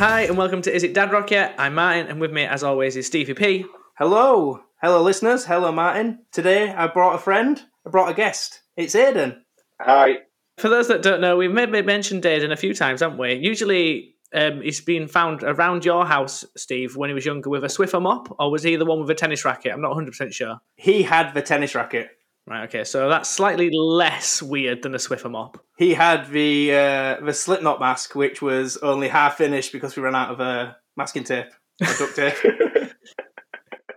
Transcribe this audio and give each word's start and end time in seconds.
Hi, 0.00 0.22
and 0.22 0.38
welcome 0.38 0.62
to 0.62 0.74
Is 0.74 0.82
It 0.82 0.94
Dad 0.94 1.12
Rock 1.12 1.30
Yet? 1.30 1.54
I'm 1.58 1.74
Martin, 1.74 2.06
and 2.06 2.22
with 2.22 2.32
me, 2.32 2.44
as 2.44 2.62
always, 2.62 2.96
is 2.96 3.06
Stevie 3.06 3.34
P. 3.34 3.66
Hello, 3.98 4.62
hello, 4.80 5.02
listeners. 5.02 5.44
Hello, 5.44 5.70
Martin. 5.72 6.20
Today 6.32 6.70
I 6.70 6.86
brought 6.86 7.16
a 7.16 7.18
friend. 7.18 7.60
I 7.86 7.90
brought 7.90 8.10
a 8.10 8.14
guest. 8.14 8.62
It's 8.78 8.94
Aidan. 8.94 9.44
Hi. 9.78 10.20
For 10.56 10.70
those 10.70 10.88
that 10.88 11.02
don't 11.02 11.20
know, 11.20 11.36
we've 11.36 11.52
maybe 11.52 11.82
mentioned 11.82 12.24
Aidan 12.24 12.50
a 12.50 12.56
few 12.56 12.72
times, 12.72 13.00
haven't 13.02 13.18
we? 13.18 13.34
Usually, 13.34 14.14
um, 14.32 14.62
he's 14.62 14.80
been 14.80 15.06
found 15.06 15.42
around 15.42 15.84
your 15.84 16.06
house, 16.06 16.46
Steve, 16.56 16.96
when 16.96 17.10
he 17.10 17.14
was 17.14 17.26
younger 17.26 17.50
with 17.50 17.64
a 17.64 17.68
Swiffer 17.68 18.00
mop, 18.00 18.34
or 18.38 18.50
was 18.50 18.62
he 18.62 18.76
the 18.76 18.86
one 18.86 19.00
with 19.00 19.10
a 19.10 19.14
tennis 19.14 19.44
racket? 19.44 19.70
I'm 19.70 19.82
not 19.82 19.94
100% 19.94 20.32
sure. 20.32 20.62
He 20.76 21.02
had 21.02 21.34
the 21.34 21.42
tennis 21.42 21.74
racket. 21.74 22.08
Right, 22.50 22.64
okay, 22.64 22.82
so 22.82 23.08
that's 23.08 23.30
slightly 23.30 23.70
less 23.72 24.42
weird 24.42 24.82
than 24.82 24.92
a 24.92 24.98
Swiffer 24.98 25.30
mop. 25.30 25.64
He 25.78 25.94
had 25.94 26.28
the 26.30 26.72
uh, 26.72 27.24
the 27.24 27.32
Slipknot 27.32 27.78
mask, 27.78 28.16
which 28.16 28.42
was 28.42 28.76
only 28.78 29.06
half 29.06 29.36
finished 29.36 29.70
because 29.70 29.94
we 29.94 30.02
ran 30.02 30.16
out 30.16 30.32
of 30.32 30.40
uh, 30.40 30.72
masking 30.96 31.22
tape, 31.22 31.46
or 31.80 31.94
duct 31.96 32.16
tape. 32.16 32.34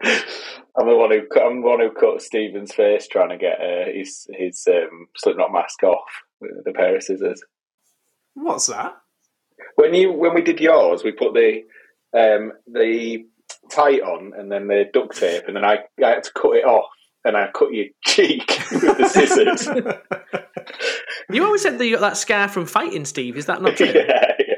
I'm 0.79 0.87
the 0.87 0.95
one 0.95 1.09
who 1.09 1.25
cut, 1.27 1.47
I'm 1.47 1.61
the 1.61 1.67
one 1.67 1.79
who 1.79 1.91
cut 1.91 2.21
Stephen's 2.21 2.73
face 2.75 3.07
trying 3.07 3.29
to 3.29 3.37
get 3.37 3.59
uh, 3.59 3.91
his 3.91 4.27
his 4.31 4.67
um, 4.67 5.07
Slipknot 5.17 5.51
mask 5.51 5.81
off 5.81 6.05
with 6.39 6.51
a 6.67 6.73
pair 6.73 6.95
of 6.95 7.01
scissors. 7.01 7.41
What's 8.35 8.67
that? 8.67 8.93
When 9.77 9.95
you 9.95 10.11
when 10.11 10.35
we 10.35 10.43
did 10.43 10.59
yours, 10.59 11.03
we 11.03 11.11
put 11.11 11.33
the 11.33 11.63
um, 12.15 12.51
the 12.71 13.25
tight 13.71 14.01
on 14.01 14.33
and 14.37 14.51
then 14.51 14.67
the 14.67 14.85
duct 14.93 15.17
tape, 15.17 15.45
and 15.47 15.55
then 15.55 15.65
I, 15.65 15.79
I 16.03 16.09
had 16.09 16.23
to 16.23 16.31
cut 16.33 16.55
it 16.55 16.65
off, 16.65 16.91
and 17.25 17.37
I 17.37 17.49
cut 17.51 17.73
your 17.73 17.85
cheek 18.05 18.47
with 18.71 18.97
the 18.97 19.07
scissors. 19.07 19.67
You 21.29 21.43
always 21.43 21.61
said 21.61 21.77
that 21.77 21.85
you 21.85 21.95
got 21.95 22.01
that 22.01 22.17
scar 22.17 22.47
from 22.47 22.65
fighting, 22.65 23.05
Steve. 23.05 23.37
Is 23.37 23.45
that 23.47 23.61
not 23.61 23.75
true? 23.77 23.87
yeah, 23.87 24.33
yeah. 24.39 24.55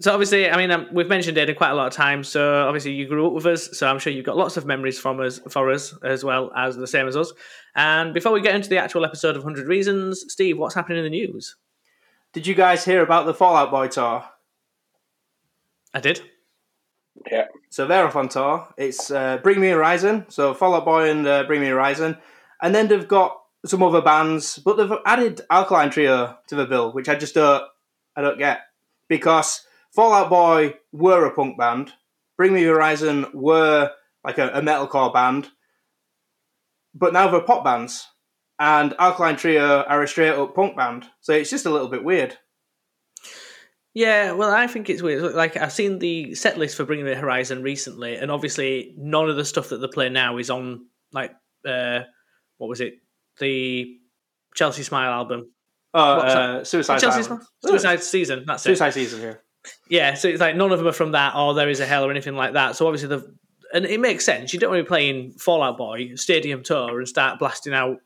So 0.00 0.12
obviously, 0.12 0.48
I 0.48 0.56
mean, 0.56 0.70
um, 0.70 0.86
we've 0.92 1.08
mentioned 1.08 1.36
Aidan 1.36 1.56
quite 1.56 1.70
a 1.70 1.74
lot 1.74 1.86
of 1.88 1.92
times. 1.92 2.28
So 2.28 2.66
obviously, 2.66 2.92
you 2.92 3.06
grew 3.06 3.26
up 3.26 3.32
with 3.32 3.44
us, 3.46 3.76
so 3.76 3.86
I'm 3.86 3.98
sure 3.98 4.12
you've 4.12 4.24
got 4.24 4.36
lots 4.36 4.56
of 4.56 4.64
memories 4.64 4.98
from 4.98 5.20
us 5.20 5.40
for 5.50 5.70
us 5.70 5.94
as 6.02 6.24
well 6.24 6.52
as 6.56 6.76
the 6.76 6.86
same 6.86 7.06
as 7.06 7.16
us. 7.16 7.32
And 7.74 8.14
before 8.14 8.32
we 8.32 8.40
get 8.40 8.54
into 8.54 8.68
the 8.68 8.78
actual 8.78 9.04
episode 9.04 9.36
of 9.36 9.42
Hundred 9.42 9.66
Reasons, 9.68 10.24
Steve, 10.28 10.58
what's 10.58 10.74
happening 10.74 10.98
in 10.98 11.04
the 11.04 11.10
news? 11.10 11.56
Did 12.32 12.46
you 12.46 12.54
guys 12.54 12.84
hear 12.84 13.02
about 13.02 13.26
the 13.26 13.34
Fall 13.34 13.56
Out 13.56 13.70
Boy 13.70 13.88
tour? 13.88 14.24
I 15.92 16.00
did. 16.00 16.22
Yeah. 17.30 17.46
So 17.70 17.86
they're 17.86 18.06
off 18.06 18.16
on 18.16 18.28
tour. 18.28 18.68
It's 18.76 19.10
uh, 19.10 19.38
Bring 19.38 19.60
Me 19.60 19.68
Horizon. 19.68 20.26
So 20.28 20.54
Fall 20.54 20.74
Out 20.74 20.84
Boy 20.84 21.10
and 21.10 21.26
uh, 21.26 21.44
Bring 21.44 21.60
Me 21.60 21.68
Horizon, 21.68 22.16
and 22.62 22.74
then 22.74 22.88
they've 22.88 23.06
got 23.06 23.36
some 23.66 23.82
other 23.82 24.00
bands, 24.00 24.58
but 24.58 24.76
they've 24.76 24.98
added 25.04 25.42
Alkaline 25.50 25.90
Trio 25.90 26.38
to 26.48 26.54
the 26.54 26.66
bill, 26.66 26.92
which 26.92 27.08
I 27.08 27.14
just 27.14 27.34
don't, 27.34 27.62
I 28.16 28.22
don't 28.22 28.38
get 28.38 28.60
because 29.08 29.66
Fall 29.92 30.14
Out 30.14 30.30
Boy 30.30 30.76
were 30.92 31.26
a 31.26 31.34
punk 31.34 31.58
band, 31.58 31.92
Bring 32.38 32.54
Me 32.54 32.62
Horizon 32.62 33.26
were 33.34 33.90
like 34.24 34.38
a, 34.38 34.48
a 34.48 34.62
metalcore 34.62 35.12
band, 35.12 35.50
but 36.94 37.12
now 37.12 37.28
they're 37.28 37.42
pop 37.42 37.64
bands, 37.64 38.06
and 38.58 38.94
Alkaline 38.98 39.36
Trio 39.36 39.82
are 39.82 40.02
a 40.02 40.08
straight 40.08 40.30
up 40.30 40.54
punk 40.54 40.76
band. 40.76 41.06
So 41.20 41.34
it's 41.34 41.50
just 41.50 41.66
a 41.66 41.70
little 41.70 41.88
bit 41.88 42.04
weird. 42.04 42.38
Yeah, 43.92 44.32
well, 44.32 44.50
I 44.50 44.66
think 44.68 44.88
it's 44.88 45.02
weird. 45.02 45.34
Like 45.34 45.56
I've 45.56 45.72
seen 45.72 45.98
the 45.98 46.34
set 46.34 46.58
list 46.58 46.76
for 46.76 46.84
Bringing 46.84 47.06
Me 47.06 47.14
Horizon 47.14 47.62
recently, 47.62 48.16
and 48.16 48.30
obviously 48.30 48.94
none 48.96 49.28
of 49.28 49.36
the 49.36 49.44
stuff 49.44 49.70
that 49.70 49.78
they 49.78 49.88
play 49.88 50.08
now 50.08 50.38
is 50.38 50.48
on 50.48 50.86
like 51.12 51.32
uh, 51.66 52.00
what 52.58 52.68
was 52.68 52.80
it? 52.80 52.94
The 53.40 53.98
Chelsea 54.54 54.84
Smile 54.84 55.10
album. 55.10 55.50
Uh, 55.92 55.98
uh, 55.98 56.64
Suicide 56.64 57.00
Chelsea 57.00 57.24
Smile? 57.24 57.46
Suicide 57.64 58.02
Season. 58.02 58.44
That's 58.46 58.64
it. 58.64 58.68
Suicide 58.68 58.94
Season 58.94 59.20
here. 59.20 59.42
Yeah, 59.88 60.14
so 60.14 60.28
it's 60.28 60.40
like 60.40 60.54
none 60.54 60.70
of 60.70 60.78
them 60.78 60.86
are 60.86 60.92
from 60.92 61.12
that, 61.12 61.34
or 61.34 61.54
there 61.54 61.68
is 61.68 61.80
a 61.80 61.86
hell, 61.86 62.04
or 62.04 62.10
anything 62.10 62.36
like 62.36 62.52
that. 62.52 62.76
So 62.76 62.86
obviously 62.86 63.08
the 63.08 63.34
and 63.72 63.84
it 63.84 64.00
makes 64.00 64.24
sense. 64.24 64.52
You 64.52 64.60
don't 64.60 64.70
want 64.70 64.80
to 64.80 64.84
be 64.84 64.88
playing 64.88 65.32
Fall 65.32 65.62
Out 65.62 65.78
Boy 65.78 66.14
Stadium 66.14 66.62
Tour 66.62 66.98
and 66.98 67.08
start 67.08 67.38
blasting 67.38 67.72
out, 67.72 67.98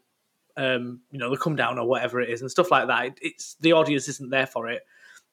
um, 0.56 1.00
you 1.10 1.18
know, 1.18 1.30
the 1.30 1.36
Come 1.36 1.56
Down 1.56 1.78
or 1.78 1.86
whatever 1.86 2.20
it 2.20 2.30
is 2.30 2.40
and 2.40 2.50
stuff 2.50 2.70
like 2.70 2.88
that. 2.88 3.06
It, 3.06 3.18
it's 3.22 3.56
the 3.60 3.72
audience 3.72 4.08
isn't 4.08 4.30
there 4.30 4.46
for 4.46 4.68
it. 4.68 4.82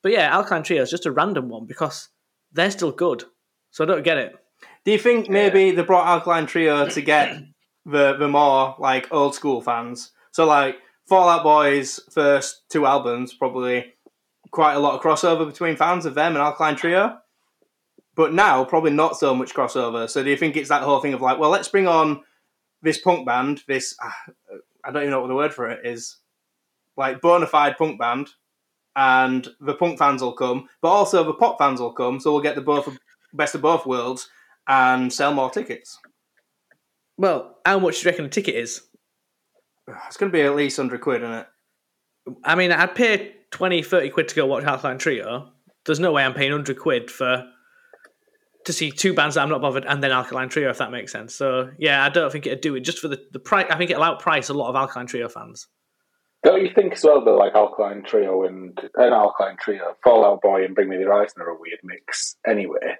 But 0.01 0.11
yeah, 0.11 0.33
Alkaline 0.33 0.63
Trio 0.63 0.81
is 0.81 0.89
just 0.89 1.05
a 1.05 1.11
random 1.11 1.49
one 1.49 1.65
because 1.65 2.09
they're 2.51 2.71
still 2.71 2.91
good. 2.91 3.23
So 3.71 3.83
I 3.83 3.87
don't 3.87 4.03
get 4.03 4.17
it. 4.17 4.35
Do 4.83 4.91
you 4.91 4.97
think 4.97 5.29
maybe 5.29 5.71
they 5.71 5.83
brought 5.83 6.07
Alkaline 6.07 6.47
Trio 6.47 6.87
to 6.87 7.01
get 7.01 7.37
the 7.85 8.15
the 8.17 8.27
more 8.27 8.75
like 8.79 9.11
old 9.11 9.35
school 9.35 9.61
fans? 9.61 10.11
So 10.31 10.45
like 10.45 10.77
Fall 11.07 11.29
Out 11.29 11.43
Boy's 11.43 11.99
first 12.11 12.63
two 12.69 12.85
albums 12.85 13.33
probably 13.33 13.93
quite 14.51 14.73
a 14.73 14.79
lot 14.79 14.95
of 14.95 15.01
crossover 15.01 15.45
between 15.45 15.75
fans 15.77 16.05
of 16.05 16.15
them 16.15 16.33
and 16.33 16.41
Alkaline 16.41 16.75
Trio. 16.75 17.17
But 18.15 18.33
now 18.33 18.65
probably 18.65 18.91
not 18.91 19.17
so 19.17 19.33
much 19.33 19.53
crossover. 19.53 20.09
So 20.09 20.23
do 20.23 20.29
you 20.29 20.37
think 20.37 20.57
it's 20.57 20.69
that 20.69 20.83
whole 20.83 20.99
thing 20.99 21.13
of 21.13 21.21
like, 21.21 21.39
well, 21.39 21.49
let's 21.49 21.69
bring 21.69 21.87
on 21.87 22.23
this 22.81 22.97
punk 22.97 23.25
band, 23.25 23.63
this 23.67 23.95
ah, 24.01 24.15
I 24.83 24.91
don't 24.91 25.03
even 25.03 25.11
know 25.11 25.21
what 25.21 25.27
the 25.27 25.35
word 25.35 25.53
for 25.53 25.69
it 25.69 25.85
is, 25.85 26.17
like 26.97 27.21
bona 27.21 27.45
fide 27.47 27.77
punk 27.77 27.99
band, 27.99 28.29
and 28.95 29.47
the 29.59 29.73
punk 29.73 29.97
fans 29.99 30.21
will 30.21 30.33
come, 30.33 30.67
but 30.81 30.89
also 30.89 31.23
the 31.23 31.33
pop 31.33 31.57
fans 31.57 31.79
will 31.79 31.93
come. 31.93 32.19
So 32.19 32.31
we'll 32.31 32.41
get 32.41 32.55
the 32.55 32.61
both 32.61 32.97
best 33.33 33.55
of 33.55 33.61
both 33.61 33.85
worlds 33.85 34.29
and 34.67 35.11
sell 35.11 35.33
more 35.33 35.49
tickets. 35.49 35.97
Well, 37.17 37.57
how 37.65 37.79
much 37.79 37.99
do 37.99 38.05
you 38.05 38.11
reckon 38.11 38.25
a 38.25 38.29
ticket 38.29 38.55
is? 38.55 38.81
It's 40.07 40.17
going 40.17 40.31
to 40.31 40.37
be 40.37 40.43
at 40.43 40.55
least 40.55 40.77
100 40.77 41.01
quid, 41.01 41.21
isn't 41.21 41.33
it? 41.33 41.47
I 42.43 42.55
mean, 42.55 42.71
I'd 42.71 42.95
pay 42.95 43.33
20, 43.51 43.81
30 43.81 44.09
quid 44.09 44.27
to 44.29 44.35
go 44.35 44.45
watch 44.45 44.63
Alkaline 44.63 44.99
Trio. 44.99 45.51
There's 45.85 45.99
no 45.99 46.11
way 46.11 46.23
I'm 46.23 46.33
paying 46.33 46.51
100 46.51 46.77
quid 46.79 47.11
for 47.11 47.45
to 48.65 48.73
see 48.73 48.91
two 48.91 49.13
bands 49.13 49.35
that 49.35 49.41
I'm 49.41 49.49
not 49.49 49.61
bothered 49.61 49.85
and 49.85 50.03
then 50.03 50.11
Alkaline 50.11 50.49
Trio, 50.49 50.69
if 50.69 50.77
that 50.77 50.91
makes 50.91 51.11
sense. 51.11 51.33
So, 51.33 51.71
yeah, 51.79 52.05
I 52.05 52.09
don't 52.09 52.31
think 52.31 52.45
it'd 52.45 52.61
do 52.61 52.75
it 52.75 52.81
just 52.81 52.99
for 52.99 53.07
the, 53.07 53.19
the 53.31 53.39
price. 53.39 53.65
I 53.69 53.77
think 53.77 53.89
it'll 53.89 54.03
outprice 54.03 54.49
a 54.49 54.53
lot 54.53 54.69
of 54.69 54.75
Alkaline 54.75 55.07
Trio 55.07 55.27
fans. 55.27 55.67
Don't 56.43 56.61
you 56.61 56.71
think 56.73 56.93
as 56.93 57.03
well 57.03 57.23
that 57.23 57.31
like 57.31 57.53
Alkaline 57.53 58.03
Trio 58.03 58.43
and 58.43 58.77
an 58.95 59.13
Alkaline 59.13 59.57
Trio, 59.59 59.95
Fall 60.03 60.25
Out 60.25 60.41
Boy 60.41 60.65
and 60.65 60.73
Bring 60.73 60.89
Me 60.89 60.97
the 60.97 61.03
Horizon 61.03 61.41
are 61.41 61.49
a 61.49 61.59
weird 61.59 61.79
mix 61.83 62.35
anyway? 62.47 62.95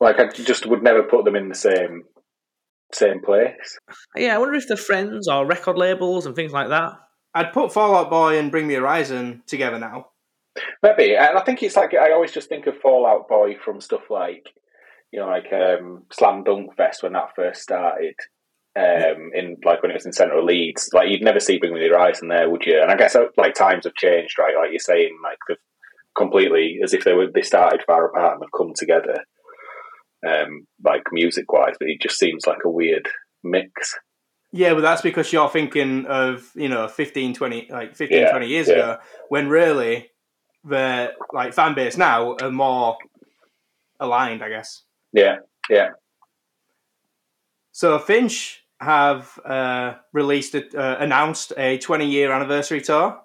Like 0.00 0.18
I 0.18 0.28
just 0.28 0.66
would 0.66 0.82
never 0.82 1.02
put 1.02 1.24
them 1.24 1.36
in 1.36 1.48
the 1.48 1.54
same 1.54 2.04
same 2.92 3.22
place. 3.22 3.78
Yeah, 4.16 4.34
I 4.34 4.38
wonder 4.38 4.54
if 4.54 4.66
they're 4.66 4.76
friends 4.76 5.28
or 5.28 5.46
record 5.46 5.78
labels 5.78 6.26
and 6.26 6.34
things 6.34 6.52
like 6.52 6.68
that. 6.70 6.94
I'd 7.34 7.52
put 7.52 7.72
Fall 7.72 7.94
Out 7.94 8.10
Boy 8.10 8.38
and 8.38 8.50
Bring 8.50 8.66
Me 8.66 8.74
the 8.74 8.80
Horizon 8.80 9.42
together 9.46 9.78
now. 9.78 10.06
Maybe, 10.82 11.14
and 11.14 11.38
I 11.38 11.42
think 11.42 11.62
it's 11.62 11.76
like 11.76 11.94
I 11.94 12.12
always 12.12 12.32
just 12.32 12.48
think 12.48 12.66
of 12.66 12.76
Fall 12.78 13.06
Out 13.06 13.28
Boy 13.28 13.56
from 13.64 13.80
stuff 13.80 14.10
like 14.10 14.46
you 15.12 15.20
know, 15.20 15.26
like 15.26 15.52
um, 15.52 16.04
Slam 16.12 16.44
Dunk 16.44 16.76
Fest 16.76 17.02
when 17.02 17.12
that 17.12 17.34
first 17.34 17.62
started. 17.62 18.14
Um, 18.76 19.32
in 19.34 19.56
like 19.64 19.82
when 19.82 19.90
it 19.90 19.94
was 19.94 20.06
in 20.06 20.12
central 20.12 20.44
Leeds, 20.44 20.90
like 20.92 21.08
you'd 21.08 21.22
never 21.24 21.40
see 21.40 21.58
Bring 21.58 21.74
Me 21.74 21.80
the 21.80 21.88
Horizon 21.88 22.28
there, 22.28 22.48
would 22.48 22.64
you? 22.64 22.80
And 22.80 22.90
I 22.90 22.96
guess 22.96 23.16
uh, 23.16 23.24
like 23.36 23.54
times 23.54 23.84
have 23.84 23.94
changed, 23.94 24.38
right? 24.38 24.54
Like 24.56 24.70
you're 24.70 24.78
saying, 24.78 25.18
like 25.24 25.38
they've 25.48 25.56
completely 26.16 26.78
as 26.84 26.94
if 26.94 27.04
they 27.04 27.12
were 27.12 27.26
they 27.34 27.42
started 27.42 27.82
far 27.84 28.06
apart 28.06 28.34
and 28.34 28.42
have 28.44 28.56
come 28.56 28.72
together, 28.76 29.24
um, 30.26 30.66
like 30.84 31.02
music 31.10 31.50
wise. 31.52 31.74
But 31.80 31.88
it 31.88 32.00
just 32.00 32.16
seems 32.16 32.46
like 32.46 32.60
a 32.64 32.70
weird 32.70 33.08
mix. 33.42 33.96
Yeah, 34.52 34.74
but 34.74 34.80
that's 34.82 35.02
because 35.02 35.32
you're 35.32 35.48
thinking 35.48 36.06
of, 36.06 36.50
you 36.56 36.68
know, 36.68 36.88
15, 36.88 37.34
20, 37.34 37.68
like 37.70 37.94
15, 37.94 38.18
Yeah, 38.18 38.30
20 38.30 38.46
years 38.48 38.68
yeah. 38.68 38.74
ago, 38.74 38.98
when 39.28 39.48
really 39.48 40.10
the 40.64 41.12
like 41.32 41.54
fan 41.54 41.74
base 41.74 41.96
now 41.96 42.36
are 42.40 42.50
more 42.50 42.96
aligned, 44.00 44.42
I 44.42 44.48
guess. 44.48 44.82
Yeah, 45.12 45.36
yeah. 45.68 45.90
So 47.72 47.98
Finch 47.98 48.59
have 48.80 49.38
uh, 49.44 49.94
released, 50.12 50.54
a, 50.54 50.64
uh, 50.76 50.96
announced 50.98 51.52
a 51.56 51.78
20 51.78 52.06
year 52.06 52.32
anniversary 52.32 52.80
tour. 52.80 53.20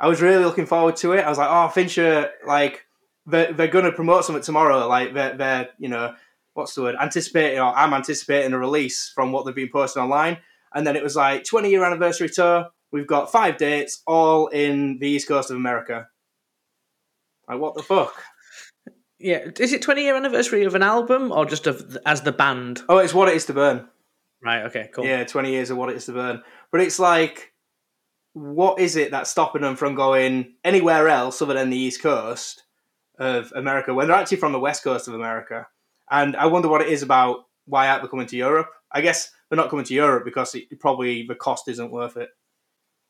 I 0.00 0.08
was 0.08 0.20
really 0.20 0.44
looking 0.44 0.66
forward 0.66 0.96
to 0.96 1.12
it. 1.12 1.20
I 1.20 1.28
was 1.28 1.38
like, 1.38 1.48
oh, 1.50 1.68
Finch 1.68 1.96
are 1.98 2.30
like, 2.46 2.84
they're, 3.24 3.52
they're 3.52 3.68
going 3.68 3.84
to 3.84 3.92
promote 3.92 4.24
something 4.24 4.42
tomorrow. 4.42 4.88
Like, 4.88 5.14
they're, 5.14 5.36
they're, 5.36 5.68
you 5.78 5.88
know, 5.88 6.14
what's 6.54 6.74
the 6.74 6.82
word? 6.82 6.96
Anticipating, 7.00 7.60
or 7.60 7.72
I'm 7.76 7.94
anticipating 7.94 8.52
a 8.52 8.58
release 8.58 9.12
from 9.14 9.30
what 9.30 9.46
they've 9.46 9.54
been 9.54 9.70
posting 9.72 10.02
online. 10.02 10.38
And 10.74 10.86
then 10.86 10.96
it 10.96 11.02
was 11.02 11.14
like 11.14 11.44
20 11.44 11.70
year 11.70 11.84
anniversary 11.84 12.28
tour. 12.28 12.70
We've 12.90 13.06
got 13.06 13.30
five 13.30 13.56
dates, 13.56 14.02
all 14.06 14.48
in 14.48 14.98
the 14.98 15.08
East 15.08 15.28
Coast 15.28 15.50
of 15.50 15.56
America. 15.56 16.08
Like, 17.48 17.60
what 17.60 17.74
the 17.74 17.82
fuck? 17.82 18.22
Yeah, 19.18 19.50
is 19.60 19.72
it 19.72 19.82
20 19.82 20.02
year 20.02 20.16
anniversary 20.16 20.64
of 20.64 20.74
an 20.74 20.82
album 20.82 21.30
or 21.30 21.46
just 21.46 21.68
of 21.68 21.96
as 22.04 22.22
the 22.22 22.32
band? 22.32 22.82
Oh, 22.88 22.98
it's 22.98 23.14
what 23.14 23.28
it 23.28 23.36
is 23.36 23.46
to 23.46 23.52
burn. 23.52 23.88
Right, 24.44 24.62
okay, 24.64 24.90
cool. 24.92 25.04
Yeah, 25.04 25.24
20 25.24 25.50
years 25.50 25.70
of 25.70 25.76
what 25.76 25.90
it 25.90 25.96
is 25.96 26.06
to 26.06 26.12
burn. 26.12 26.42
But 26.70 26.80
it's 26.80 26.98
like, 26.98 27.52
what 28.32 28.80
is 28.80 28.96
it 28.96 29.10
that's 29.10 29.30
stopping 29.30 29.62
them 29.62 29.76
from 29.76 29.94
going 29.94 30.54
anywhere 30.64 31.08
else 31.08 31.40
other 31.42 31.54
than 31.54 31.70
the 31.70 31.76
East 31.76 32.02
Coast 32.02 32.64
of 33.18 33.52
America 33.54 33.92
when 33.94 34.08
they're 34.08 34.16
actually 34.16 34.38
from 34.38 34.52
the 34.52 34.58
West 34.60 34.82
Coast 34.82 35.06
of 35.08 35.14
America? 35.14 35.66
And 36.10 36.34
I 36.36 36.46
wonder 36.46 36.68
what 36.68 36.80
it 36.82 36.88
is 36.88 37.02
about 37.02 37.44
why 37.66 37.88
aren't 37.88 38.02
they 38.02 38.08
coming 38.08 38.26
to 38.26 38.36
Europe? 38.36 38.68
I 38.90 39.00
guess 39.00 39.30
they're 39.48 39.56
not 39.56 39.70
coming 39.70 39.84
to 39.84 39.94
Europe 39.94 40.24
because 40.24 40.54
it, 40.54 40.80
probably 40.80 41.24
the 41.26 41.34
cost 41.34 41.68
isn't 41.68 41.92
worth 41.92 42.16
it. 42.16 42.30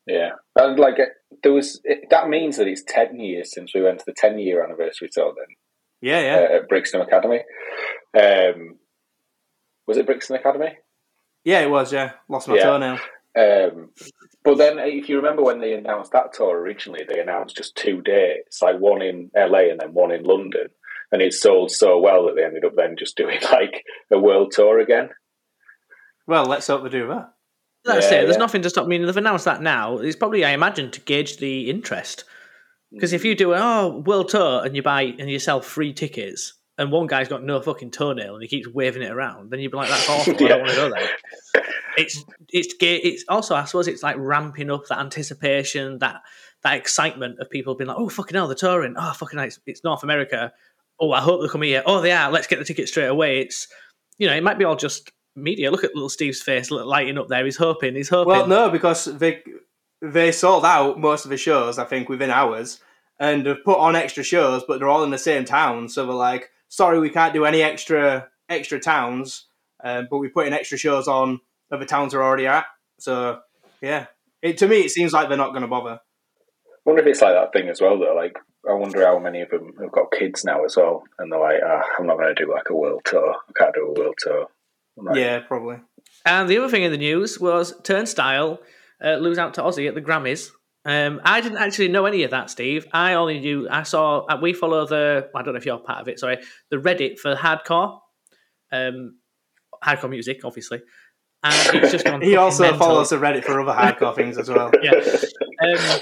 Yeah, 0.07 0.31
and 0.57 0.79
like 0.79 0.99
it- 0.99 1.13
there 1.43 1.53
was 1.53 1.81
it, 1.85 2.11
that 2.11 2.29
means 2.29 2.57
that 2.59 2.67
it's 2.69 2.83
ten 2.87 3.19
years 3.19 3.53
since 3.55 3.73
we 3.75 3.81
went 3.83 4.01
to 4.01 4.05
the 4.05 4.13
ten 4.13 4.39
year 4.39 4.63
anniversary 4.63 5.09
tour. 5.11 5.33
Then 5.37 5.47
Yeah, 6.01 6.21
yeah. 6.21 6.35
uh, 6.35 6.57
at 6.57 6.69
Brixton 6.69 7.01
Academy. 7.01 7.41
Um, 8.19 8.79
was 9.87 9.97
it 9.97 10.07
Brixton 10.07 10.37
Academy? 10.37 10.77
Yeah, 11.45 11.61
it 11.61 11.71
was, 11.71 11.93
yeah. 11.93 12.13
Lost 12.29 12.49
my 12.49 12.57
Yeah. 12.57 12.65
toenail. 12.65 12.99
Um, 13.35 13.91
but 14.45 14.59
then, 14.59 14.79
if 14.79 15.09
you 15.09 15.17
remember 15.17 15.43
when 15.43 15.61
they 15.61 15.75
announced 15.75 16.13
that 16.13 16.33
tour 16.35 16.59
originally, 16.59 17.05
they 17.09 17.21
announced 17.21 17.57
just 17.57 17.77
two 17.77 18.03
dates, 18.03 18.61
like 18.61 18.79
one 18.79 19.01
in 19.03 19.31
LA 19.37 19.71
and 19.71 19.81
then 19.81 19.95
one 19.95 20.13
in 20.13 20.25
London, 20.25 20.69
and 21.11 21.23
it 21.23 21.33
sold 21.33 21.71
so 21.71 21.99
well 21.99 22.27
that 22.27 22.37
they 22.37 22.45
ended 22.45 22.65
up 22.65 22.75
then 22.77 22.97
just 22.99 23.17
doing 23.17 23.39
like 23.53 23.85
a 24.11 24.19
world 24.19 24.53
tour 24.53 24.81
again. 24.81 25.11
Well, 26.27 26.45
let's 26.45 26.67
hope 26.67 26.83
they 26.83 26.89
do 26.89 27.09
that. 27.09 27.33
That's 27.85 28.11
Yeah, 28.11 28.19
it. 28.19 28.25
There's 28.25 28.37
yeah. 28.37 28.41
nothing 28.41 28.63
to 28.63 28.71
stop. 28.71 28.85
I 28.85 28.89
mean, 28.89 29.05
they've 29.07 29.17
announced 29.17 29.45
that 29.45 29.63
now. 29.63 29.99
It's 29.99 30.17
probably, 30.17 30.45
I 30.45 30.51
imagine, 30.51 30.91
to 30.93 31.01
gauge 31.01 31.39
the 31.39 31.69
interest. 31.69 32.25
Because 32.93 33.13
if 33.13 33.25
you 33.25 33.35
do 33.35 33.55
a 33.55 33.59
oh, 33.59 34.03
world 34.07 34.29
tour 34.29 34.65
and 34.65 34.77
you 34.77 34.83
buy 34.83 35.03
and 35.19 35.31
you 35.31 35.39
sell 35.39 35.61
free 35.61 35.93
tickets, 35.93 36.55
and 36.83 36.91
one 36.91 37.07
guy's 37.07 37.29
got 37.29 37.45
no 37.45 37.61
fucking 37.61 37.93
toenail 37.93 38.35
and 38.35 38.43
he 38.43 38.49
keeps 38.49 38.67
waving 38.67 39.03
it 39.03 39.13
around, 39.13 39.51
then 39.51 39.61
you'd 39.61 39.71
be 39.71 39.77
like, 39.77 39.89
"That's 39.89 40.09
awful. 40.09 40.35
I 40.35 40.49
don't 40.49 40.61
want 40.61 40.71
to 40.71 40.77
go 40.77 40.91
there." 40.91 41.65
It's 41.97 42.25
it's 42.49 42.75
ga- 42.75 42.97
it's 42.97 43.25
also 43.29 43.55
I 43.55 43.65
suppose 43.65 43.87
it's 43.87 44.03
like 44.03 44.17
ramping 44.19 44.71
up 44.71 44.87
that 44.89 44.99
anticipation, 44.99 46.01
that 46.01 46.23
that 46.65 46.77
excitement 46.77 47.39
of 47.39 47.49
people 47.51 47.77
being 47.77 47.89
like, 47.89 47.99
"Oh 47.99 48.09
fucking 48.09 48.35
hell, 48.35 48.49
they're 48.49 48.57
touring! 48.57 48.95
Oh 48.99 49.13
fucking 49.13 49.39
hell, 49.39 49.47
it's, 49.47 49.61
it's 49.65 49.85
North 49.85 50.03
America! 50.03 50.53
Oh, 50.99 51.13
I 51.13 51.21
hope 51.21 51.41
they 51.41 51.49
come 51.49 51.63
here! 51.63 51.85
Oh, 51.87 52.01
they 52.01 52.11
are! 52.11 52.33
Let's 52.33 52.49
get 52.49 52.59
the 52.59 52.65
tickets 52.65 52.91
straight 52.91 53.07
away!" 53.07 53.41
It's 53.41 53.69
you 54.19 54.27
know, 54.27 54.35
it 54.35 54.43
might 54.43 54.59
be 54.59 54.65
all 54.65 54.77
just 54.77 55.13
media. 55.37 55.71
Look 55.71 55.85
at 55.85 55.95
little 55.95 56.09
Steve's 56.09 56.43
face 56.43 56.71
lighting 56.71 57.19
up 57.19 57.29
there. 57.29 57.45
He's 57.45 57.57
hoping. 57.57 57.95
He's 57.95 58.09
hoping. 58.09 58.33
Well, 58.33 58.47
no, 58.47 58.71
because 58.71 59.05
they 59.05 59.43
they 60.01 60.33
sold 60.33 60.65
out 60.65 60.99
most 60.99 61.25
of 61.25 61.31
the 61.31 61.37
shows, 61.37 61.79
I 61.79 61.85
think, 61.85 62.09
within 62.09 62.31
hours, 62.31 62.81
and 63.21 63.47
have 63.47 63.65
put 63.65 63.79
on 63.79 63.95
extra 63.95 64.25
shows, 64.25 64.65
but 64.67 64.79
they're 64.79 64.89
all 64.89 65.05
in 65.05 65.11
the 65.11 65.19
same 65.19 65.45
town. 65.45 65.89
So 65.89 66.07
they're 66.07 66.15
like, 66.15 66.51
"Sorry, 66.73 66.99
we 66.99 67.11
can't 67.11 67.35
do 67.35 67.45
any 67.45 67.63
extra 67.63 68.29
extra 68.49 68.81
towns, 68.81 69.47
um, 69.85 70.09
but 70.11 70.17
we 70.17 70.29
put 70.29 70.47
in 70.47 70.55
extra 70.55 70.79
shows 70.79 71.07
on 71.07 71.39
of 71.71 71.81
the 71.81 71.87
towns 71.87 72.13
they're 72.13 72.25
already 72.25 72.47
at." 72.47 72.65
So 72.99 73.41
yeah, 73.83 74.07
it, 74.41 74.57
to 74.59 74.69
me, 74.69 74.81
it 74.81 74.91
seems 74.91 75.13
like 75.13 75.29
they're 75.29 75.37
not 75.37 75.51
going 75.51 75.63
to 75.63 75.69
bother. 75.69 76.01
I 76.01 76.79
wonder 76.87 77.03
if 77.03 77.09
it's 77.09 77.21
like 77.21 77.35
that 77.35 77.53
thing 77.53 77.69
as 77.69 77.83
well, 77.83 77.99
though. 77.99 78.15
Like, 78.15 78.39
I 78.67 78.73
wonder 78.73 79.05
how 79.05 79.19
many 79.19 79.43
of 79.43 79.51
them 79.51 79.75
have 79.83 79.93
got 79.93 80.13
kids 80.13 80.45
now 80.47 80.65
as 80.65 80.75
well, 80.77 81.03
and 81.19 81.31
they're 81.31 81.39
like, 81.39 81.61
ah, 81.63 81.83
"I'm 81.99 82.07
not 82.07 82.17
going 82.17 82.35
to 82.35 82.45
do 82.45 82.51
like 82.51 82.71
a 82.71 82.75
world 82.75 83.03
tour. 83.05 83.35
I 83.35 83.53
can't 83.59 83.75
do 83.75 83.95
a 83.95 84.01
world 84.01 84.15
tour." 84.19 84.47
Like, 84.97 85.17
Yeah, 85.17 85.41
probably. 85.41 85.77
And 86.25 86.49
the 86.49 86.57
other 86.57 86.71
thing 86.71 86.85
in 86.85 86.93
the 86.93 86.99
news 86.99 87.39
was 87.39 87.75
Turnstile 87.83 88.61
uh, 89.05 89.17
lose 89.17 89.39
out 89.39 89.55
to 89.55 89.63
Ozzy 89.63 89.89
at 89.89 89.95
the 89.95 90.03
Grammys. 90.03 90.51
Um, 90.85 91.21
I 91.25 91.41
didn't 91.41 91.59
actually 91.59 91.89
know 91.89 92.07
any 92.07 92.25
of 92.25 92.33
that, 92.33 92.51
Steve. 92.51 92.87
I 92.93 93.15
only 93.15 93.39
knew 93.39 93.69
I 93.71 93.85
saw. 93.85 94.25
Uh, 94.27 94.39
we 94.43 94.53
follow 94.53 94.87
the. 94.87 95.29
I 95.35 95.43
don't 95.43 95.55
know 95.55 95.59
if 95.59 95.67
you're 95.67 95.79
part 95.79 96.01
of 96.01 96.09
it. 96.09 96.19
Sorry, 96.19 96.39
the 96.71 96.77
Reddit 96.77 97.19
for 97.19 97.37
hardcore, 97.37 98.01
um, 98.73 99.19
hardcore 99.85 100.11
music, 100.11 100.41
obviously. 100.45 100.81
And 101.45 101.77
it's 101.77 101.93
just 101.93 102.05
gone. 102.05 102.21
He 102.23 102.37
also 102.37 102.65
mental. 102.65 102.79
follows 102.79 103.11
the 103.11 103.17
Reddit 103.17 103.45
for 103.45 103.61
other 103.61 103.73
hardcore 103.73 104.15
things 104.15 104.39
as 104.39 104.49
well. 104.49 104.73
Yeah. 104.83 104.93
Um, 104.93 106.01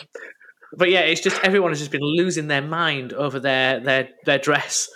but 0.76 0.90
yeah, 0.90 1.00
it's 1.00 1.20
just 1.20 1.42
everyone 1.44 1.72
has 1.72 1.78
just 1.78 1.90
been 1.90 2.02
losing 2.02 2.46
their 2.46 2.62
mind 2.62 3.12
over 3.12 3.38
their 3.38 3.80
their 3.80 4.08
their 4.24 4.38
dress 4.38 4.88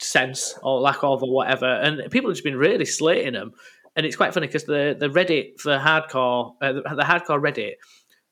sense 0.00 0.58
or 0.62 0.80
lack 0.80 1.04
of 1.04 1.22
or 1.22 1.32
whatever, 1.32 1.66
and 1.66 2.10
people 2.10 2.30
have 2.30 2.36
just 2.36 2.44
been 2.44 2.56
really 2.56 2.84
slating 2.84 3.34
them. 3.34 3.52
And 3.94 4.06
it's 4.06 4.16
quite 4.16 4.34
funny 4.34 4.46
because 4.48 4.64
the 4.64 4.96
the 4.98 5.08
Reddit 5.08 5.60
for 5.60 5.78
hardcore, 5.78 6.54
uh, 6.62 6.72
the, 6.72 6.82
the 6.82 7.02
hardcore 7.02 7.40
Reddit, 7.40 7.74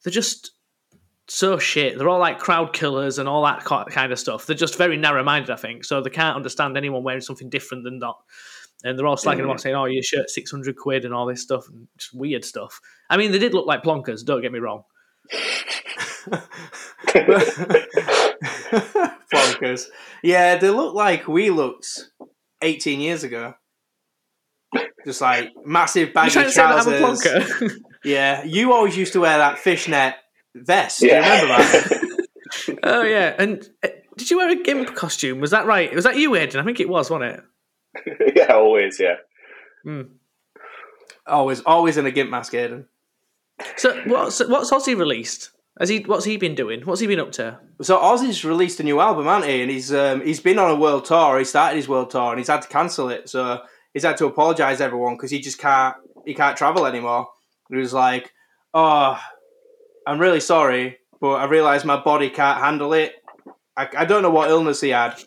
they're 0.04 0.12
just 0.12 0.52
so 1.28 1.58
shit. 1.58 1.98
They're 1.98 2.08
all 2.08 2.18
like 2.18 2.38
crowd 2.38 2.72
killers 2.72 3.18
and 3.18 3.28
all 3.28 3.44
that 3.44 3.64
kind 3.64 4.12
of 4.12 4.18
stuff. 4.18 4.46
They're 4.46 4.56
just 4.56 4.76
very 4.76 4.96
narrow 4.96 5.22
minded, 5.22 5.50
I 5.50 5.56
think. 5.56 5.84
So 5.84 6.00
they 6.00 6.10
can't 6.10 6.36
understand 6.36 6.76
anyone 6.76 7.02
wearing 7.02 7.20
something 7.20 7.50
different 7.50 7.84
than 7.84 7.98
that. 8.00 8.14
And 8.84 8.98
they're 8.98 9.06
all 9.06 9.16
slagging 9.16 9.38
them 9.38 9.50
off, 9.50 9.56
mm. 9.56 9.60
saying, 9.60 9.74
"Oh, 9.74 9.86
your 9.86 10.04
shirt 10.04 10.30
six 10.30 10.50
hundred 10.52 10.76
quid 10.76 11.04
and 11.04 11.12
all 11.12 11.26
this 11.26 11.42
stuff, 11.42 11.68
and 11.68 11.88
just 11.98 12.14
weird 12.14 12.44
stuff." 12.44 12.80
I 13.10 13.16
mean, 13.16 13.32
they 13.32 13.38
did 13.38 13.52
look 13.52 13.66
like 13.66 13.82
plonkers. 13.82 14.24
Don't 14.24 14.40
get 14.40 14.52
me 14.52 14.60
wrong. 14.60 14.84
Plonkers. 19.32 19.86
Yeah, 20.22 20.56
they 20.56 20.70
look 20.70 20.94
like 20.94 21.26
we 21.26 21.50
looked 21.50 22.10
18 22.62 23.00
years 23.00 23.24
ago. 23.24 23.54
Just 25.04 25.20
like 25.20 25.50
massive 25.64 26.12
baggy 26.12 26.30
trying 26.32 26.44
to 26.46 26.50
say 26.52 26.62
that 26.62 26.86
I'm 26.86 26.92
a 26.92 26.98
trousers. 26.98 27.80
Yeah, 28.04 28.44
you 28.44 28.72
always 28.72 28.96
used 28.96 29.12
to 29.14 29.20
wear 29.20 29.38
that 29.38 29.58
fishnet 29.58 30.14
vest. 30.64 31.00
Do 31.00 31.06
you 31.06 31.12
Yeah. 31.12 31.42
remember 31.42 31.46
that? 31.62 32.78
oh 32.82 33.02
yeah, 33.02 33.34
and 33.38 33.68
uh, 33.84 33.88
did 34.16 34.30
you 34.30 34.36
wear 34.38 34.50
a 34.50 34.56
gimp 34.62 34.94
costume? 34.94 35.40
Was 35.40 35.50
that 35.52 35.66
right? 35.66 35.94
Was 35.94 36.04
that 36.04 36.16
you, 36.16 36.34
Aidan? 36.34 36.60
I 36.60 36.64
think 36.64 36.80
it 36.80 36.88
was, 36.88 37.10
wasn't 37.10 37.42
it? 37.96 38.34
yeah, 38.36 38.52
always, 38.54 39.00
yeah. 39.00 39.14
always, 41.26 41.60
always 41.62 41.96
in 41.96 42.06
a 42.06 42.10
gimp 42.10 42.30
mask, 42.30 42.54
Aidan. 42.54 42.86
So 43.76 44.00
what's 44.06 44.38
what's 44.46 44.70
Ozzy 44.70 44.96
released? 44.96 45.50
Has 45.80 45.88
he 45.88 46.00
what's 46.00 46.24
he 46.24 46.36
been 46.36 46.54
doing? 46.54 46.82
What's 46.82 47.00
he 47.00 47.06
been 47.06 47.20
up 47.20 47.32
to? 47.32 47.58
So 47.82 47.98
Ozzy's 47.98 48.44
released 48.44 48.80
a 48.80 48.82
new 48.84 49.00
album, 49.00 49.26
hasn't 49.26 49.50
he? 49.50 49.62
And 49.62 49.70
he's 49.70 49.92
um, 49.92 50.24
he's 50.24 50.40
been 50.40 50.58
on 50.58 50.70
a 50.70 50.76
world 50.76 51.04
tour. 51.04 51.38
He 51.38 51.44
started 51.44 51.76
his 51.76 51.88
world 51.88 52.10
tour, 52.10 52.30
and 52.30 52.38
he's 52.38 52.48
had 52.48 52.62
to 52.62 52.68
cancel 52.68 53.08
it. 53.10 53.28
So 53.28 53.60
he's 53.94 54.04
had 54.04 54.16
to 54.18 54.26
apologise 54.26 54.80
everyone 54.80 55.14
because 55.16 55.30
he 55.30 55.40
just 55.40 55.58
can't 55.58 55.96
he 56.24 56.34
can't 56.34 56.56
travel 56.56 56.86
anymore. 56.86 57.28
He 57.70 57.76
was 57.76 57.92
like, 57.92 58.32
"Oh, 58.74 59.18
I'm 60.08 60.18
really 60.18 60.40
sorry, 60.40 60.98
but 61.20 61.34
I 61.34 61.44
realise 61.44 61.84
my 61.84 62.00
body 62.02 62.30
can't 62.30 62.60
handle 62.60 62.92
it. 62.94 63.14
I, 63.76 63.88
I 63.98 64.04
don't 64.06 64.22
know 64.22 64.30
what 64.30 64.50
illness 64.50 64.80
he 64.80 64.88
had, 64.88 65.22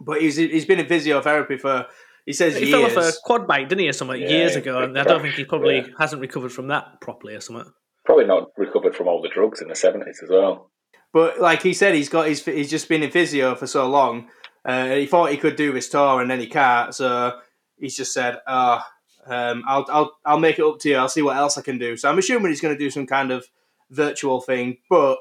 but 0.00 0.20
he's 0.20 0.36
he's 0.36 0.64
been 0.66 0.80
in 0.80 0.86
physiotherapy 0.86 1.60
for 1.60 1.86
he 2.26 2.32
says 2.32 2.56
He 2.56 2.66
years. 2.66 2.72
fell 2.72 2.84
off 2.84 2.96
a 2.96 3.16
quad 3.24 3.46
bike, 3.46 3.68
didn't 3.68 3.82
he, 3.82 3.88
or 3.88 3.92
something 3.92 4.20
Yeah, 4.20 4.28
years 4.28 4.56
ago? 4.56 4.74
got 4.74 4.84
And 4.84 4.98
I 4.98 5.04
don't 5.04 5.22
think 5.22 5.34
he 5.34 5.44
probably 5.44 5.76
yeah. 5.78 5.86
hasn't 5.98 6.20
recovered 6.20 6.52
from 6.52 6.68
that 6.68 7.00
properly 7.00 7.34
or 7.34 7.40
something. 7.40 7.72
Probably 8.04 8.24
not 8.26 8.48
recovered 8.56 8.96
from 8.96 9.06
all 9.08 9.22
the 9.22 9.28
drugs 9.28 9.62
in 9.62 9.68
the 9.68 9.76
seventies 9.76 10.20
as 10.22 10.28
well. 10.28 10.70
But 11.12 11.40
like 11.40 11.62
he 11.62 11.72
said, 11.72 11.94
he's 11.94 12.08
got 12.08 12.26
his 12.26 12.44
he's 12.44 12.70
just 12.70 12.88
been 12.88 13.02
in 13.02 13.10
physio 13.10 13.54
for 13.54 13.66
so 13.66 13.88
long. 13.88 14.28
Uh, 14.64 14.94
he 14.94 15.06
thought 15.06 15.30
he 15.30 15.36
could 15.36 15.56
do 15.56 15.72
this 15.72 15.88
tour, 15.88 16.20
and 16.20 16.30
then 16.30 16.40
he 16.40 16.46
can't. 16.46 16.94
So 16.94 17.38
he's 17.78 17.96
just 17.96 18.12
said, 18.12 18.38
uh, 18.46 18.80
um, 19.26 19.62
"I'll 19.66 19.86
I'll 19.88 20.12
I'll 20.24 20.38
make 20.40 20.58
it 20.58 20.64
up 20.64 20.78
to 20.80 20.88
you. 20.88 20.96
I'll 20.96 21.08
see 21.08 21.22
what 21.22 21.36
else 21.36 21.58
I 21.58 21.62
can 21.62 21.78
do." 21.78 21.96
So 21.96 22.08
I'm 22.08 22.18
assuming 22.18 22.50
he's 22.50 22.60
going 22.60 22.74
to 22.74 22.78
do 22.78 22.90
some 22.90 23.06
kind 23.06 23.30
of 23.30 23.46
virtual 23.92 24.40
thing. 24.40 24.78
But 24.90 25.18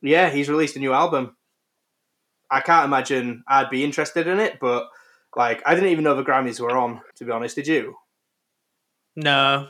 yeah, 0.00 0.30
he's 0.30 0.48
released 0.48 0.76
a 0.76 0.80
new 0.80 0.92
album. 0.92 1.36
I 2.50 2.60
can't 2.60 2.86
imagine 2.86 3.44
I'd 3.48 3.70
be 3.70 3.84
interested 3.84 4.26
in 4.26 4.38
it, 4.38 4.58
but 4.60 4.88
like 5.36 5.62
I 5.66 5.74
didn't 5.74 5.90
even 5.90 6.04
know 6.04 6.14
the 6.14 6.24
Grammys 6.24 6.60
were 6.60 6.76
on. 6.76 7.00
To 7.16 7.24
be 7.24 7.30
honest, 7.30 7.56
did 7.56 7.66
you? 7.66 7.94
No, 9.16 9.68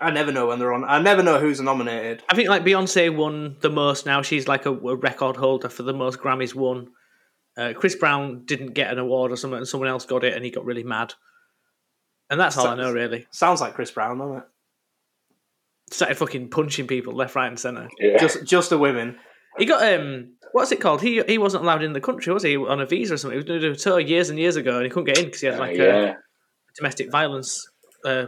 I 0.00 0.10
never 0.10 0.32
know 0.32 0.46
when 0.46 0.58
they're 0.58 0.72
on. 0.72 0.84
I 0.84 1.00
never 1.00 1.22
know 1.22 1.38
who's 1.38 1.60
nominated. 1.60 2.22
I 2.28 2.34
think 2.34 2.48
like 2.48 2.64
Beyonce 2.64 3.14
won 3.14 3.56
the 3.60 3.70
most 3.70 4.04
now. 4.04 4.22
She's 4.22 4.48
like 4.48 4.66
a, 4.66 4.70
a 4.70 4.96
record 4.96 5.36
holder 5.36 5.68
for 5.68 5.82
the 5.82 5.94
most 5.94 6.18
Grammys 6.18 6.54
won. 6.54 6.88
Uh, 7.56 7.72
Chris 7.76 7.94
Brown 7.94 8.44
didn't 8.44 8.72
get 8.72 8.90
an 8.90 8.98
award 8.98 9.30
or 9.30 9.36
something, 9.36 9.58
and 9.58 9.68
someone 9.68 9.88
else 9.88 10.06
got 10.06 10.24
it, 10.24 10.34
and 10.34 10.44
he 10.44 10.50
got 10.50 10.64
really 10.64 10.82
mad. 10.82 11.14
And 12.30 12.40
that's 12.40 12.56
all 12.56 12.66
I 12.66 12.74
know, 12.76 12.92
really. 12.92 13.26
Sounds 13.30 13.60
like 13.60 13.74
Chris 13.74 13.90
Brown, 13.90 14.18
doesn't 14.18 14.38
it? 14.38 14.44
Started 15.92 16.16
fucking 16.16 16.48
punching 16.50 16.86
people 16.86 17.12
left, 17.14 17.34
right, 17.36 17.46
and 17.48 17.58
centre. 17.58 17.88
Yeah. 17.98 18.18
Just 18.18 18.44
just 18.44 18.70
the 18.70 18.78
women. 18.78 19.16
He 19.58 19.66
got 19.66 19.82
um, 19.92 20.32
what's 20.52 20.72
it 20.72 20.80
called? 20.80 21.02
He 21.02 21.22
he 21.28 21.36
wasn't 21.38 21.62
allowed 21.64 21.82
in 21.82 21.92
the 21.92 22.00
country, 22.00 22.32
was 22.32 22.42
he? 22.42 22.56
On 22.56 22.80
a 22.80 22.86
visa 22.86 23.14
or 23.14 23.16
something. 23.18 23.34
He 23.34 23.36
was 23.38 23.44
going 23.44 23.60
to 23.60 23.68
do 23.68 23.72
a 23.72 23.76
tour 23.76 24.00
years 24.00 24.30
and 24.30 24.38
years 24.38 24.56
ago, 24.56 24.76
and 24.76 24.84
he 24.84 24.88
couldn't 24.90 25.04
get 25.04 25.18
in 25.18 25.26
because 25.26 25.40
he 25.42 25.46
had 25.48 25.56
Uh, 25.56 25.58
like 25.58 25.76
yeah. 25.76 26.04
a 26.04 26.14
domestic 26.76 27.10
violence 27.10 27.68
uh, 28.06 28.26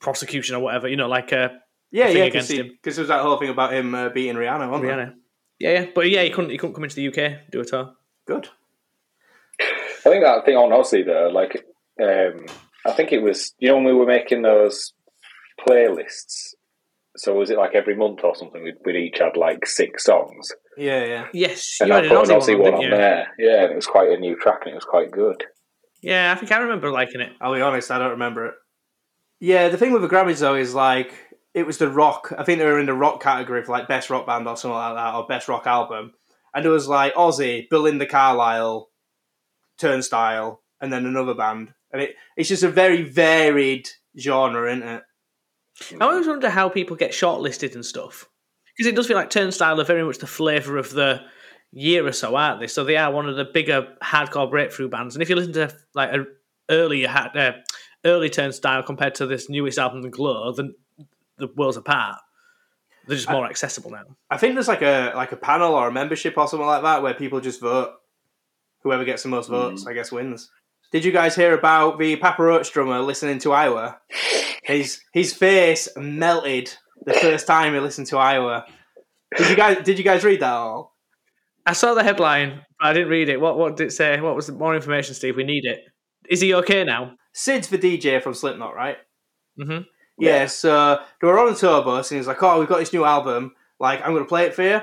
prosecution 0.00 0.56
or 0.56 0.60
whatever. 0.60 0.88
You 0.88 0.96
know, 0.96 1.08
like 1.08 1.32
uh, 1.32 1.50
Yeah, 1.90 2.06
thing 2.06 2.16
yeah, 2.16 2.24
against 2.24 2.50
him. 2.50 2.68
because 2.68 2.96
there 2.96 3.02
was 3.02 3.08
that 3.08 3.20
whole 3.20 3.36
thing 3.36 3.50
about 3.50 3.72
him 3.74 3.94
uh, 3.94 4.08
beating 4.08 4.36
Rihanna, 4.36 4.70
wasn't 4.70 4.88
there? 4.88 4.96
Rihanna. 4.98 5.14
Yeah, 5.58 5.72
yeah, 5.80 5.86
but 5.94 6.08
yeah, 6.08 6.22
he 6.22 6.30
couldn't. 6.30 6.50
He 6.50 6.56
couldn't 6.58 6.74
come 6.74 6.84
into 6.84 6.96
the 6.96 7.08
UK 7.08 7.50
do 7.50 7.60
a 7.60 7.64
tour. 7.64 7.92
Good. 8.26 8.48
I 9.60 10.10
think 10.10 10.22
that 10.24 10.44
thing 10.44 10.56
on 10.56 10.70
Ozzy 10.70 11.04
though, 11.04 11.28
like, 11.28 11.66
um, 12.00 12.46
I 12.86 12.92
think 12.92 13.12
it 13.12 13.18
was 13.20 13.52
you 13.58 13.68
know 13.68 13.74
when 13.76 13.84
we 13.84 13.92
were 13.92 14.06
making 14.06 14.42
those 14.42 14.92
playlists. 15.66 16.54
So 17.16 17.34
was 17.34 17.50
it 17.50 17.58
like 17.58 17.74
every 17.74 17.96
month 17.96 18.20
or 18.22 18.34
something? 18.36 18.62
We'd, 18.62 18.74
we'd 18.84 18.96
each 18.96 19.18
had 19.18 19.36
like 19.36 19.66
six 19.66 20.04
songs, 20.04 20.52
Yeah, 20.76 21.04
yeah. 21.04 21.26
Yes, 21.32 21.78
and 21.80 21.88
you 21.88 21.94
I 21.94 21.96
had 21.96 22.04
an 22.06 22.10
put 22.16 22.30
an 22.30 22.36
Ozzy, 22.36 22.40
Ozzy 22.54 22.58
one, 22.58 22.72
one 22.72 22.74
on 22.74 22.82
you? 22.82 22.90
there. 22.90 23.34
Yeah, 23.38 23.62
and 23.64 23.72
it 23.72 23.76
was 23.76 23.86
quite 23.86 24.10
a 24.10 24.16
new 24.18 24.36
track, 24.36 24.60
and 24.62 24.72
it 24.72 24.76
was 24.76 24.84
quite 24.84 25.10
good. 25.10 25.42
Yeah, 26.00 26.32
I 26.32 26.36
think 26.38 26.52
I 26.52 26.58
remember 26.58 26.90
liking 26.92 27.20
it. 27.20 27.32
I'll 27.40 27.54
be 27.54 27.60
honest, 27.60 27.90
I 27.90 27.98
don't 27.98 28.10
remember 28.12 28.46
it. 28.46 28.54
Yeah, 29.40 29.68
the 29.68 29.76
thing 29.76 29.92
with 29.92 30.02
the 30.02 30.08
Grammys 30.08 30.40
though 30.40 30.54
is 30.54 30.74
like 30.74 31.12
it 31.54 31.66
was 31.66 31.78
the 31.78 31.88
rock. 31.90 32.32
I 32.38 32.44
think 32.44 32.58
they 32.60 32.66
were 32.66 32.78
in 32.78 32.86
the 32.86 32.94
rock 32.94 33.20
category 33.20 33.64
for 33.64 33.72
like 33.72 33.88
best 33.88 34.10
rock 34.10 34.26
band 34.26 34.46
or 34.46 34.56
something 34.56 34.76
like 34.76 34.94
that, 34.94 35.14
or 35.14 35.26
best 35.26 35.48
rock 35.48 35.66
album. 35.66 36.12
And 36.54 36.64
it 36.64 36.68
was 36.68 36.86
like 36.88 37.14
Ozzy, 37.14 37.68
Belinda 37.68 38.06
Carlisle, 38.06 38.88
Turnstile, 39.78 40.62
and 40.80 40.92
then 40.92 41.04
another 41.06 41.34
band. 41.34 41.72
And 41.92 42.02
it, 42.02 42.14
it's 42.36 42.48
just 42.48 42.62
a 42.62 42.70
very 42.70 43.02
varied 43.02 43.88
genre, 44.18 44.70
isn't 44.72 44.86
it? 44.86 45.02
I 46.00 46.04
always 46.04 46.26
wonder 46.26 46.50
how 46.50 46.68
people 46.68 46.96
get 46.96 47.12
shortlisted 47.12 47.74
and 47.74 47.84
stuff. 47.84 48.28
because 48.76 48.90
it 48.90 48.96
does 48.96 49.06
feel 49.06 49.16
like 49.16 49.30
Turnstile 49.30 49.80
are 49.80 49.84
very 49.84 50.04
much 50.04 50.18
the 50.18 50.26
flavour 50.26 50.76
of 50.76 50.90
the 50.92 51.20
year 51.72 52.06
or 52.06 52.12
so, 52.12 52.34
aren't 52.36 52.60
they? 52.60 52.66
So 52.66 52.84
they 52.84 52.96
are 52.96 53.10
one 53.12 53.28
of 53.28 53.36
the 53.36 53.44
bigger 53.44 53.94
hardcore 54.02 54.50
breakthrough 54.50 54.88
bands. 54.88 55.14
And 55.14 55.22
if 55.22 55.28
you 55.28 55.36
listen 55.36 55.52
to 55.54 55.74
like 55.94 56.10
a 56.12 56.24
earlier 56.70 57.08
uh, 57.08 57.52
early 58.04 58.30
Turnstile 58.30 58.82
compared 58.82 59.14
to 59.16 59.26
this 59.26 59.48
newest 59.48 59.78
album, 59.78 60.02
The 60.02 60.08
Glow, 60.10 60.52
then 60.52 60.74
the 61.38 61.48
worlds 61.56 61.76
apart. 61.76 62.18
They're 63.06 63.16
just 63.16 63.30
more 63.30 63.46
accessible 63.46 63.90
now. 63.90 64.04
I 64.30 64.36
think 64.36 64.54
there's 64.54 64.68
like 64.68 64.82
a 64.82 65.12
like 65.16 65.32
a 65.32 65.36
panel 65.36 65.74
or 65.74 65.88
a 65.88 65.92
membership 65.92 66.36
or 66.36 66.46
something 66.46 66.66
like 66.66 66.82
that 66.82 67.02
where 67.02 67.14
people 67.14 67.40
just 67.40 67.60
vote. 67.60 67.94
Whoever 68.82 69.04
gets 69.04 69.22
the 69.22 69.28
most 69.28 69.48
votes, 69.48 69.86
I 69.86 69.92
guess, 69.94 70.12
wins. 70.12 70.50
Did 70.90 71.04
you 71.04 71.12
guys 71.12 71.36
hear 71.36 71.52
about 71.52 71.98
the 71.98 72.16
Papa 72.16 72.42
Roach 72.42 72.72
drummer 72.72 73.00
listening 73.00 73.38
to 73.40 73.52
Iowa? 73.52 73.98
His 74.64 75.00
his 75.12 75.34
face 75.34 75.88
melted 75.96 76.72
the 77.04 77.12
first 77.14 77.46
time 77.46 77.74
he 77.74 77.80
listened 77.80 78.06
to 78.08 78.16
Iowa. 78.16 78.64
Did 79.36 79.50
you 79.50 79.56
guys 79.56 79.84
did 79.84 79.98
you 79.98 80.04
guys 80.04 80.24
read 80.24 80.40
that 80.40 80.52
all? 80.52 80.96
I 81.66 81.74
saw 81.74 81.92
the 81.92 82.02
headline, 82.02 82.62
but 82.78 82.88
I 82.88 82.92
didn't 82.94 83.10
read 83.10 83.28
it. 83.28 83.40
What 83.40 83.58
what 83.58 83.76
did 83.76 83.88
it 83.88 83.90
say? 83.90 84.18
What 84.20 84.34
was 84.34 84.46
the, 84.46 84.54
more 84.54 84.74
information, 84.74 85.14
Steve? 85.14 85.36
We 85.36 85.44
need 85.44 85.66
it. 85.66 85.80
Is 86.30 86.40
he 86.40 86.54
okay 86.54 86.84
now? 86.84 87.12
Sid's 87.34 87.68
the 87.68 87.78
DJ 87.78 88.22
from 88.22 88.32
Slipknot, 88.32 88.74
right? 88.74 88.96
Mm-hmm. 89.60 89.82
Yeah, 90.18 90.46
so 90.46 91.00
they 91.20 91.26
were 91.26 91.38
on 91.38 91.52
a 91.52 91.56
tour 91.56 91.84
bus, 91.84 92.10
and 92.10 92.18
he's 92.18 92.26
like, 92.26 92.42
"Oh, 92.42 92.58
we've 92.58 92.68
got 92.68 92.78
this 92.78 92.92
new 92.92 93.04
album. 93.04 93.52
Like, 93.78 94.00
I'm 94.00 94.12
going 94.12 94.24
to 94.24 94.28
play 94.28 94.46
it 94.46 94.54
for 94.54 94.62
you." 94.62 94.80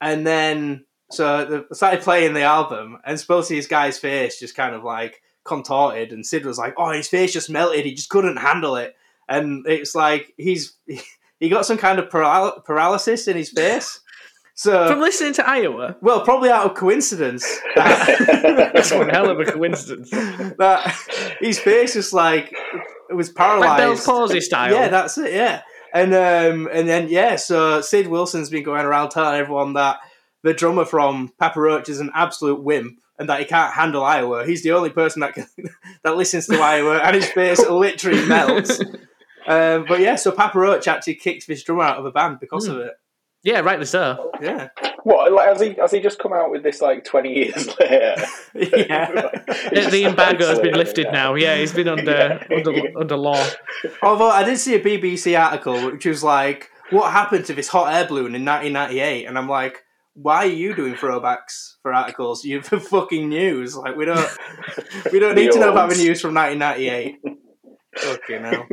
And 0.00 0.26
then, 0.26 0.84
so 1.10 1.44
they 1.44 1.74
started 1.74 2.02
playing 2.02 2.34
the 2.34 2.42
album, 2.42 2.98
and 3.04 3.18
supposedly 3.18 3.56
his 3.56 3.66
guy's 3.66 3.98
face 3.98 4.38
just 4.38 4.54
kind 4.54 4.74
of 4.74 4.84
like 4.84 5.20
contorted, 5.48 6.12
and 6.12 6.24
Sid 6.24 6.44
was 6.46 6.58
like, 6.58 6.74
"Oh, 6.76 6.90
his 6.90 7.08
face 7.08 7.32
just 7.32 7.50
melted. 7.50 7.84
He 7.84 7.94
just 7.94 8.10
couldn't 8.10 8.36
handle 8.36 8.76
it." 8.76 8.94
And 9.28 9.66
it's 9.66 9.94
like 9.94 10.32
he's 10.36 10.76
he 11.40 11.48
got 11.48 11.66
some 11.66 11.78
kind 11.78 11.98
of 11.98 12.08
paral- 12.08 12.64
paralysis 12.64 13.26
in 13.26 13.36
his 13.36 13.50
face. 13.50 14.00
So 14.54 14.88
From 14.88 15.00
listening 15.00 15.34
to 15.34 15.48
Iowa, 15.48 15.96
well, 16.00 16.22
probably 16.22 16.50
out 16.50 16.66
of 16.66 16.74
coincidence. 16.76 17.46
that's 17.76 18.90
one 18.90 19.08
hell 19.08 19.30
of 19.30 19.38
a 19.38 19.44
coincidence. 19.44 20.10
that 20.10 21.36
his 21.40 21.60
face 21.60 21.94
just 21.94 22.12
like 22.12 22.52
it 23.08 23.14
was 23.14 23.28
Like 23.28 23.36
paralyzed. 23.36 23.78
Bell's 23.78 24.04
palsy 24.04 24.40
style. 24.40 24.74
Yeah, 24.74 24.88
that's 24.88 25.16
it. 25.16 25.32
Yeah, 25.32 25.62
and 25.94 26.12
um, 26.12 26.68
and 26.72 26.88
then 26.88 27.08
yeah, 27.08 27.36
so 27.36 27.80
Sid 27.80 28.08
Wilson's 28.08 28.50
been 28.50 28.64
going 28.64 28.84
around 28.84 29.10
telling 29.10 29.38
everyone 29.38 29.74
that 29.74 29.98
the 30.42 30.54
drummer 30.54 30.84
from 30.84 31.32
Papa 31.38 31.60
Roach 31.60 31.88
is 31.88 32.00
an 32.00 32.10
absolute 32.14 32.60
wimp 32.62 32.98
and 33.18 33.28
that 33.28 33.40
he 33.40 33.44
can't 33.46 33.72
handle 33.74 34.04
Iowa. 34.04 34.46
He's 34.46 34.62
the 34.62 34.72
only 34.72 34.90
person 34.90 35.20
that 35.20 35.34
can 35.34 35.46
that 36.04 36.16
listens 36.16 36.46
to 36.46 36.58
Iowa, 36.58 36.98
and 36.98 37.14
his 37.16 37.26
face 37.30 37.58
literally 37.68 38.26
melts. 38.28 38.80
Um, 39.46 39.86
but 39.88 40.00
yeah, 40.00 40.16
so 40.16 40.30
Papa 40.32 40.58
Roach 40.58 40.86
actually 40.88 41.14
kicked 41.14 41.46
this 41.46 41.62
drummer 41.64 41.82
out 41.84 41.98
of 41.98 42.04
a 42.04 42.10
band 42.10 42.38
because 42.40 42.66
of 42.68 42.78
it. 42.78 42.92
yeah, 43.42 43.60
rightly 43.60 43.86
so. 43.86 44.30
Yeah, 44.42 44.68
What? 45.04 45.32
Like, 45.32 45.48
has 45.48 45.60
he 45.60 45.74
has 45.80 45.90
he 45.92 46.00
just 46.00 46.18
come 46.18 46.32
out 46.34 46.50
with 46.50 46.62
this 46.62 46.80
like 46.82 47.04
twenty 47.04 47.32
years 47.32 47.66
later? 47.80 48.16
yeah. 48.54 49.10
The, 49.72 49.88
the 49.90 50.04
embargo 50.04 50.46
has 50.48 50.58
been 50.58 50.74
lifted 50.74 51.06
now. 51.12 51.34
Yeah, 51.34 51.56
he's 51.56 51.72
been 51.72 51.88
under 51.88 52.44
under, 52.54 52.72
under 52.98 53.16
law. 53.16 53.42
Although 54.02 54.28
I 54.30 54.44
did 54.44 54.58
see 54.58 54.74
a 54.74 54.80
BBC 54.80 55.38
article 55.40 55.92
which 55.92 56.04
was 56.04 56.22
like, 56.22 56.68
"What 56.90 57.12
happened 57.12 57.46
to 57.46 57.54
this 57.54 57.68
hot 57.68 57.94
air 57.94 58.06
balloon 58.06 58.34
in 58.34 58.44
1998?" 58.44 59.24
And 59.26 59.38
I'm 59.38 59.48
like, 59.48 59.82
"Why 60.20 60.36
are 60.38 60.46
you 60.46 60.74
doing 60.74 60.94
throwbacks 60.94 61.74
for 61.82 61.92
articles? 61.92 62.44
You're 62.44 62.62
for 62.62 62.80
fucking 62.80 63.28
news. 63.28 63.76
Like 63.76 63.96
we 63.96 64.04
don't 64.04 64.30
we 65.12 65.18
don't 65.18 65.34
need 65.34 65.52
to 65.52 65.60
know 65.60 65.72
about 65.72 65.90
the 65.90 65.96
news 65.96 66.20
from 66.20 66.34
1998." 66.34 67.16
Okay, 68.04 68.38
now 68.38 68.66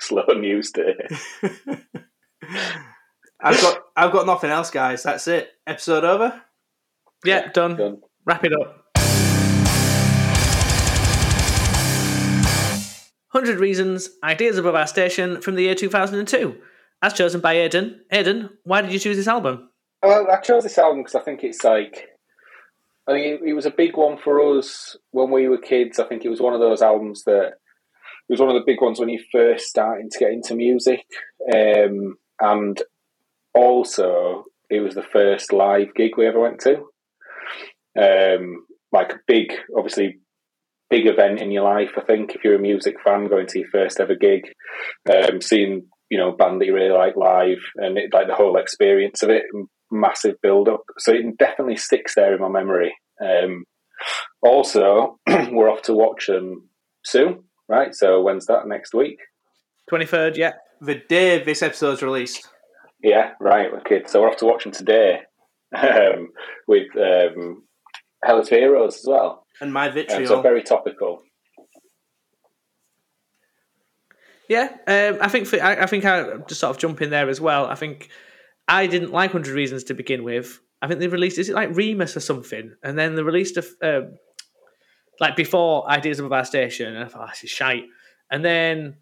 Slow 0.00 0.24
news 0.34 0.70
day. 0.70 0.94
I've 3.42 3.60
got 3.60 3.82
I've 3.96 4.12
got 4.12 4.26
nothing 4.26 4.50
else, 4.50 4.70
guys. 4.70 5.02
That's 5.02 5.28
it. 5.28 5.50
Episode 5.66 6.04
over. 6.04 6.40
Yeah, 7.24 7.50
done. 7.52 7.76
Done. 7.76 8.00
Wrap 8.24 8.44
it 8.44 8.52
up. 8.52 8.80
100 13.32 13.60
Reasons, 13.60 14.10
Ideas 14.24 14.58
Above 14.58 14.74
Our 14.74 14.88
Station 14.88 15.40
from 15.40 15.54
the 15.54 15.62
year 15.62 15.74
2002. 15.74 16.56
As 17.02 17.12
chosen 17.12 17.40
by 17.40 17.52
Aidan. 17.54 18.00
Aidan, 18.10 18.50
why 18.64 18.82
did 18.82 18.92
you 18.92 18.98
choose 18.98 19.16
this 19.16 19.28
album? 19.28 19.69
Well, 20.02 20.28
I 20.30 20.40
chose 20.40 20.62
this 20.62 20.78
album 20.78 21.00
because 21.00 21.14
I 21.14 21.20
think 21.20 21.44
it's 21.44 21.62
like, 21.62 22.08
I 23.06 23.12
think 23.12 23.26
it, 23.26 23.48
it 23.48 23.52
was 23.52 23.66
a 23.66 23.70
big 23.70 23.96
one 23.96 24.16
for 24.16 24.58
us 24.58 24.96
when 25.10 25.30
we 25.30 25.48
were 25.48 25.58
kids. 25.58 25.98
I 25.98 26.04
think 26.04 26.24
it 26.24 26.30
was 26.30 26.40
one 26.40 26.54
of 26.54 26.60
those 26.60 26.80
albums 26.80 27.24
that 27.24 27.52
it 28.28 28.32
was 28.32 28.40
one 28.40 28.48
of 28.48 28.54
the 28.54 28.66
big 28.66 28.80
ones 28.80 28.98
when 28.98 29.08
you 29.08 29.22
first 29.30 29.66
starting 29.66 30.08
to 30.10 30.18
get 30.18 30.32
into 30.32 30.54
music, 30.54 31.04
um, 31.54 32.16
and 32.40 32.80
also 33.54 34.44
it 34.70 34.80
was 34.80 34.94
the 34.94 35.02
first 35.02 35.52
live 35.52 35.94
gig 35.94 36.12
we 36.16 36.26
ever 36.26 36.40
went 36.40 36.60
to. 36.60 36.86
Um, 37.98 38.66
like 38.92 39.12
a 39.12 39.20
big, 39.26 39.52
obviously, 39.76 40.20
big 40.88 41.06
event 41.06 41.40
in 41.40 41.50
your 41.50 41.64
life. 41.64 41.90
I 41.96 42.02
think 42.02 42.34
if 42.34 42.44
you're 42.44 42.54
a 42.54 42.60
music 42.60 42.96
fan, 43.04 43.28
going 43.28 43.48
to 43.48 43.58
your 43.58 43.68
first 43.68 44.00
ever 44.00 44.14
gig, 44.14 44.42
um, 45.12 45.40
seeing 45.40 45.88
you 46.08 46.16
know 46.16 46.32
a 46.32 46.36
band 46.36 46.60
that 46.60 46.66
you 46.66 46.74
really 46.74 46.96
like 46.96 47.16
live, 47.16 47.58
and 47.76 47.98
it, 47.98 48.14
like 48.14 48.28
the 48.28 48.34
whole 48.34 48.56
experience 48.56 49.22
of 49.24 49.30
it, 49.30 49.42
massive 49.90 50.36
build 50.42 50.68
up. 50.68 50.82
So 50.98 51.12
it 51.12 51.38
definitely 51.38 51.76
sticks 51.76 52.14
there 52.14 52.34
in 52.34 52.40
my 52.40 52.48
memory. 52.48 52.94
Um, 53.22 53.64
also, 54.42 55.18
we're 55.50 55.70
off 55.70 55.82
to 55.82 55.94
watch 55.94 56.26
them 56.26 56.68
soon, 57.04 57.44
right? 57.68 57.94
So 57.94 58.20
when's 58.22 58.46
that? 58.46 58.66
Next 58.66 58.94
week? 58.94 59.18
23rd, 59.90 60.36
yeah. 60.36 60.52
The 60.80 60.94
day 61.08 61.42
this 61.42 61.62
episode's 61.62 62.02
released. 62.02 62.48
Yeah, 63.02 63.32
right. 63.40 63.70
Okay, 63.80 64.02
so 64.06 64.20
we're 64.22 64.28
off 64.30 64.36
to 64.38 64.46
watch 64.46 64.62
them 64.64 64.72
today 64.72 65.20
um, 65.76 66.28
with 66.68 66.88
um, 66.96 67.64
Hell 68.24 68.40
is 68.40 68.48
for 68.48 68.54
Heroes 68.56 68.96
as 68.98 69.04
well. 69.06 69.46
And 69.60 69.72
my 69.72 69.88
Um, 69.88 69.94
vitriol. 69.94 70.26
so 70.26 70.40
very 70.42 70.62
topical. 70.62 71.22
Yeah, 74.48 74.68
um, 74.88 75.18
I 75.20 75.28
think 75.28 75.46
for, 75.46 75.62
I, 75.62 75.82
I 75.82 75.86
think 75.86 76.04
I 76.04 76.38
just 76.48 76.60
sort 76.60 76.70
of 76.74 76.78
jump 76.78 77.00
in 77.02 77.10
there 77.10 77.28
as 77.28 77.40
well. 77.40 77.66
I 77.66 77.76
think 77.76 78.08
I 78.70 78.86
didn't 78.86 79.10
like 79.10 79.32
Hundred 79.32 79.54
Reasons 79.54 79.84
to 79.84 79.94
begin 79.94 80.22
with. 80.22 80.60
I 80.80 80.86
think 80.86 81.00
they 81.00 81.08
released 81.08 81.38
is 81.38 81.48
it 81.48 81.54
like 81.56 81.70
Remmus 81.70 82.16
or 82.16 82.20
something, 82.20 82.72
and 82.84 82.96
then 82.96 83.16
they 83.16 83.22
released 83.22 83.56
a 83.56 83.64
um, 83.82 84.14
like 85.18 85.34
before 85.34 85.90
Ideas 85.90 86.20
Above 86.20 86.32
Our 86.32 86.44
Station, 86.44 86.94
and 86.94 87.04
I 87.04 87.08
thought 87.08 87.24
oh, 87.24 87.30
this 87.30 87.42
is 87.42 87.50
shite. 87.50 87.84
And 88.30 88.44
then 88.44 88.96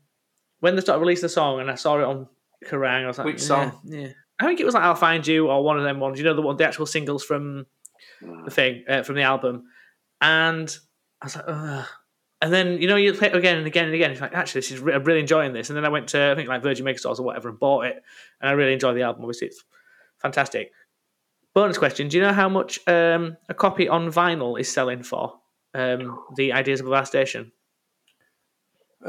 when 0.61 0.75
they 0.75 0.81
started 0.81 1.01
releasing 1.01 1.23
the 1.23 1.29
song, 1.29 1.61
and 1.61 1.71
I 1.71 1.75
saw 1.75 1.99
it 1.99 2.05
on 2.05 2.29
Kerrang, 2.65 3.05
I 3.05 3.09
was 3.09 3.19
like, 3.19 3.27
Which 3.27 3.43
yeah, 3.43 3.47
song? 3.47 3.81
Yeah, 3.85 4.09
I 4.41 4.47
think 4.47 4.59
it 4.59 4.65
was 4.65 4.75
like 4.75 4.85
I'll 4.85 4.95
Find 4.95 5.25
You 5.27 5.49
or 5.49 5.63
one 5.63 5.77
of 5.77 5.85
them 5.85 6.01
ones. 6.01 6.19
You 6.19 6.25
know 6.25 6.35
the 6.35 6.43
one, 6.43 6.57
the 6.57 6.67
actual 6.67 6.87
singles 6.87 7.23
from 7.23 7.67
the 8.45 8.51
thing 8.51 8.85
uh, 8.89 9.03
from 9.03 9.17
the 9.17 9.23
album, 9.23 9.65
and 10.23 10.75
I 11.21 11.27
was 11.27 11.37
like, 11.37 11.45
Ugh. 11.47 11.87
And 12.40 12.52
then 12.52 12.80
you 12.80 12.87
know 12.88 12.97
you 12.97 13.12
play 13.14 13.28
it 13.28 13.35
again 13.37 13.59
and 13.59 13.66
again 13.66 13.87
and 13.87 13.95
again. 13.95 14.11
It's 14.12 14.21
like 14.21 14.35
actually, 14.35 14.61
this 14.61 14.71
is 14.71 14.80
re- 14.80 14.95
I'm 14.95 15.04
really 15.04 15.21
enjoying 15.21 15.52
this. 15.52 15.71
And 15.71 15.76
then 15.76 15.85
I 15.85 15.88
went 15.88 16.09
to 16.09 16.30
I 16.30 16.35
think 16.35 16.49
like 16.49 16.62
Virgin 16.62 16.87
Megastores 16.87 17.18
or 17.18 17.23
whatever 17.25 17.49
and 17.49 17.59
bought 17.59 17.87
it, 17.87 18.02
and 18.40 18.49
I 18.49 18.52
really 18.52 18.73
enjoy 18.73 18.95
the 18.95 19.02
album. 19.02 19.23
Obviously, 19.25 19.49
it's 19.49 19.64
fantastic. 20.23 20.71
Bonus 21.54 21.78
question: 21.78 22.09
Do 22.09 22.16
you 22.16 22.23
know 22.23 22.33
how 22.33 22.49
much 22.49 22.78
um, 22.87 23.37
a 23.49 23.54
copy 23.54 23.88
on 23.88 24.11
vinyl 24.12 24.59
is 24.61 24.71
selling 24.71 25.02
for? 25.02 25.35
Um, 25.75 26.18
the 26.37 26.52
Ideas 26.52 26.80
of 26.80 26.90
Our 26.92 27.04
Station. 27.04 27.52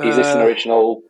Is 0.03 0.15
this 0.17 0.27
an 0.27 0.41
Uh, 0.41 0.45
original 0.45 1.01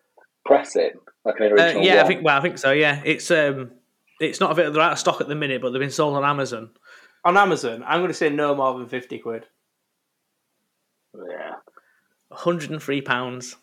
pressing? 0.46 0.92
Like 1.26 1.40
an 1.40 1.48
Uh, 1.48 1.56
original? 1.56 1.84
yeah, 1.84 2.04
I 2.04 2.08
think. 2.08 2.24
Well, 2.24 2.38
I 2.38 2.42
think 2.42 2.58
so. 2.58 2.72
Yeah, 2.72 3.02
it's 3.06 3.30
um, 3.32 3.72
it's 4.20 4.40
not 4.40 4.52
available. 4.52 4.74
They're 4.76 4.84
out 4.84 4.94
of 4.94 5.00
stock 5.00 5.22
at 5.22 5.28
the 5.28 5.36
minute, 5.36 5.62
but 5.62 5.72
they've 5.72 5.80
been 5.80 5.90
sold 5.92 6.16
on 6.16 6.24
Amazon. 6.24 6.72
on 7.26 7.36
Amazon, 7.38 7.84
I'm 7.86 8.00
going 8.00 8.08
to 8.10 8.14
say 8.14 8.30
no 8.30 8.56
more 8.56 8.78
than 8.78 8.88
50 8.88 9.20
quid. 9.20 9.46
Yeah. 11.16 11.56
103 12.30 13.02
pounds. 13.02 13.56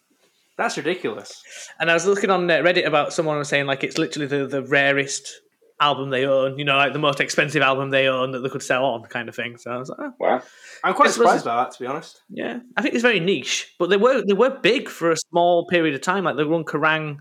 That's 0.56 0.76
ridiculous. 0.76 1.42
And 1.78 1.90
I 1.90 1.94
was 1.94 2.06
looking 2.06 2.30
on 2.30 2.50
uh, 2.50 2.58
Reddit 2.58 2.86
about 2.86 3.12
someone 3.12 3.36
was 3.36 3.48
saying 3.48 3.66
like 3.66 3.84
it's 3.84 3.98
literally 3.98 4.26
the, 4.26 4.46
the 4.46 4.62
rarest 4.62 5.40
album 5.80 6.08
they 6.08 6.24
own, 6.24 6.58
you 6.58 6.64
know, 6.64 6.76
like 6.76 6.94
the 6.94 6.98
most 6.98 7.20
expensive 7.20 7.60
album 7.60 7.90
they 7.90 8.08
own 8.08 8.30
that 8.32 8.40
they 8.40 8.48
could 8.48 8.62
sell 8.62 8.84
on, 8.84 9.02
kind 9.04 9.28
of 9.28 9.34
thing. 9.34 9.58
So 9.58 9.70
I 9.70 9.76
was 9.76 9.90
like, 9.90 9.98
oh, 10.00 10.12
Wow. 10.18 10.42
I'm 10.82 10.94
quite 10.94 11.10
surprised 11.10 11.44
by 11.44 11.56
that, 11.56 11.72
to 11.72 11.78
be 11.78 11.86
honest. 11.86 12.22
yeah, 12.30 12.60
I 12.76 12.82
think 12.82 12.94
it's 12.94 13.02
very 13.02 13.20
niche, 13.20 13.74
but 13.78 13.90
they 13.90 13.96
were 13.98 14.22
they 14.26 14.32
were 14.32 14.50
big 14.50 14.88
for 14.88 15.10
a 15.10 15.16
small 15.16 15.66
period 15.66 15.94
of 15.94 16.00
time. 16.00 16.24
Like 16.24 16.36
they 16.36 16.44
won 16.44 16.64
Kerrang 16.64 17.18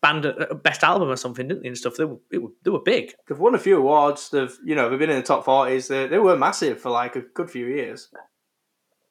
band 0.00 0.24
uh, 0.26 0.54
best 0.54 0.82
album 0.82 1.08
or 1.10 1.16
something, 1.16 1.48
didn't 1.48 1.62
they? 1.62 1.68
And 1.68 1.76
stuff. 1.76 1.96
They 1.96 2.04
were 2.04 2.18
it 2.30 2.42
were, 2.42 2.50
they 2.62 2.70
were 2.70 2.80
big. 2.82 3.12
They've 3.28 3.38
won 3.38 3.54
a 3.54 3.58
few 3.58 3.76
awards. 3.76 4.30
They've, 4.30 4.54
you 4.64 4.74
know, 4.74 4.88
they've 4.88 4.98
been 4.98 5.10
in 5.10 5.16
the 5.16 5.22
top 5.22 5.44
40s. 5.44 5.88
They, 5.88 6.06
they 6.06 6.18
were 6.18 6.36
massive 6.36 6.80
for 6.80 6.90
like 6.90 7.16
a 7.16 7.22
good 7.22 7.50
few 7.50 7.66
years. 7.66 8.08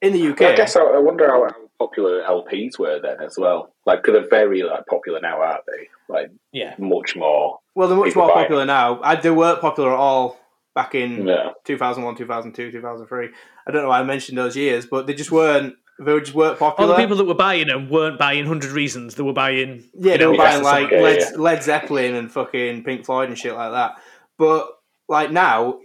In 0.04 0.14
the 0.14 0.28
UK. 0.32 0.42
I 0.42 0.56
guess 0.56 0.76
I, 0.76 0.82
I 0.82 1.00
wonder 1.00 1.28
how, 1.28 1.44
how 1.48 1.56
popular 1.80 2.22
LPs 2.24 2.78
were 2.78 3.00
then 3.02 3.18
as 3.22 3.38
well. 3.38 3.74
Like, 3.86 4.04
because 4.04 4.20
they're 4.20 4.30
very 4.30 4.62
like 4.64 4.86
popular 4.88 5.20
now, 5.22 5.42
aren't 5.42 5.64
they? 5.66 5.88
Like, 6.14 6.30
Yeah, 6.52 6.76
much 6.78 7.16
more. 7.16 7.60
well, 7.74 7.88
they're 7.88 7.98
much 7.98 8.16
more 8.16 8.28
buy 8.28 8.34
it. 8.42 8.44
popular 8.44 8.66
now. 8.66 9.02
I, 9.02 9.16
they 9.16 9.32
weren't 9.32 9.62
popular 9.62 9.92
at 9.94 9.98
all 9.98 10.38
back 10.76 10.94
in 10.94 11.26
Yeah. 11.28 11.52
2001, 11.66 12.16
2002, 12.18 12.72
2003. 12.72 13.30
I 13.66 13.72
don't 13.72 13.82
know 13.84 13.90
why 13.90 14.00
I 14.00 14.04
mentioned 14.04 14.38
those 14.38 14.56
years, 14.58 14.86
but 14.86 15.08
they 15.08 15.14
just 15.14 15.32
weren't 15.32 15.76
They 16.00 16.20
just 16.20 16.34
weren't 16.36 16.60
popular. 16.60 16.70
All 16.70 16.72
popular. 16.72 16.96
the 16.96 17.02
people 17.02 17.18
that 17.18 17.26
were 17.26 17.34
buying 17.36 17.68
them 17.68 17.90
weren't 17.90 18.20
buying 18.20 18.46
Hundred 18.46 18.72
Reasons. 18.72 19.16
They 19.16 19.24
were 19.24 19.32
buying 19.34 19.84
yeah, 19.96 20.18
they 20.18 20.24
know, 20.24 20.32
were 20.32 20.38
buying 20.38 20.64
like. 20.64 20.92
Yeah, 20.92 21.00
Led, 21.02 21.20
yeah. 21.20 21.30
Led 21.38 21.64
Zeppelin 21.64 22.16
and 22.16 22.32
fucking 22.32 22.84
Pink 22.84 23.06
Floyd 23.06 23.30
and 23.30 23.38
shit 23.38 23.54
like 23.56 23.72
that. 23.72 23.96
But 24.38 24.68
like 25.08 25.32
now, 25.32 25.80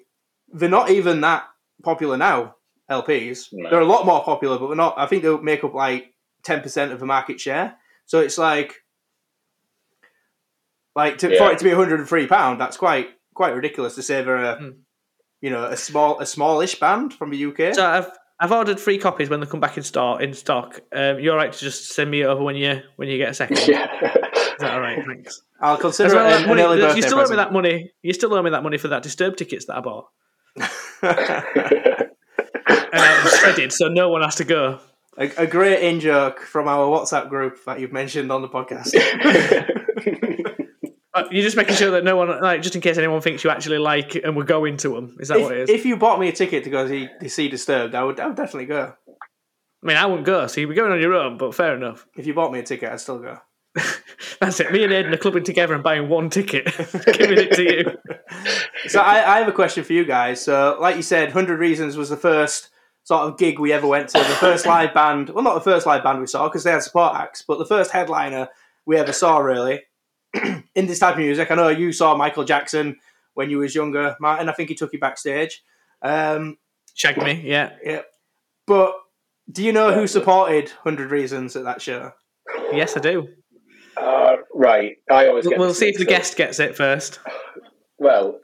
they're 0.53 0.69
not 0.69 0.91
even 0.91 1.21
that 1.21 1.45
popular 1.85 2.17
now. 2.17 2.57
LPs. 2.91 3.49
No. 3.53 3.71
They're 3.71 3.81
a 3.81 3.85
lot 3.85 4.07
more 4.07 4.23
popular, 4.25 4.59
but 4.59 4.69
they're 4.69 4.77
not. 4.77 4.95
I 4.99 5.07
think 5.07 5.23
they 5.23 5.37
make 5.39 5.65
up 5.65 5.75
like 5.75 6.15
ten 6.43 6.61
percent 6.61 6.93
of 6.93 7.01
the 7.01 7.07
market 7.07 7.41
share. 7.41 7.77
So 8.07 8.21
it's 8.21 8.39
like, 8.39 8.75
like 10.97 11.19
to, 11.19 11.37
for 11.39 11.53
it 11.53 11.59
to 11.59 11.65
be 11.65 11.71
103 11.71 12.27
pound, 12.27 12.61
that's 12.61 12.77
quite 12.77 13.09
quite 13.35 13.55
ridiculous 13.55 13.95
to 13.97 14.03
say 14.03 14.23
they're 14.23 14.37
a, 14.37 14.57
Hmm. 14.57 14.69
you 15.41 15.51
know, 15.51 15.65
a 15.65 15.77
small 15.77 16.19
a 16.21 16.27
smallish 16.27 16.81
band 16.81 17.13
from 17.15 17.31
the 17.31 17.45
UK. 17.47 17.75
So 17.75 17.85
I've 17.87 18.11
I've 18.41 18.53
ordered 18.53 18.79
three 18.79 18.99
copies 18.99 19.29
when 19.29 19.41
they 19.41 19.47
come 19.47 19.61
back 19.61 19.77
in 19.77 19.83
store 19.83 20.21
in 20.23 20.33
stock. 20.33 20.81
Um, 20.95 21.19
you're 21.21 21.37
right 21.37 21.53
to 21.53 21.59
just 21.59 21.91
send 21.95 22.11
me 22.11 22.25
over 22.25 22.43
when 22.43 22.57
you 22.57 22.81
when 22.97 23.09
you 23.09 23.19
get 23.19 23.31
a 23.31 23.35
second. 23.35 23.59
yeah. 23.69 23.93
Is 24.05 24.61
that 24.61 24.73
all 24.75 24.81
right? 24.81 24.99
Thanks. 25.07 25.43
I'll 25.61 25.77
consider 25.77 26.15
well, 26.15 26.29
it 26.35 26.43
an, 26.43 26.49
money- 26.49 26.63
an 26.63 26.67
early 26.69 26.77
you 26.79 26.83
birthday 26.87 27.01
still 27.03 27.19
owe 27.21 27.29
me 27.29 27.37
that 27.37 27.53
money. 27.53 27.93
You 28.03 28.13
still 28.13 28.35
owe 28.35 28.43
me 28.43 28.51
that 28.51 28.63
money 28.63 28.79
for 28.79 28.89
that 28.89 29.03
Disturbed 29.03 29.39
tickets 29.39 29.67
that 29.67 29.77
I 29.77 29.81
bought, 29.81 30.07
and 32.93 33.03
I'm 33.03 33.27
shredded, 33.39 33.73
so 33.73 33.89
no 33.89 34.09
one 34.09 34.23
has 34.23 34.37
to 34.37 34.45
go. 34.45 34.81
a, 35.17 35.31
a 35.39 35.47
great 35.47 35.83
in 35.83 36.01
joke 36.01 36.41
from 36.41 36.69
our 36.69 36.87
WhatsApp 36.87 37.29
group 37.29 37.65
that 37.65 37.81
you've 37.81 37.93
mentioned 37.93 38.31
on 38.33 38.43
the 38.43 38.49
podcast. 38.49 38.95
Uh, 41.15 41.25
You're 41.33 41.43
just 41.43 41.57
making 41.57 41.75
sure 41.75 41.91
that 41.93 42.05
no 42.05 42.17
one, 42.17 42.29
like, 42.43 42.61
just 42.63 42.75
in 42.77 42.83
case 42.83 42.99
anyone 42.99 43.21
thinks 43.23 43.43
you 43.43 43.51
actually 43.51 43.79
like 43.79 44.15
and 44.15 44.37
we're 44.37 44.45
going 44.45 44.77
to 44.77 44.91
them. 44.91 45.17
Is 45.19 45.29
that 45.29 45.41
what 45.41 45.53
it 45.53 45.63
is? 45.63 45.71
if, 45.71 45.77
if 45.81 45.87
you 45.87 45.97
bought 45.97 46.21
me 46.21 46.29
a 46.29 46.33
ticket 46.33 46.65
to 46.65 46.71
go 46.71 46.87
see, 46.87 47.09
to 47.21 47.29
see 47.31 47.49
Disturbed, 47.49 47.95
I 47.95 48.05
would, 48.05 48.21
I 48.21 48.27
would 48.27 48.37
definitely 48.37 48.67
go. 48.67 48.93
I 49.09 49.87
mean, 49.87 49.97
I 49.97 50.07
wouldn't 50.07 50.27
go, 50.27 50.47
so 50.47 50.61
you'd 50.61 50.69
be 50.69 50.75
going 50.75 50.93
on 50.93 51.01
your 51.01 51.15
own. 51.15 51.39
But 51.39 51.55
fair 51.55 51.75
enough. 51.75 52.07
If 52.15 52.27
you 52.27 52.35
bought 52.35 52.53
me 52.53 52.59
a 52.59 52.63
ticket, 52.63 52.93
I'd 52.93 53.01
still 53.01 53.19
go. 53.19 53.39
That's 54.41 54.61
it. 54.61 54.71
Me 54.71 54.85
and 54.85 54.93
Aidan 54.93 55.13
are 55.15 55.17
clubbing 55.17 55.45
together 55.45 55.75
and 55.75 55.83
buying 55.83 56.09
one 56.09 56.31
ticket, 56.31 56.67
giving 57.15 57.39
it 57.39 57.53
to 57.53 57.63
you. 57.63 57.99
So 58.89 59.01
I, 59.01 59.37
I 59.37 59.39
have 59.39 59.49
a 59.49 59.53
question 59.53 59.85
for 59.85 59.95
you 59.95 60.05
guys. 60.05 60.43
So, 60.43 60.77
like 60.79 60.97
you 60.97 61.03
said, 61.03 61.33
Hundred 61.33 61.59
Reasons 61.59 61.97
was 61.97 62.11
the 62.11 62.17
first 62.17 62.69
sort 63.09 63.23
of 63.23 63.39
gig 63.39 63.59
we 63.59 63.73
ever 63.73 63.87
went 63.87 64.11
to. 64.11 64.19
The 64.19 64.25
first 64.25 64.67
live 64.75 64.93
band, 64.93 65.31
well, 65.31 65.43
not 65.43 65.55
the 65.55 65.63
first 65.63 65.87
live 65.87 66.03
band 66.03 66.21
we 66.21 66.27
saw 66.27 66.47
because 66.47 66.63
they 66.63 66.73
had 66.73 66.83
support 66.83 67.15
acts, 67.17 67.41
but 67.41 67.59
the 67.59 67.65
first 67.65 67.91
headliner 67.91 68.49
we 68.85 68.99
ever 68.99 69.15
saw, 69.15 69.39
really, 69.39 69.81
in 70.75 70.87
this 70.87 70.99
type 70.99 71.15
of 71.15 71.21
music. 71.21 71.51
I 71.51 71.55
know 71.55 71.69
you 71.69 71.91
saw 71.91 72.15
Michael 72.15 72.45
Jackson 72.45 72.99
when 73.33 73.49
you 73.49 73.61
was 73.61 73.75
younger, 73.75 74.15
Martin. 74.21 74.51
I 74.51 74.53
think 74.53 74.69
he 74.69 74.75
took 74.75 74.93
you 74.93 74.99
backstage. 74.99 75.63
Um, 76.03 76.59
Shag 76.93 77.17
me, 77.17 77.41
yeah. 77.47 77.77
yeah, 77.83 78.03
but 78.67 78.93
do 79.51 79.65
you 79.65 79.73
know 79.73 79.95
who 79.95 80.07
supported 80.07 80.69
Hundred 80.69 81.11
Reasons 81.11 81.57
at 81.57 81.65
that 81.65 81.81
show? 81.81 82.13
Yes, 82.73 82.95
I 82.95 83.01
do. 83.01 83.27
uh, 83.97 84.37
right. 84.55 84.97
I 85.11 85.29
always 85.29 85.45
We'll, 85.47 85.51
get 85.53 85.59
we'll 85.61 85.73
see 85.73 85.89
if 85.89 85.95
the 85.95 86.05
mixed 86.05 86.37
guest 86.37 86.37
gets 86.37 86.61
it 86.61 86.77
first. 86.77 87.21
Well, 87.97 88.41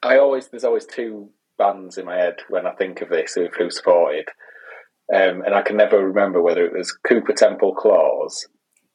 I 0.00 0.18
always 0.18 0.46
there's 0.46 0.62
always 0.64 0.86
two 0.86 1.30
bands 1.60 1.98
in 1.98 2.06
my 2.06 2.16
head 2.16 2.36
when 2.48 2.66
I 2.66 2.72
think 2.72 3.02
of 3.02 3.08
this 3.10 3.34
who, 3.34 3.46
who 3.56 3.70
supported, 3.70 4.26
um, 5.14 5.42
and 5.42 5.54
I 5.54 5.62
can 5.62 5.76
never 5.76 6.04
remember 6.04 6.40
whether 6.42 6.64
it 6.64 6.72
was 6.72 6.90
Cooper 7.06 7.32
Temple 7.34 7.74
Clause. 7.74 8.46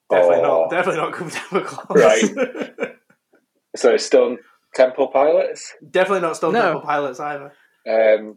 Definitely 0.09 0.39
or, 0.39 0.41
not. 0.43 0.69
Definitely 0.71 1.01
not 1.01 1.13
Cooper 1.13 1.61
Clause. 1.61 1.97
Right. 1.97 2.91
So 3.77 3.97
Stone 3.97 4.37
Temple 4.73 5.09
Pilots. 5.09 5.73
definitely 5.91 6.21
not 6.21 6.37
Stone 6.37 6.53
No. 6.53 6.61
Temple 6.61 6.81
Pilots 6.81 7.19
either. 7.19 7.51
Um, 7.89 8.35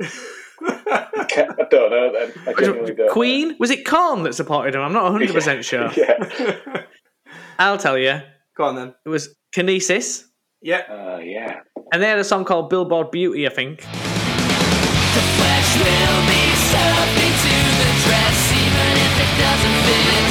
I 0.00 1.66
don't 1.70 1.90
know. 1.90 2.12
Then 2.12 2.32
I 2.46 2.52
genuinely 2.58 2.94
don't. 2.94 3.06
know. 3.06 3.12
Queen? 3.12 3.56
Was 3.58 3.70
it 3.70 3.84
Korn 3.86 4.22
that 4.22 4.34
supported 4.34 4.74
him? 4.74 4.80
I'm 4.80 4.92
not 4.94 5.12
100% 5.12 5.62
sure. 5.70 5.90
Yeah. 5.96 6.82
I'll 7.58 7.76
tell 7.78 7.98
you. 7.98 8.20
Go 8.56 8.64
on 8.64 8.76
then. 8.76 8.94
It 9.04 9.10
was 9.10 9.34
Kinesis, 9.54 10.24
Yeah. 10.62 10.78
Uh, 10.88 11.18
yeah. 11.22 11.60
And 11.92 12.02
they 12.02 12.08
had 12.08 12.18
a 12.18 12.24
song 12.24 12.44
called 12.44 12.70
Billboard 12.70 13.10
Beauty, 13.10 13.46
I 13.46 13.50
think. 13.50 13.80
The 13.80 15.24
flesh 15.36 15.70
will 15.82 16.20
be 16.30 16.42
stuffed 16.70 17.18
into 17.18 17.54
the 17.82 17.90
dress, 18.06 18.38
even 18.54 18.90
if 19.06 19.14
it 19.24 19.32
doesn't 19.42 19.78
fit. 19.86 20.30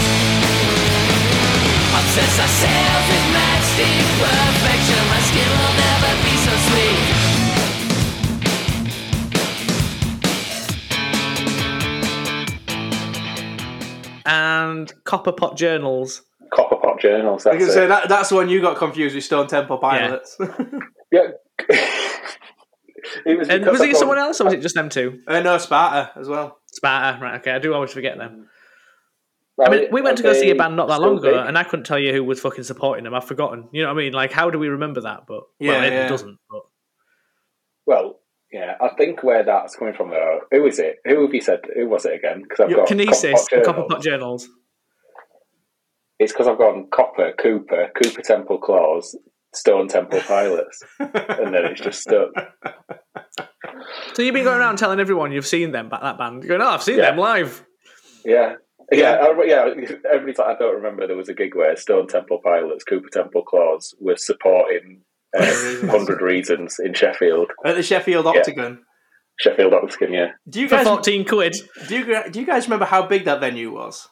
Obsess 1.99 2.35
ourselves 2.39 3.05
with 3.11 3.25
matchstick 3.35 4.05
perfection. 4.23 5.01
My 5.11 5.21
skin 5.27 5.49
will 5.51 5.75
never 5.83 6.11
be 6.23 6.33
so 6.47 6.53
sweet. 6.69 8.19
And 14.25 14.91
Copper 15.05 15.31
Pot 15.31 15.57
Journals. 15.57 16.21
Copper 16.53 16.75
Pot 16.77 16.99
Journals. 16.99 17.45
I 17.45 17.51
That's 17.53 17.65
can 17.65 17.73
say 17.73 17.85
it. 17.85 17.87
that 17.87 18.09
that's 18.09 18.29
the 18.29 18.35
one 18.35 18.49
you 18.49 18.61
got 18.61 18.77
confused 18.77 19.15
with 19.15 19.23
Stone 19.23 19.47
Temple 19.47 19.77
Pilots. 19.77 20.37
Yeah. 20.39 20.47
it 23.25 23.37
was 23.37 23.49
And 23.49 23.65
was 23.65 23.81
it 23.81 23.91
thought- 23.91 23.99
someone 23.99 24.17
else, 24.17 24.39
or 24.41 24.45
was 24.45 24.53
it 24.53 24.61
just 24.61 24.75
them 24.75 24.89
two? 24.89 25.21
uh, 25.27 25.39
no, 25.39 25.57
Sparta 25.57 26.11
as 26.19 26.27
well. 26.27 26.59
Sparta, 26.67 27.19
right? 27.23 27.39
Okay, 27.39 27.51
I 27.51 27.59
do 27.59 27.73
always 27.73 27.91
forget 27.91 28.17
them. 28.17 28.47
Well, 29.57 29.67
I 29.67 29.75
mean, 29.75 29.87
we 29.91 30.01
went 30.01 30.15
to 30.17 30.23
go 30.23 30.31
see 30.33 30.49
a 30.51 30.55
band 30.55 30.75
not 30.77 30.87
that 30.87 31.01
long 31.01 31.17
ago, 31.17 31.31
big? 31.37 31.47
and 31.47 31.57
I 31.57 31.63
couldn't 31.63 31.85
tell 31.85 31.99
you 31.99 32.13
who 32.13 32.23
was 32.23 32.39
fucking 32.39 32.63
supporting 32.63 33.03
them. 33.03 33.13
I've 33.13 33.25
forgotten. 33.27 33.67
You 33.73 33.81
know 33.83 33.89
what 33.93 33.99
I 33.99 34.03
mean? 34.03 34.13
Like, 34.13 34.31
how 34.31 34.49
do 34.49 34.57
we 34.57 34.69
remember 34.69 35.01
that? 35.01 35.23
But 35.27 35.43
Yeah, 35.59 35.71
well, 35.73 35.83
Ed 35.83 35.93
yeah. 35.93 36.07
doesn't. 36.07 36.37
But 36.49 36.61
Well, 37.85 38.19
yeah, 38.53 38.75
I 38.79 38.89
think 38.97 39.21
where 39.21 39.43
that's 39.43 39.75
coming 39.75 39.93
from 39.95 40.11
though. 40.11 40.41
Who 40.51 40.65
is 40.65 40.79
it? 40.79 40.97
Who 41.05 41.23
have 41.23 41.33
you 41.33 41.41
said? 41.41 41.59
Who 41.75 41.89
was 41.89 42.05
it 42.05 42.13
again? 42.13 42.41
Because 42.43 42.61
I've 42.61 42.69
Yeah, 42.71 42.77
got 42.77 42.87
Kinesis, 42.87 43.33
Copper 43.33 43.49
the 43.51 43.55
Pot 43.57 43.65
Copper 43.65 43.81
Pot 43.89 44.01
Journals. 44.01 44.43
Journals. 44.43 44.49
It's 46.19 46.31
because 46.33 46.47
I've 46.47 46.57
gone 46.57 46.87
Copper, 46.93 47.33
Cooper, 47.37 47.89
Cooper 48.01 48.21
Temple 48.21 48.59
Clause, 48.59 49.17
Stone 49.53 49.87
Temple 49.87 50.21
Pilots, 50.21 50.81
and 50.99 51.53
then 51.53 51.65
it's 51.65 51.81
just 51.81 52.01
stuck. 52.01 52.29
So 54.13 54.21
you've 54.21 54.33
been 54.33 54.43
going 54.43 54.59
around 54.59 54.77
telling 54.77 54.99
everyone 54.99 55.31
you've 55.31 55.47
seen 55.47 55.71
them, 55.71 55.89
that 55.89 56.17
band. 56.17 56.43
You're 56.43 56.57
going, 56.57 56.61
oh, 56.61 56.73
I've 56.73 56.83
seen 56.83 56.97
Yeah. 56.97 57.11
them 57.11 57.17
live. 57.17 57.65
Yeah. 58.25 58.55
Yeah, 58.91 59.11
I, 59.21 59.43
yeah. 59.45 59.65
Everybody's 60.11 60.37
like, 60.37 60.55
I 60.55 60.59
don't 60.59 60.75
remember 60.75 61.07
there 61.07 61.15
was 61.15 61.29
a 61.29 61.33
gig 61.33 61.55
where 61.55 61.75
Stone 61.77 62.07
Temple 62.07 62.39
Pilots, 62.43 62.83
Cooper 62.83 63.07
Temple 63.11 63.43
Clause 63.43 63.95
were 63.99 64.17
supporting 64.17 65.01
uh, 65.37 65.45
Hundred 65.87 66.21
Reasons 66.21 66.77
in 66.83 66.93
Sheffield, 66.93 67.51
At 67.65 67.75
the 67.75 67.83
Sheffield 67.83 68.27
Octagon. 68.27 68.79
Sheffield 69.39 69.73
Octagon. 69.73 70.11
Yeah, 70.13 70.31
Do 70.49 70.59
you 70.59 70.67
For 70.67 70.75
guys 70.77 70.87
14 70.87 71.25
quid. 71.25 71.55
do 71.87 71.99
you, 71.99 72.29
do 72.31 72.39
you 72.41 72.45
guys 72.45 72.65
remember 72.65 72.85
how 72.85 73.05
big 73.07 73.25
that 73.25 73.39
venue 73.39 73.71
was? 73.71 74.07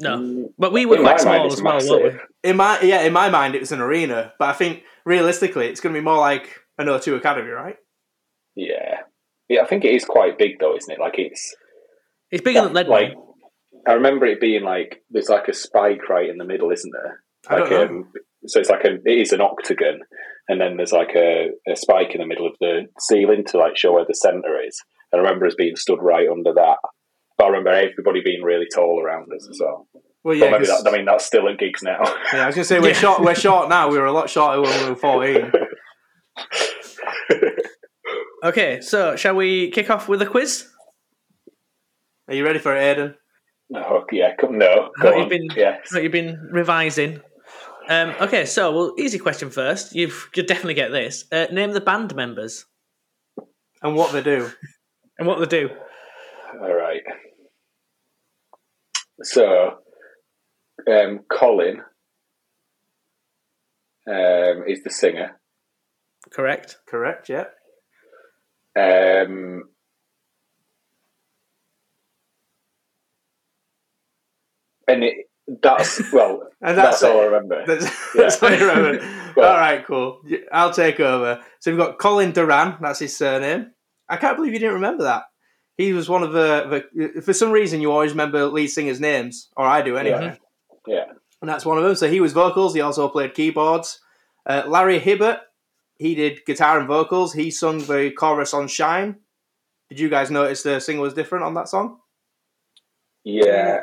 No. 0.00 0.50
But 0.58 0.72
we 0.72 0.86
were 0.86 0.96
In 0.96 1.02
quite 1.02 1.20
small 1.20 1.46
as 1.52 1.60
well, 1.62 1.74
massive. 1.74 2.20
Weren't 2.46 2.50
we? 2.50 2.50
In 2.50 2.56
my 2.56 2.80
yeah, 2.82 3.02
in 3.02 3.12
my 3.12 3.28
mind 3.28 3.54
it 3.54 3.60
was 3.60 3.72
an 3.72 3.80
arena, 3.80 4.32
but 4.38 4.48
I 4.48 4.52
think 4.52 4.82
realistically 5.04 5.66
it's 5.68 5.80
going 5.80 5.94
to 5.94 6.00
be 6.00 6.04
more 6.04 6.18
like 6.18 6.60
an 6.78 6.86
O2 6.86 7.16
Academy, 7.16 7.50
right? 7.50 7.76
yeah, 8.54 9.00
yeah. 9.48 9.62
I 9.62 9.66
think 9.66 9.84
it 9.84 9.94
is 9.94 10.04
quite 10.04 10.38
big 10.38 10.58
though, 10.60 10.76
isn't 10.76 10.92
it? 10.92 11.00
Like 11.00 11.18
it's 11.18 11.54
It's 12.30 12.42
bigger 12.42 12.62
than 12.62 12.72
Leadmill. 12.74 12.90
like 12.90 13.14
I 13.86 13.92
remember 13.92 14.26
it 14.26 14.40
being 14.40 14.64
like 14.64 15.02
there's 15.10 15.28
like 15.28 15.48
a 15.48 15.52
spike 15.54 16.08
right 16.08 16.28
in 16.28 16.38
the 16.38 16.44
middle, 16.44 16.70
isn't 16.70 16.92
there? 16.92 17.22
I 17.48 17.60
Like 17.60 17.70
don't 17.70 17.90
know. 17.92 17.98
um, 17.98 18.12
so 18.46 18.60
it's 18.60 18.70
like 18.70 18.84
a 18.84 18.94
it 19.04 19.20
is 19.20 19.32
an 19.32 19.40
octagon, 19.40 20.00
and 20.48 20.60
then 20.60 20.76
there's 20.76 20.92
like 20.92 21.14
a, 21.16 21.50
a 21.68 21.76
spike 21.76 22.14
in 22.14 22.20
the 22.20 22.26
middle 22.26 22.46
of 22.46 22.56
the 22.60 22.86
ceiling 23.00 23.44
to 23.48 23.58
like 23.58 23.76
show 23.76 23.92
where 23.92 24.04
the 24.06 24.14
center 24.14 24.60
is. 24.66 24.80
And 25.12 25.20
I 25.20 25.24
remember 25.24 25.46
us 25.46 25.54
being 25.54 25.76
stood 25.76 26.00
right 26.02 26.28
under 26.28 26.52
that. 26.54 26.78
But 27.38 27.44
I 27.44 27.48
remember 27.48 27.70
everybody 27.70 28.22
being 28.24 28.42
really 28.42 28.66
tall 28.74 29.00
around 29.00 29.30
us 29.34 29.46
as 29.48 29.60
well. 29.60 29.86
Well, 30.26 30.34
But 30.36 30.44
yeah, 30.44 30.50
maybe 30.50 30.66
'cause- 30.66 30.82
that, 30.82 30.90
I 30.92 30.96
mean 30.96 31.04
that's 31.04 31.24
still 31.24 31.48
at 31.48 31.56
gigs 31.56 31.84
now. 31.84 32.00
yeah. 32.32 32.42
I 32.42 32.46
was 32.46 32.56
going 32.56 32.64
to 32.64 32.64
say 32.64 32.80
we're 32.80 32.88
Yeah. 32.88 32.94
short. 32.94 33.20
We're 33.22 33.34
short 33.36 33.68
now. 33.68 33.88
We 33.88 33.96
were 33.96 34.06
a 34.06 34.12
lot 34.12 34.28
shorter 34.28 34.60
when 34.60 34.82
we 34.84 34.90
were 34.90 34.96
fourteen. 34.96 35.52
Okay, 38.44 38.80
so 38.80 39.16
shall 39.16 39.34
we 39.34 39.70
kick 39.70 39.88
off 39.90 40.08
with 40.08 40.20
a 40.22 40.26
quiz? 40.26 40.68
Are 42.28 42.34
you 42.34 42.44
ready 42.44 42.58
for 42.58 42.76
it, 42.76 42.80
Aidan? 42.82 43.14
no, 43.70 44.04
yeah, 44.12 44.34
come 44.36 44.58
no. 44.58 44.66
I 44.66 44.74
Go 44.74 44.90
thought 45.02 45.14
on. 45.14 45.20
you've 45.20 45.28
been, 45.30 45.48
yeah. 45.56 45.78
I 45.82 45.86
thought 45.88 46.02
you've 46.02 46.12
been 46.12 46.48
revising. 46.52 47.20
Um, 47.88 48.14
okay, 48.20 48.44
so 48.44 48.72
well, 48.72 48.94
easy 48.98 49.18
question 49.18 49.50
first. 49.50 49.94
You've 49.96 50.28
you 50.34 50.42
definitely 50.44 50.74
get 50.74 50.92
this. 50.92 51.24
Uh, 51.32 51.46
name 51.50 51.72
the 51.72 51.80
band 51.80 52.14
members 52.14 52.66
And 53.82 53.94
what 53.96 54.12
they 54.12 54.22
do? 54.22 54.50
and 55.18 55.26
what 55.26 55.38
they 55.40 55.46
do. 55.46 55.70
All 56.60 56.74
right. 56.74 57.02
So, 59.22 59.78
um, 60.90 61.20
Colin 61.30 61.82
um, 64.08 64.64
is 64.68 64.82
the 64.84 64.90
singer. 64.90 65.38
Correct. 66.30 66.78
Correct. 66.88 67.28
Yeah. 67.28 67.44
Um, 68.78 69.64
and 74.88 75.02
it, 75.04 75.16
that's 75.62 76.12
well, 76.12 76.48
And 76.62 76.76
that's, 76.76 77.00
that's 77.00 77.02
all. 77.02 77.20
I 77.20 77.24
remember. 77.24 77.64
That's, 77.66 78.12
that's 78.14 78.40
what 78.42 78.58
you 78.58 78.66
remember. 78.68 79.04
Well- 79.36 79.52
All 79.52 79.60
right, 79.60 79.84
cool. 79.86 80.22
I'll 80.50 80.72
take 80.72 80.98
over. 80.98 81.42
So 81.60 81.70
we've 81.70 81.78
got 81.78 81.98
Colin 81.98 82.32
Doran. 82.32 82.78
That's 82.80 83.00
his 83.00 83.14
surname. 83.14 83.72
I 84.08 84.16
can't 84.16 84.34
believe 84.34 84.54
you 84.54 84.58
didn't 84.58 84.76
remember 84.76 85.04
that. 85.04 85.24
He 85.76 85.92
was 85.92 86.08
one 86.08 86.22
of 86.22 86.32
the, 86.32 86.86
the. 87.14 87.20
For 87.20 87.34
some 87.34 87.50
reason, 87.50 87.82
you 87.82 87.92
always 87.92 88.12
remember 88.12 88.46
lead 88.46 88.68
singers' 88.68 88.98
names, 88.98 89.50
or 89.54 89.66
I 89.66 89.82
do 89.82 89.98
anyway. 89.98 90.24
Yeah. 90.24 90.36
And 91.40 91.50
that's 91.50 91.66
one 91.66 91.78
of 91.78 91.84
them. 91.84 91.94
So 91.94 92.08
he 92.08 92.20
was 92.20 92.32
vocals. 92.32 92.74
He 92.74 92.80
also 92.80 93.08
played 93.08 93.34
keyboards. 93.34 94.00
Uh, 94.46 94.62
Larry 94.66 94.98
Hibbert, 94.98 95.40
he 95.98 96.14
did 96.14 96.44
guitar 96.46 96.78
and 96.78 96.88
vocals. 96.88 97.32
He 97.34 97.50
sung 97.50 97.78
the 97.78 98.10
chorus 98.16 98.54
on 98.54 98.68
Shine. 98.68 99.16
Did 99.88 100.00
you 100.00 100.08
guys 100.08 100.30
notice 100.30 100.62
the 100.62 100.80
singer 100.80 101.00
was 101.00 101.14
different 101.14 101.44
on 101.44 101.54
that 101.54 101.68
song? 101.68 101.98
Yeah. 103.24 103.82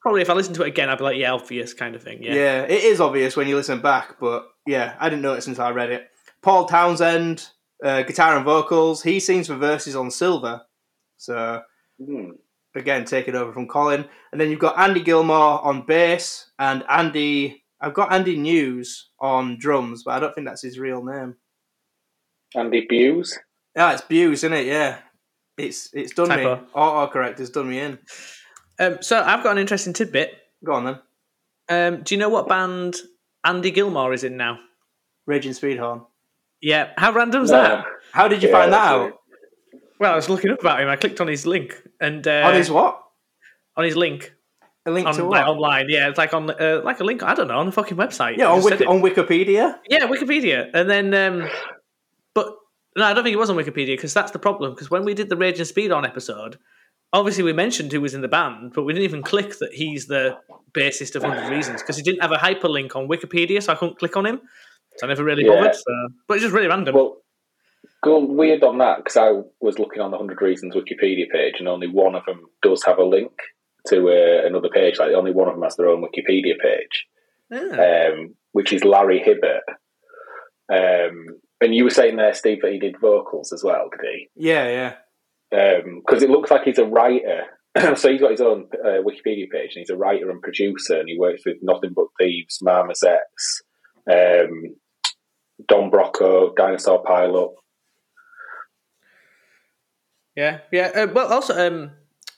Probably 0.00 0.22
if 0.22 0.30
I 0.30 0.34
listen 0.34 0.54
to 0.54 0.62
it 0.62 0.68
again, 0.68 0.88
I'd 0.90 0.98
be 0.98 1.04
like, 1.04 1.16
yeah, 1.16 1.32
obvious 1.32 1.74
kind 1.74 1.94
of 1.94 2.02
thing. 2.02 2.22
Yeah. 2.22 2.34
Yeah. 2.34 2.62
it 2.62 2.84
is 2.84 3.00
obvious 3.00 3.36
when 3.36 3.48
you 3.48 3.56
listen 3.56 3.80
back, 3.80 4.18
but 4.20 4.46
yeah, 4.66 4.94
I 5.00 5.08
didn't 5.08 5.22
notice 5.22 5.46
until 5.46 5.64
I 5.64 5.70
read 5.70 5.90
it. 5.90 6.08
Paul 6.42 6.66
Townsend, 6.66 7.48
uh, 7.82 8.02
guitar 8.02 8.36
and 8.36 8.44
vocals. 8.44 9.02
He 9.02 9.18
sings 9.20 9.46
for 9.46 9.54
verses 9.56 9.96
on 9.96 10.10
Silver. 10.10 10.62
So 11.16 11.62
Hmm. 12.04 12.30
Again, 12.76 13.04
taken 13.04 13.36
over 13.36 13.52
from 13.52 13.68
Colin. 13.68 14.04
And 14.32 14.40
then 14.40 14.50
you've 14.50 14.58
got 14.58 14.78
Andy 14.78 15.00
Gilmour 15.02 15.64
on 15.64 15.86
bass 15.86 16.50
and 16.58 16.84
Andy. 16.88 17.62
I've 17.80 17.94
got 17.94 18.12
Andy 18.12 18.36
News 18.36 19.10
on 19.20 19.58
drums, 19.58 20.02
but 20.04 20.12
I 20.12 20.20
don't 20.20 20.34
think 20.34 20.46
that's 20.46 20.62
his 20.62 20.78
real 20.78 21.04
name. 21.04 21.36
Andy 22.56 22.86
Bews. 22.88 23.38
Yeah, 23.76 23.92
it's 23.92 24.02
Bews, 24.02 24.44
isn't 24.44 24.52
it? 24.56 24.66
Yeah, 24.66 24.98
it's 25.58 25.90
it's 25.92 26.14
done 26.14 26.28
Typo. 26.28 26.56
me. 26.56 26.62
Autocorrect 26.74 27.38
has 27.38 27.50
done 27.50 27.68
me 27.68 27.80
in. 27.80 27.98
Um, 28.78 28.98
so 29.00 29.20
I've 29.20 29.42
got 29.42 29.52
an 29.52 29.58
interesting 29.58 29.92
tidbit. 29.92 30.32
Go 30.64 30.72
on 30.72 30.84
then. 30.84 30.98
Um, 31.68 32.02
do 32.02 32.14
you 32.14 32.18
know 32.18 32.28
what 32.28 32.48
band 32.48 32.96
Andy 33.44 33.70
Gilmour 33.72 34.12
is 34.14 34.24
in 34.24 34.36
now? 34.36 34.58
Raging 35.26 35.52
Speedhorn. 35.52 36.06
Yeah. 36.60 36.90
How 36.96 37.12
random's 37.12 37.50
No. 37.50 37.60
that? 37.62 37.84
How 38.12 38.28
did 38.28 38.42
you 38.42 38.48
Yeah, 38.48 38.54
find 38.60 38.72
that 38.72 38.88
out? 38.92 39.08
it. 39.08 39.14
Well, 40.04 40.12
I 40.12 40.16
was 40.16 40.28
looking 40.28 40.50
up 40.50 40.60
about 40.60 40.80
him. 40.80 40.88
I 40.90 40.96
clicked 40.96 41.18
on 41.22 41.28
his 41.28 41.46
link 41.46 41.82
and 41.98 42.28
uh, 42.28 42.42
on 42.44 42.54
his 42.54 42.70
what? 42.70 43.00
on 43.74 43.84
his 43.86 43.96
link 43.96 44.34
A 44.84 44.90
link 44.90 45.06
on, 45.08 45.14
to 45.14 45.24
like, 45.24 45.46
online. 45.46 45.86
Yeah, 45.88 46.10
it's 46.10 46.18
like 46.18 46.34
on 46.34 46.50
uh, 46.50 46.82
like 46.84 47.00
a 47.00 47.04
link. 47.04 47.22
I 47.22 47.34
don't 47.34 47.48
know 47.48 47.58
on 47.58 47.68
a 47.68 47.72
fucking 47.72 47.96
website. 47.96 48.36
yeah, 48.36 48.48
on, 48.48 48.62
Wiki- 48.62 48.84
on 48.84 49.00
Wikipedia. 49.00 49.78
Yeah, 49.88 50.00
Wikipedia. 50.00 50.68
And 50.74 50.90
then, 50.90 51.14
um, 51.14 51.48
but 52.34 52.54
no, 52.96 53.04
I 53.06 53.14
don't 53.14 53.24
think 53.24 53.32
it 53.32 53.38
was 53.38 53.48
on 53.48 53.56
Wikipedia 53.56 53.96
because 53.96 54.12
that's 54.12 54.32
the 54.32 54.38
problem. 54.38 54.72
Because 54.74 54.90
when 54.90 55.06
we 55.06 55.14
did 55.14 55.30
the 55.30 55.36
Raging 55.38 55.64
Speedhorn 55.64 56.04
episode, 56.06 56.58
obviously 57.14 57.42
we 57.42 57.54
mentioned 57.54 57.90
who 57.90 58.02
was 58.02 58.12
in 58.12 58.20
the 58.20 58.28
band, 58.28 58.72
but 58.74 58.82
we 58.84 58.92
didn't 58.92 59.04
even 59.04 59.22
click 59.22 59.58
that 59.60 59.72
he's 59.72 60.06
the 60.06 60.36
bassist 60.72 61.16
of 61.16 61.22
100 61.22 61.48
Reasons 61.50 61.80
because 61.80 61.96
he 61.96 62.02
didn't 62.02 62.20
have 62.20 62.32
a 62.32 62.36
hyperlink 62.36 62.94
on 62.94 63.08
Wikipedia, 63.08 63.62
so 63.62 63.72
I 63.72 63.76
couldn't 63.76 63.98
click 63.98 64.18
on 64.18 64.26
him. 64.26 64.42
So 64.98 65.06
I 65.06 65.08
never 65.08 65.24
really 65.24 65.44
Yeah. 65.46 65.54
bothered. 65.56 65.74
So. 65.74 65.92
But 66.28 66.34
it's 66.34 66.42
just 66.42 66.54
really 66.54 66.68
random. 66.68 66.94
Well, 66.94 67.16
go 68.04 68.18
weird 68.24 68.62
on 68.62 68.78
that 68.78 68.98
because 68.98 69.16
I 69.16 69.30
was 69.60 69.78
looking 69.78 70.00
on 70.02 70.10
the 70.10 70.18
100 70.18 70.40
Reasons 70.42 70.74
Wikipedia 70.74 71.28
page 71.30 71.54
and 71.58 71.68
only 71.68 71.88
one 71.88 72.14
of 72.14 72.24
them 72.26 72.42
does 72.62 72.82
have 72.84 72.98
a 72.98 73.04
link 73.04 73.32
to 73.88 74.08
uh, 74.08 74.46
another 74.46 74.68
page. 74.68 74.98
Like, 74.98 75.12
only 75.12 75.32
one 75.32 75.48
of 75.48 75.54
them 75.54 75.62
has 75.64 75.76
their 75.76 75.88
own 75.88 76.02
Wikipedia 76.02 76.54
page, 76.62 77.06
Yeah. 77.50 78.10
um, 78.12 78.34
which 78.52 78.72
is 78.72 78.84
Larry 78.84 79.20
Hibbert. 79.20 79.62
Um, 80.72 81.26
and 81.60 81.74
you 81.74 81.84
were 81.84 81.90
saying 81.90 82.16
there, 82.16 82.34
Steve, 82.34 82.58
that 82.62 82.72
he 82.72 82.78
did 82.78 83.00
vocals 83.00 83.52
as 83.52 83.62
well, 83.64 83.88
did 83.90 84.00
he? 84.10 84.28
Yeah, 84.36 84.94
yeah. 85.50 85.80
because 85.96 86.22
it 86.22 86.30
looks 86.30 86.50
like 86.50 86.62
he's 86.64 86.78
a 86.78 86.84
writer. 86.86 87.44
so 87.96 88.10
he's 88.10 88.20
got 88.20 88.30
his 88.30 88.40
own 88.40 88.68
uh, 88.84 89.02
Wikipedia 89.02 89.50
page, 89.50 89.72
and 89.74 89.80
he's 89.80 89.90
a 89.90 89.96
writer 89.96 90.30
and 90.30 90.40
producer, 90.42 90.98
and 90.98 91.08
he 91.08 91.18
works 91.18 91.42
with 91.44 91.56
Nothing 91.62 91.92
But 91.94 92.06
Thieves, 92.20 92.58
Marmozets, 92.62 93.62
um, 94.10 94.76
Don 95.68 95.90
Broco, 95.90 96.54
Dinosaur 96.56 97.02
Pile-Up. 97.04 97.54
Yeah, 100.36 100.58
yeah. 100.72 100.90
Uh, 100.94 101.06
well, 101.12 101.32
also, 101.32 101.66
um, 101.66 101.92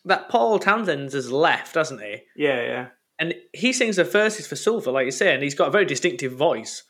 that 0.04 0.28
Paul 0.28 0.58
Townsend 0.58 1.12
has 1.12 1.32
left, 1.32 1.74
hasn't 1.74 2.02
he? 2.02 2.22
Yeah, 2.36 2.62
yeah. 2.62 2.86
And 3.18 3.34
he 3.52 3.72
sings 3.72 3.96
the 3.96 4.04
verses 4.04 4.46
for 4.46 4.56
Silver, 4.56 4.90
like 4.90 5.06
you 5.06 5.10
say, 5.10 5.32
and 5.34 5.42
he's 5.42 5.54
got 5.54 5.68
a 5.68 5.70
very 5.70 5.86
distinctive 5.86 6.32
voice. 6.32 6.82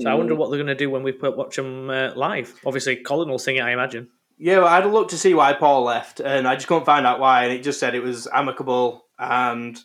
So 0.00 0.08
I 0.08 0.14
Mm. 0.14 0.18
wonder 0.18 0.34
what 0.34 0.50
they're 0.50 0.58
going 0.58 0.66
to 0.68 0.74
do 0.74 0.90
when 0.90 1.02
we 1.02 1.12
put, 1.12 1.36
watch 1.36 1.58
him 1.58 1.90
uh, 1.90 2.12
live. 2.14 2.54
Obviously, 2.64 2.96
Colin 2.96 3.28
will 3.28 3.38
sing 3.38 3.56
it, 3.56 3.62
I 3.62 3.72
imagine. 3.72 4.08
Yeah, 4.38 4.58
well, 4.58 4.66
I 4.68 4.76
had 4.76 4.84
a 4.84 4.88
look 4.88 5.08
to 5.10 5.18
see 5.18 5.34
why 5.34 5.52
Paul 5.52 5.82
left, 5.84 6.20
and 6.20 6.46
I 6.48 6.54
just 6.56 6.66
couldn't 6.66 6.84
find 6.86 7.06
out 7.06 7.20
why. 7.20 7.44
And 7.44 7.52
it 7.52 7.62
just 7.62 7.78
said 7.78 7.94
it 7.94 8.02
was 8.02 8.26
amicable, 8.32 9.04
and 9.18 9.78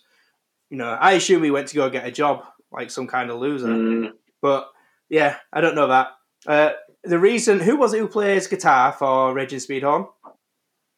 you 0.72 0.78
know, 0.78 0.90
I 0.90 1.14
assume 1.14 1.44
he 1.44 1.52
went 1.52 1.68
to 1.70 1.76
go 1.76 1.90
get 1.90 2.06
a 2.08 2.12
job, 2.12 2.44
like 2.72 2.90
some 2.92 3.08
kind 3.08 3.30
of 3.32 3.40
loser. 3.40 3.68
Mm, 3.68 4.12
But 4.42 4.70
yeah, 5.10 5.38
I 5.54 5.62
don't 5.62 5.76
know 5.76 5.88
that. 5.88 6.08
Uh, 6.48 6.72
the 7.04 7.20
reason, 7.20 7.60
who 7.60 7.76
was 7.78 7.94
it 7.94 8.00
who 8.00 8.08
plays 8.08 8.48
guitar 8.48 8.92
for 8.92 9.34
Raging 9.34 9.60
Speedhorn? 9.60 10.08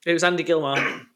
It 0.06 0.14
was 0.14 0.24
Andy 0.24 0.44
Gilmour. 0.44 1.02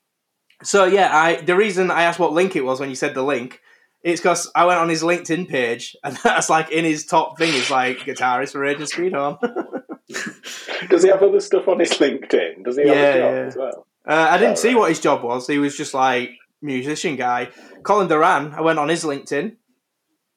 So 0.64 0.86
yeah, 0.86 1.10
I 1.16 1.42
the 1.42 1.56
reason 1.56 1.92
I 1.92 2.04
asked 2.04 2.18
what 2.18 2.32
link 2.32 2.56
it 2.56 2.64
was 2.64 2.80
when 2.80 2.88
you 2.90 2.96
said 2.96 3.14
the 3.14 3.22
link, 3.22 3.60
it's 4.04 4.22
because 4.22 4.50
I 4.56 4.66
went 4.66 4.80
on 4.80 4.88
his 4.88 5.04
LinkedIn 5.04 5.50
page, 5.50 5.98
and 6.04 6.18
that's 6.24 6.50
like 6.50 6.72
in 6.72 6.86
his 6.86 7.06
top 7.06 7.38
thing 7.38 7.54
is 7.54 7.70
like 7.70 7.98
guitarist 8.00 8.54
for 8.54 8.60
Raging 8.60 8.86
Speedhorn. 8.86 9.38
Does 10.90 11.04
he 11.04 11.10
have 11.10 11.22
other 11.22 11.42
stuff 11.42 11.68
on 11.68 11.80
his 11.80 11.92
LinkedIn? 11.92 12.64
Does 12.64 12.78
he 12.78 12.88
have 12.88 12.96
Yeah, 12.98 13.04
a 13.04 13.20
job 13.20 13.34
yeah. 13.34 13.42
as 13.48 13.56
well? 13.58 13.88
Uh, 14.08 14.28
I 14.32 14.38
didn't 14.38 14.54
Oh, 14.54 14.56
see 14.56 14.70
right. 14.70 14.78
what 14.78 14.90
his 14.90 15.00
job 15.02 15.24
was. 15.24 15.46
He 15.46 15.58
was 15.58 15.76
just 15.76 15.94
like 15.94 16.32
musician 16.62 17.18
guy. 17.18 17.50
Colin 17.84 18.08
Doran. 18.08 18.54
I 18.54 18.62
went 18.62 18.80
on 18.80 18.88
his 18.88 19.04
LinkedIn. 19.04 19.58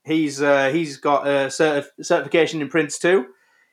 He's 0.05 0.43
uh, 0.43 0.71
he's 0.71 0.97
got 0.97 1.27
a 1.29 1.47
certif- 1.47 1.91
certification 2.03 2.61
in 2.61 2.69
PRINCE2. 2.71 3.25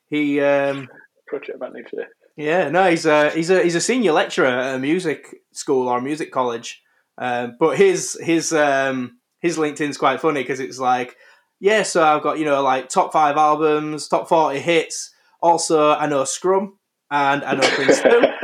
He 0.09 0.39
um, 0.41 0.87
Project 1.27 1.59
manager. 1.59 2.07
Yeah 2.37 2.69
no 2.69 2.89
he's 2.89 3.05
a 3.05 3.29
he's 3.31 3.49
a 3.49 3.63
he's 3.63 3.75
a 3.75 3.81
senior 3.81 4.11
lecturer 4.11 4.47
at 4.47 4.75
a 4.75 4.79
music 4.79 5.35
school 5.53 5.87
or 5.87 5.97
a 5.99 6.01
music 6.01 6.31
college. 6.31 6.81
Um, 7.17 7.55
but 7.59 7.77
his 7.77 8.17
his 8.21 8.51
um, 8.51 9.19
his 9.39 9.57
LinkedIn's 9.57 9.97
quite 9.97 10.19
funny 10.19 10.41
because 10.41 10.59
it's 10.59 10.79
like 10.79 11.15
yeah 11.61 11.83
so 11.83 12.03
I've 12.03 12.23
got 12.23 12.37
you 12.39 12.45
know 12.45 12.61
like 12.61 12.89
top 12.89 13.13
five 13.13 13.37
albums, 13.37 14.07
top 14.09 14.27
forty 14.27 14.59
hits. 14.59 15.13
Also 15.41 15.91
I 15.93 16.07
know 16.07 16.23
Scrum 16.25 16.77
and 17.11 17.43
I 17.43 17.53
know 17.53 17.61
PRINCE2. 17.61 18.31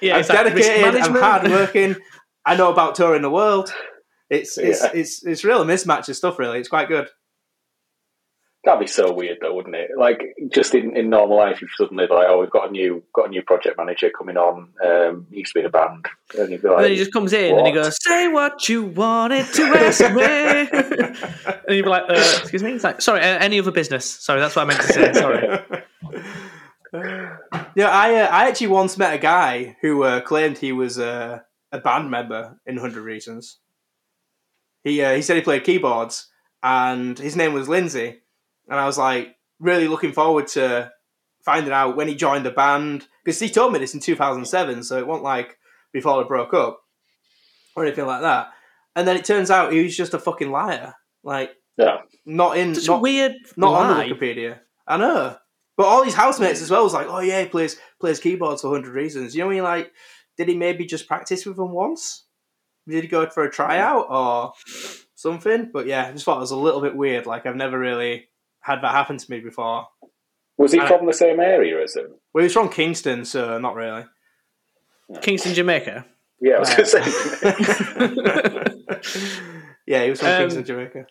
Yeah, 0.00 0.14
I'm 0.14 0.20
it's 0.20 0.28
dedicated. 0.28 0.84
I'm 0.84 0.94
management. 0.94 1.20
hardworking. 1.24 1.96
I 2.46 2.56
know 2.56 2.72
about 2.72 2.94
touring 2.94 3.22
the 3.22 3.30
world. 3.30 3.72
It's 4.30 4.56
it's 4.58 4.82
Yeah. 4.82 4.90
it's 4.94 5.24
it's 5.24 5.44
real 5.44 5.64
mismatch 5.64 6.08
of 6.08 6.16
stuff. 6.16 6.38
Really, 6.38 6.58
it's 6.58 6.68
quite 6.68 6.88
good. 6.88 7.08
That'd 8.62 8.80
be 8.80 8.86
so 8.86 9.10
weird, 9.10 9.38
though, 9.40 9.54
wouldn't 9.54 9.74
it? 9.74 9.90
Like, 9.96 10.34
just 10.52 10.74
in, 10.74 10.94
in 10.94 11.08
normal 11.08 11.38
life, 11.38 11.62
if 11.62 11.70
suddenly 11.78 12.06
like, 12.06 12.26
oh, 12.28 12.40
we've 12.40 12.50
got 12.50 12.68
a 12.68 12.70
new 12.70 13.02
got 13.14 13.28
a 13.28 13.30
new 13.30 13.42
project 13.42 13.78
manager 13.78 14.10
coming 14.10 14.36
on. 14.36 14.68
Um, 14.84 15.26
he 15.30 15.38
used 15.38 15.52
to 15.52 15.60
be 15.60 15.60
in 15.60 15.66
a 15.66 15.70
band, 15.70 16.04
and 16.38 16.50
you'd 16.50 16.60
be 16.60 16.68
like, 16.68 16.76
And 16.76 16.84
then 16.84 16.90
he 16.92 16.98
just 16.98 17.12
comes 17.12 17.32
in 17.32 17.56
and 17.56 17.66
he 17.66 17.72
goes, 17.72 17.96
"Say 18.02 18.28
what 18.28 18.68
you 18.68 18.82
wanted 18.82 19.46
to 19.46 19.62
ask 19.62 20.00
me," 20.00 21.52
and 21.66 21.74
you'd 21.74 21.84
be 21.84 21.88
like, 21.88 22.02
uh, 22.10 22.38
"Excuse 22.42 22.62
me." 22.62 22.72
It's 22.72 22.84
like, 22.84 23.00
"Sorry, 23.00 23.20
uh, 23.20 23.38
any 23.38 23.58
other 23.58 23.70
business?" 23.70 24.04
Sorry, 24.04 24.40
that's 24.40 24.54
what 24.54 24.62
I 24.62 24.64
meant 24.66 24.80
to 24.82 24.92
say. 24.92 25.12
Sorry. 25.14 25.48
yeah, 27.74 27.88
I 27.88 28.14
uh, 28.16 28.26
I 28.26 28.46
actually 28.46 28.66
once 28.66 28.98
met 28.98 29.14
a 29.14 29.18
guy 29.18 29.76
who 29.80 30.02
uh, 30.02 30.20
claimed 30.20 30.58
he 30.58 30.72
was 30.72 30.98
uh, 30.98 31.38
a 31.72 31.78
band 31.78 32.10
member 32.10 32.60
in 32.66 32.76
Hundred 32.76 33.04
Reasons. 33.04 33.56
He 34.84 35.02
uh, 35.02 35.14
he 35.14 35.22
said 35.22 35.36
he 35.36 35.42
played 35.42 35.64
keyboards 35.64 36.26
and 36.62 37.18
his 37.18 37.36
name 37.36 37.52
was 37.52 37.68
Lindsay, 37.68 38.20
and 38.70 38.80
I 38.80 38.86
was 38.86 38.96
like 38.96 39.36
really 39.58 39.88
looking 39.88 40.12
forward 40.12 40.46
to 40.48 40.90
finding 41.44 41.72
out 41.72 41.96
when 41.96 42.08
he 42.08 42.14
joined 42.14 42.46
the 42.46 42.50
band 42.50 43.06
because 43.24 43.40
he 43.40 43.50
told 43.50 43.72
me 43.72 43.78
this 43.78 43.94
in 43.94 44.00
2007, 44.00 44.82
so 44.84 44.98
it 44.98 45.06
wasn't 45.06 45.24
like 45.24 45.58
before 45.92 46.22
they 46.22 46.28
broke 46.28 46.54
up 46.54 46.80
or 47.76 47.84
anything 47.84 48.06
like 48.06 48.22
that. 48.22 48.48
And 48.96 49.06
then 49.06 49.16
it 49.16 49.24
turns 49.24 49.50
out 49.50 49.72
he 49.72 49.82
was 49.82 49.96
just 49.96 50.14
a 50.14 50.18
fucking 50.18 50.50
liar, 50.50 50.94
like 51.22 51.50
yeah, 51.76 51.98
not 52.24 52.56
in 52.56 52.74
Such 52.74 52.86
not, 52.88 53.02
weird 53.02 53.32
not 53.56 53.72
lie. 53.72 53.80
on 53.80 54.08
the 54.08 54.14
Wikipedia. 54.14 54.60
I 54.86 54.96
know. 54.96 55.36
But 55.76 55.86
all 55.86 56.02
his 56.02 56.14
housemates 56.14 56.60
as 56.60 56.70
well 56.70 56.84
was 56.84 56.92
like, 56.92 57.06
oh 57.08 57.20
yeah, 57.20 57.42
he 57.42 57.48
plays 57.48 57.76
plays 58.00 58.20
keyboards 58.20 58.62
for 58.62 58.70
hundred 58.70 58.94
reasons. 58.94 59.34
You 59.34 59.42
know, 59.42 59.46
when 59.48 59.56
you're 59.56 59.64
like, 59.64 59.90
did 60.36 60.48
he 60.48 60.56
maybe 60.56 60.84
just 60.84 61.08
practice 61.08 61.46
with 61.46 61.56
them 61.56 61.72
once? 61.72 62.26
Did 62.88 63.04
he 63.04 63.08
go 63.08 63.28
for 63.28 63.44
a 63.44 63.50
tryout 63.50 64.06
or 64.10 64.52
something? 65.14 65.70
But 65.72 65.86
yeah, 65.86 66.06
I 66.08 66.12
just 66.12 66.24
thought 66.24 66.38
it 66.38 66.40
was 66.40 66.50
a 66.50 66.56
little 66.56 66.80
bit 66.80 66.96
weird. 66.96 67.26
Like 67.26 67.46
I've 67.46 67.56
never 67.56 67.78
really 67.78 68.28
had 68.60 68.80
that 68.82 68.92
happen 68.92 69.16
to 69.18 69.30
me 69.30 69.40
before. 69.40 69.86
was 70.58 70.72
he 70.72 70.80
I- 70.80 70.86
from 70.88 71.06
the 71.06 71.12
same 71.12 71.40
area 71.40 71.82
as 71.82 71.96
him? 71.96 72.14
Well, 72.34 72.42
he's 72.44 72.52
from 72.52 72.68
Kingston, 72.68 73.24
so 73.24 73.58
not 73.58 73.74
really. 73.74 74.04
Kingston, 75.22 75.54
Jamaica. 75.54 76.06
Yeah, 76.40 76.54
I 76.54 76.58
was 76.60 76.70
going 76.74 76.84
to 76.84 76.90
say. 79.02 79.70
yeah, 79.86 80.04
he 80.04 80.10
was 80.10 80.20
from 80.20 80.28
Um, 80.28 80.38
Kingston, 80.38 80.64
Jamaica. 80.64 81.06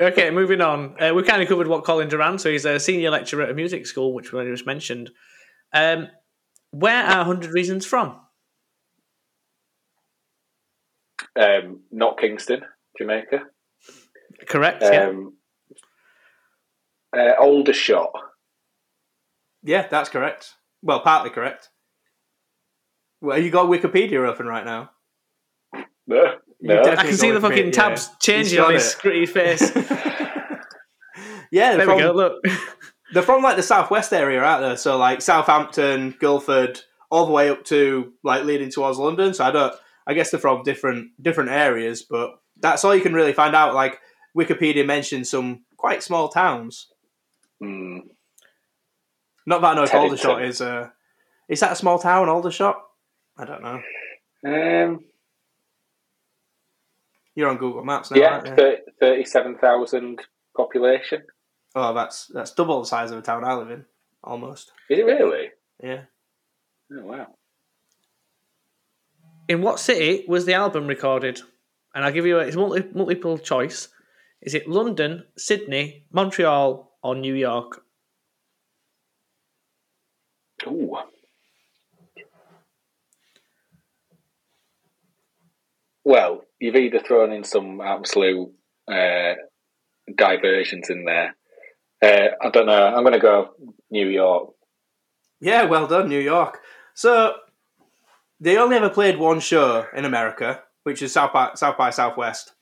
Okay, 0.00 0.30
moving 0.30 0.60
on. 0.60 0.96
Uh, 1.02 1.12
we 1.14 1.22
kind 1.22 1.42
of 1.42 1.48
covered 1.48 1.66
what 1.68 1.84
Colin 1.84 2.08
Doran, 2.08 2.38
so 2.38 2.50
he's 2.50 2.64
a 2.64 2.78
senior 2.80 3.10
lecturer 3.10 3.42
at 3.42 3.50
a 3.50 3.54
music 3.54 3.86
school, 3.86 4.12
which 4.14 4.32
we 4.32 4.44
just 4.50 4.66
mentioned. 4.66 5.10
Um, 5.72 6.08
where 6.70 7.04
are 7.04 7.24
Hundred 7.24 7.52
Reasons 7.52 7.84
from? 7.86 8.20
um, 11.36 11.80
not 11.90 12.18
Kingston, 12.18 12.62
Jamaica. 12.98 13.42
Correct. 14.46 14.82
yeah. 14.82 15.08
Um, 15.08 15.34
uh, 17.16 17.34
Aldershot. 17.40 18.10
Yeah, 19.62 19.86
that's 19.88 20.08
correct. 20.08 20.52
Well, 20.82 21.00
partly 21.00 21.30
correct. 21.30 21.70
Well, 23.20 23.38
you 23.38 23.50
got 23.50 23.68
Wikipedia 23.68 24.28
open 24.28 24.46
right 24.46 24.64
now. 24.64 24.90
No, 26.06 26.34
no. 26.60 26.82
I 26.82 26.96
can 26.96 27.14
see 27.14 27.30
the 27.30 27.40
fucking 27.40 27.68
Wikipedia. 27.68 27.72
tabs 27.72 28.08
He's 28.08 28.16
changing 28.20 28.60
on 28.60 28.74
his 28.74 28.84
it. 28.84 28.88
screen 28.90 29.26
face. 29.26 29.62
yeah, 31.50 31.76
There 31.76 31.86
they're 31.86 31.96
we 31.96 32.02
go. 32.02 32.12
Look. 32.12 32.44
they're 33.14 33.22
from 33.22 33.42
like 33.42 33.56
the 33.56 33.62
southwest 33.62 34.12
area, 34.12 34.42
aren't 34.42 34.62
they? 34.62 34.76
So 34.76 34.98
like 34.98 35.22
Southampton, 35.22 36.14
Guildford, 36.20 36.80
all 37.10 37.24
the 37.26 37.32
way 37.32 37.48
up 37.48 37.64
to 37.66 38.12
like 38.22 38.44
leading 38.44 38.70
towards 38.70 38.98
London. 38.98 39.32
So 39.32 39.44
I 39.44 39.50
don't. 39.50 39.74
I 40.06 40.12
guess 40.12 40.30
they're 40.30 40.40
from 40.40 40.62
different 40.64 41.10
different 41.22 41.50
areas, 41.50 42.02
but 42.02 42.32
that's 42.60 42.84
all 42.84 42.94
you 42.94 43.00
can 43.00 43.14
really 43.14 43.32
find 43.32 43.54
out. 43.56 43.74
Like 43.74 43.98
Wikipedia 44.36 44.84
mentions 44.84 45.30
some 45.30 45.64
quite 45.78 46.02
small 46.02 46.28
towns. 46.28 46.88
Hmm. 47.64 47.98
Not 49.46 49.60
that 49.60 49.68
I 49.68 49.74
know 49.74 49.82
if 49.84 49.94
Aldershot 49.94 50.42
is. 50.42 50.60
Uh, 50.60 50.88
is 51.48 51.60
that 51.60 51.72
a 51.72 51.76
small 51.76 51.98
town, 51.98 52.28
Aldershot? 52.28 52.76
I 53.36 53.44
don't 53.44 53.62
know. 53.62 53.80
Um, 54.46 55.00
You're 57.34 57.48
on 57.50 57.56
Google 57.58 57.84
Maps 57.84 58.10
now, 58.10 58.20
yeah, 58.20 58.28
aren't 58.28 58.46
you? 58.48 58.54
thir- 58.54 58.80
thirty-seven 59.00 59.56
thousand 59.58 60.20
population. 60.56 61.22
Oh, 61.74 61.92
that's 61.92 62.26
that's 62.32 62.52
double 62.52 62.80
the 62.80 62.86
size 62.86 63.10
of 63.10 63.16
the 63.16 63.22
town 63.22 63.44
I 63.44 63.54
live 63.54 63.70
in, 63.70 63.84
almost. 64.22 64.72
Is 64.88 64.98
it 65.00 65.06
really? 65.06 65.48
Yeah. 65.82 66.02
Oh 66.92 67.04
wow. 67.04 67.26
In 69.48 69.60
what 69.60 69.80
city 69.80 70.24
was 70.28 70.46
the 70.46 70.54
album 70.54 70.86
recorded? 70.86 71.40
And 71.94 72.04
I'll 72.04 72.12
give 72.12 72.26
you 72.26 72.38
a 72.38 72.42
it's 72.46 72.56
multi, 72.56 72.84
multiple 72.94 73.38
choice. 73.38 73.88
Is 74.40 74.54
it 74.54 74.68
London, 74.68 75.24
Sydney, 75.36 76.06
Montreal, 76.12 76.93
or 77.04 77.14
New 77.14 77.34
York? 77.34 77.84
Ooh. 80.66 80.96
Well, 86.02 86.44
you've 86.58 86.76
either 86.76 87.00
thrown 87.00 87.32
in 87.32 87.44
some 87.44 87.80
absolute 87.80 88.50
uh, 88.90 89.34
diversions 90.16 90.90
in 90.90 91.04
there. 91.04 91.36
Uh, 92.02 92.34
I 92.42 92.50
don't 92.50 92.66
know. 92.66 92.86
I'm 92.86 93.02
going 93.02 93.12
to 93.12 93.20
go 93.20 93.50
New 93.90 94.08
York. 94.08 94.50
Yeah, 95.40 95.64
well 95.64 95.86
done, 95.86 96.08
New 96.08 96.20
York. 96.20 96.60
So 96.94 97.34
they 98.40 98.56
only 98.56 98.76
ever 98.76 98.90
played 98.90 99.18
one 99.18 99.40
show 99.40 99.86
in 99.94 100.04
America, 100.04 100.62
which 100.84 101.02
is 101.02 101.12
South 101.12 101.32
by 101.32 101.50
South 101.54 101.76
by 101.76 101.90
Southwest. 101.90 102.52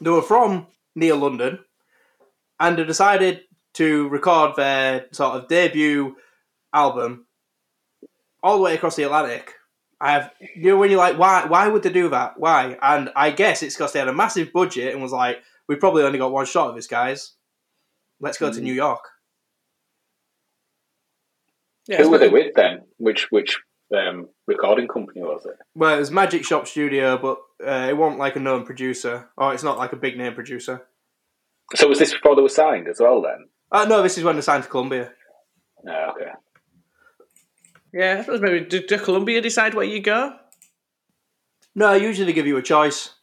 They 0.00 0.10
were 0.10 0.22
from 0.22 0.68
near 0.94 1.16
London, 1.16 1.60
and 2.60 2.78
they 2.78 2.84
decided 2.84 3.42
to 3.78 4.08
record 4.08 4.54
their 4.56 5.06
sort 5.12 5.34
of 5.34 5.48
debut 5.48 6.14
album 6.72 7.26
all 8.42 8.56
the 8.56 8.62
way 8.62 8.74
across 8.74 8.96
the 8.96 9.02
Atlantic. 9.04 9.54
I 10.00 10.12
have 10.12 10.30
you 10.54 10.70
know 10.70 10.76
when 10.76 10.90
you're 10.90 10.98
like, 10.98 11.18
why 11.18 11.46
why 11.46 11.66
would 11.68 11.82
they 11.82 11.90
do 11.92 12.08
that? 12.10 12.38
Why? 12.38 12.76
And 12.80 13.10
I 13.16 13.30
guess 13.30 13.62
it's 13.62 13.74
because 13.74 13.92
they 13.92 13.98
had 13.98 14.08
a 14.08 14.12
massive 14.12 14.52
budget 14.52 14.92
and 14.92 15.02
was 15.02 15.12
like, 15.12 15.38
we 15.68 15.74
probably 15.76 16.04
only 16.04 16.18
got 16.18 16.30
one 16.32 16.46
shot 16.46 16.68
of 16.70 16.76
this, 16.76 16.86
guys. 16.86 17.32
Let's 18.20 18.38
go 18.38 18.52
to 18.52 18.60
Mm. 18.60 18.62
New 18.64 18.74
York. 18.74 19.00
Yeah, 21.88 22.02
Who 22.02 22.10
were 22.10 22.18
they 22.18 22.28
with 22.28 22.54
then? 22.54 22.82
Which 22.98 23.28
which 23.30 23.58
um, 23.96 24.28
recording 24.46 24.88
company 24.88 25.22
was 25.22 25.46
it? 25.46 25.56
Well, 25.74 25.96
it 25.96 25.98
was 25.98 26.10
Magic 26.10 26.44
Shop 26.44 26.66
Studio, 26.68 27.16
but 27.16 27.38
uh, 27.66 27.88
it 27.88 27.96
wasn't 27.96 28.18
like 28.20 28.36
a 28.36 28.40
known 28.40 28.64
producer, 28.66 29.30
or 29.36 29.54
it's 29.54 29.62
not 29.62 29.78
like 29.78 29.92
a 29.92 29.96
big 29.96 30.16
name 30.18 30.34
producer. 30.34 30.82
So 31.74 31.88
was 31.88 31.98
this 31.98 32.12
before 32.12 32.36
they 32.36 32.42
were 32.42 32.48
signed 32.48 32.88
as 32.88 33.00
well 33.00 33.22
then? 33.22 33.48
Uh, 33.70 33.84
no, 33.84 34.02
this 34.02 34.18
is 34.18 34.24
when 34.24 34.36
they 34.36 34.42
signed 34.42 34.64
to 34.64 34.68
Columbia. 34.68 35.12
No, 35.84 36.12
okay. 36.16 36.30
Yeah, 37.92 38.16
I 38.18 38.24
suppose 38.24 38.40
maybe 38.40 38.66
did, 38.66 38.86
did 38.86 39.02
Columbia 39.02 39.40
decide 39.40 39.74
where 39.74 39.84
you 39.84 40.00
go? 40.00 40.36
No, 41.74 41.92
usually 41.92 42.26
they 42.26 42.32
give 42.32 42.46
you 42.46 42.56
a 42.56 42.62
choice. 42.62 43.14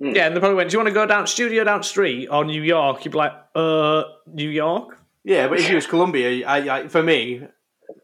Yeah, 0.00 0.26
and 0.26 0.36
they 0.36 0.40
probably 0.40 0.56
went, 0.56 0.70
"Do 0.70 0.74
you 0.74 0.78
want 0.78 0.88
to 0.88 0.94
go 0.94 1.06
down 1.06 1.26
studio 1.26 1.64
down 1.64 1.82
street 1.82 2.28
or 2.28 2.44
New 2.44 2.62
York?" 2.62 3.04
You'd 3.04 3.10
be 3.10 3.18
like, 3.18 3.32
"Uh, 3.54 4.04
New 4.26 4.48
York." 4.48 4.98
Yeah, 5.24 5.48
but 5.48 5.58
if 5.58 5.68
you 5.68 5.74
was 5.74 5.86
Columbia, 5.86 6.46
I, 6.46 6.78
I, 6.78 6.88
for 6.88 7.02
me, 7.02 7.42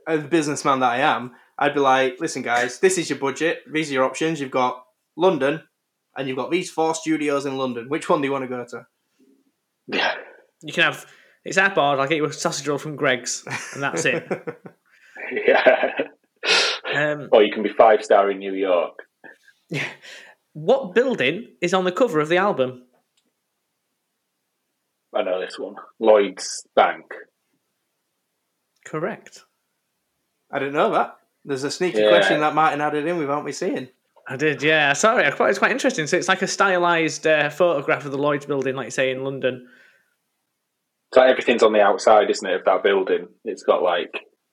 as 0.07 0.23
the 0.23 0.29
businessman 0.29 0.81
that 0.81 0.91
I 0.91 0.99
am, 0.99 1.33
I'd 1.59 1.75
be 1.75 1.81
like, 1.81 2.21
listen, 2.21 2.43
guys, 2.43 2.81
this 2.81 2.99
is 2.99 3.09
your 3.09 3.19
budget. 3.19 3.61
These 3.73 3.91
are 3.91 3.95
your 3.95 4.05
options. 4.05 4.41
You've 4.41 4.51
got 4.51 4.85
London, 5.17 5.63
and 6.17 6.29
you've 6.29 6.37
got 6.37 6.51
these 6.51 6.71
four 6.71 6.95
studios 6.95 7.47
in 7.47 7.57
London. 7.57 7.89
Which 7.89 8.09
one 8.09 8.21
do 8.21 8.27
you 8.27 8.33
want 8.33 8.45
to 8.45 8.49
go 8.49 8.65
to? 8.65 8.87
Yeah. 9.87 10.15
You 10.63 10.73
can 10.73 10.85
have 10.85 11.07
it's 11.45 11.57
that 11.57 11.75
board. 11.75 11.99
I'll 11.99 12.09
get 12.09 12.17
you 12.17 12.25
a 12.25 12.33
sausage 12.33 12.67
roll 12.69 12.79
from 12.79 12.97
Greggs, 12.97 13.45
and 13.75 13.83
that's 13.83 14.05
it. 14.05 14.27
Yeah. 15.33 15.91
um, 16.95 17.29
or 17.33 17.43
you 17.43 17.51
can 17.53 17.63
be 17.63 17.71
five 17.71 18.05
star 18.05 18.31
in 18.31 18.39
New 18.39 18.53
York. 18.53 18.93
what 20.53 20.95
building 20.95 21.49
is 21.63 21.73
on 21.73 21.85
the 21.85 21.93
cover 21.93 22.21
of 22.21 22.29
the 22.29 22.37
album? 22.37 22.83
I 25.15 25.23
know 25.23 25.41
this 25.41 25.59
one. 25.59 25.77
Lloyd's 25.99 26.67
Bank. 26.77 27.07
Correct. 28.85 29.45
I 30.53 30.59
didn't 30.59 30.75
know 30.75 30.93
that. 30.93 31.17
There's 31.45 31.65
a 31.65 31.71
sneaky 31.71 32.01
Yeah. 32.01 32.09
question 32.11 32.41
that 32.41 32.55
Martin 32.55 32.81
added 32.81 33.07
in 33.07 33.19
without 33.19 33.45
me 33.45 33.53
seeing. 33.53 33.89
I 34.29 34.37
did, 34.37 34.63
yeah. 34.63 34.93
Sorry, 34.93 35.25
I 35.27 35.31
quite, 35.31 35.51
it's 35.51 35.59
quite 35.59 35.73
interesting. 35.73 36.07
So 36.07 36.17
it's 36.17 36.29
like 36.29 36.43
a 36.43 36.47
stylized 36.47 37.27
uh, 37.27 37.51
photograph 37.51 38.05
of 38.05 38.13
the 38.13 38.19
Lloyd's 38.19 38.47
building, 38.47 38.75
like 38.77 38.87
you 38.87 38.91
say 38.91 39.11
in 39.11 39.25
London. 39.25 39.69
So 41.15 41.23
everything's 41.23 41.63
on 41.63 41.73
the 41.73 41.81
outside, 41.81 42.29
isn't 42.29 42.49
it, 42.49 42.57
of 42.57 42.65
that 42.65 42.83
building? 42.83 43.29
It's 43.45 43.63
got 43.63 43.83
like 43.83 44.11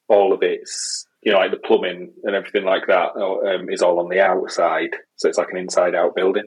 all 0.08 0.32
of 0.32 0.44
its, 0.44 1.08
you 1.24 1.32
know, 1.32 1.40
like 1.40 1.50
the 1.52 1.58
plumbing 1.58 2.14
and 2.24 2.36
everything 2.36 2.66
like 2.66 2.86
that 2.88 3.16
um, 3.18 3.68
is 3.70 3.82
all 3.82 4.00
on 4.00 4.10
the 4.10 4.22
outside. 4.22 4.92
So 5.16 5.28
it's 5.28 5.40
like 5.40 5.48
an 5.52 5.58
inside 5.58 5.96
out 5.96 6.16
building. 6.16 6.44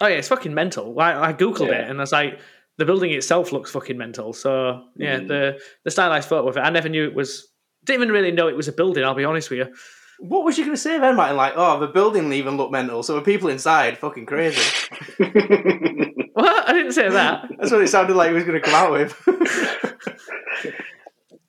Oh 0.00 0.06
yeah, 0.08 0.16
it's 0.16 0.28
fucking 0.28 0.54
mental. 0.54 0.98
I, 0.98 1.28
I 1.28 1.32
googled 1.32 1.68
Yeah. 1.68 1.82
it, 1.84 1.90
and 1.90 1.98
I 1.98 2.02
was 2.02 2.10
like, 2.12 2.40
the 2.78 2.84
building 2.84 3.12
itself 3.12 3.52
looks 3.52 3.70
fucking 3.70 3.96
mental. 3.96 4.32
So 4.32 4.82
yeah, 4.96 5.18
Mm. 5.20 5.28
the 5.28 5.60
the 5.84 5.90
stylized 5.90 6.28
photo 6.28 6.48
of 6.48 6.56
it, 6.56 6.60
I 6.60 6.70
never 6.70 6.88
knew 6.88 7.04
it 7.04 7.14
was. 7.14 7.48
Didn't 7.84 8.02
even 8.02 8.12
really 8.12 8.32
know 8.32 8.48
it 8.48 8.56
was 8.56 8.66
a 8.68 8.72
building. 8.72 9.04
I'll 9.04 9.14
be 9.14 9.24
honest 9.24 9.50
with 9.50 9.60
you. 9.60 9.74
What 10.20 10.44
was 10.44 10.58
you 10.58 10.64
going 10.64 10.74
to 10.76 10.80
say 10.82 10.98
then, 10.98 11.14
Martin? 11.14 11.36
Like, 11.36 11.52
oh, 11.54 11.78
the 11.78 11.86
building 11.86 12.32
even 12.32 12.56
looked 12.56 12.72
mental, 12.72 13.04
so 13.04 13.14
the 13.14 13.20
people 13.22 13.48
inside 13.50 13.98
fucking 13.98 14.26
crazy. 14.26 14.60
What? 16.88 16.94
I 16.94 16.94
didn't 16.94 16.94
say 16.94 17.08
that. 17.10 17.48
That's 17.58 17.72
what 17.72 17.82
it 17.82 17.88
sounded 17.88 18.16
like 18.16 18.28
he 18.28 18.34
was 18.34 18.44
going 18.44 18.60
to 18.60 18.64
come 18.64 18.74
out 18.74 18.92
with. 18.92 19.14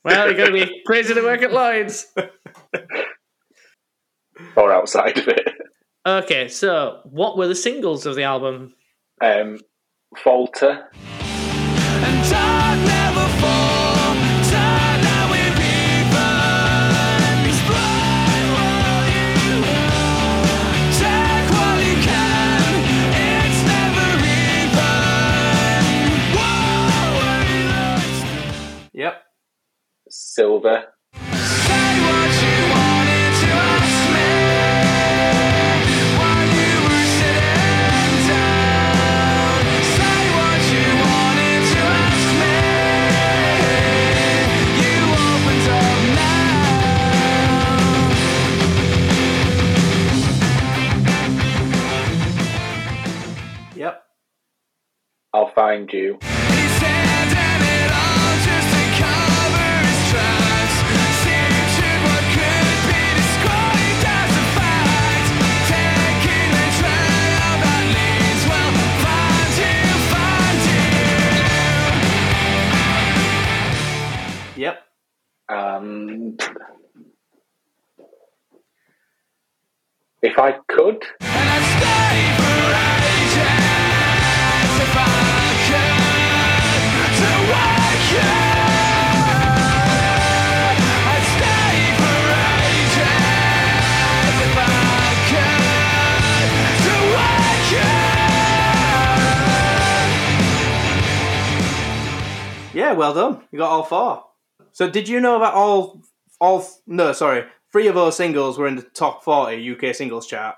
Well, 0.04 0.28
you're 0.28 0.36
going 0.38 0.54
to 0.54 0.66
be 0.66 0.82
crazy 0.86 1.14
to 1.14 1.22
work 1.22 1.42
at 1.42 1.52
Lloyd's. 1.52 2.08
or 4.56 4.72
outside 4.72 5.18
of 5.18 5.28
it. 5.28 5.50
Okay, 6.06 6.48
so 6.48 7.02
what 7.04 7.38
were 7.38 7.48
the 7.48 7.56
singles 7.56 8.06
of 8.06 8.16
the 8.16 8.24
album? 8.24 8.74
Um, 9.22 9.60
Falter. 10.18 10.90
Yep. 53.76 54.04
I'll 55.34 55.52
find 55.54 55.92
you. 55.92 56.18
If 80.22 80.38
I 80.38 80.52
could. 80.68 81.02
Yeah, 102.72 102.94
well 102.94 103.14
done. 103.14 103.42
You 103.52 103.60
got 103.60 103.70
all 103.72 103.84
four. 103.84 104.26
So 104.72 104.90
did 104.90 105.08
you 105.08 105.20
know 105.20 105.36
about 105.38 105.54
all 105.54 106.02
all 106.40 106.66
no, 106.88 107.14
sorry 107.14 107.46
three 107.72 107.88
of 107.88 107.96
those 107.96 108.18
singles 108.18 108.58
were 108.58 108.68
in 108.68 108.76
the 108.76 108.82
top 108.82 109.24
forty 109.24 109.72
UK 109.72 109.96
singles 109.96 110.28
chart, 110.28 110.56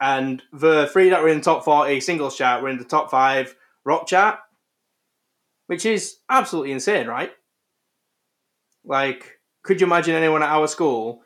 and 0.00 0.42
the 0.52 0.88
three 0.92 1.08
that 1.10 1.22
were 1.22 1.28
in 1.28 1.38
the 1.38 1.44
top 1.44 1.64
forty 1.64 2.00
singles 2.00 2.36
chart 2.36 2.62
were 2.62 2.68
in 2.68 2.78
the 2.78 2.84
top 2.84 3.10
five 3.10 3.54
rock 3.84 4.06
chart, 4.06 4.38
which 5.66 5.86
is 5.86 6.18
absolutely 6.28 6.72
insane, 6.72 7.06
right? 7.06 7.32
Like, 8.84 9.38
could 9.62 9.80
you 9.80 9.86
imagine 9.86 10.14
anyone 10.14 10.42
at 10.42 10.50
our 10.50 10.66
school 10.66 11.22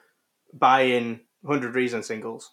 buying 0.52 1.20
Hundred 1.46 1.74
Reasons 1.74 2.06
singles? 2.06 2.52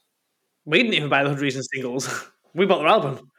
We 0.66 0.78
didn't 0.78 0.94
even 0.94 1.10
buy 1.10 1.24
the 1.24 1.30
100 1.30 1.42
Reasons 1.42 1.68
singles. 1.74 2.10
we 2.54 2.66
bought 2.66 2.80
their 2.80 2.88
album. 2.88 3.32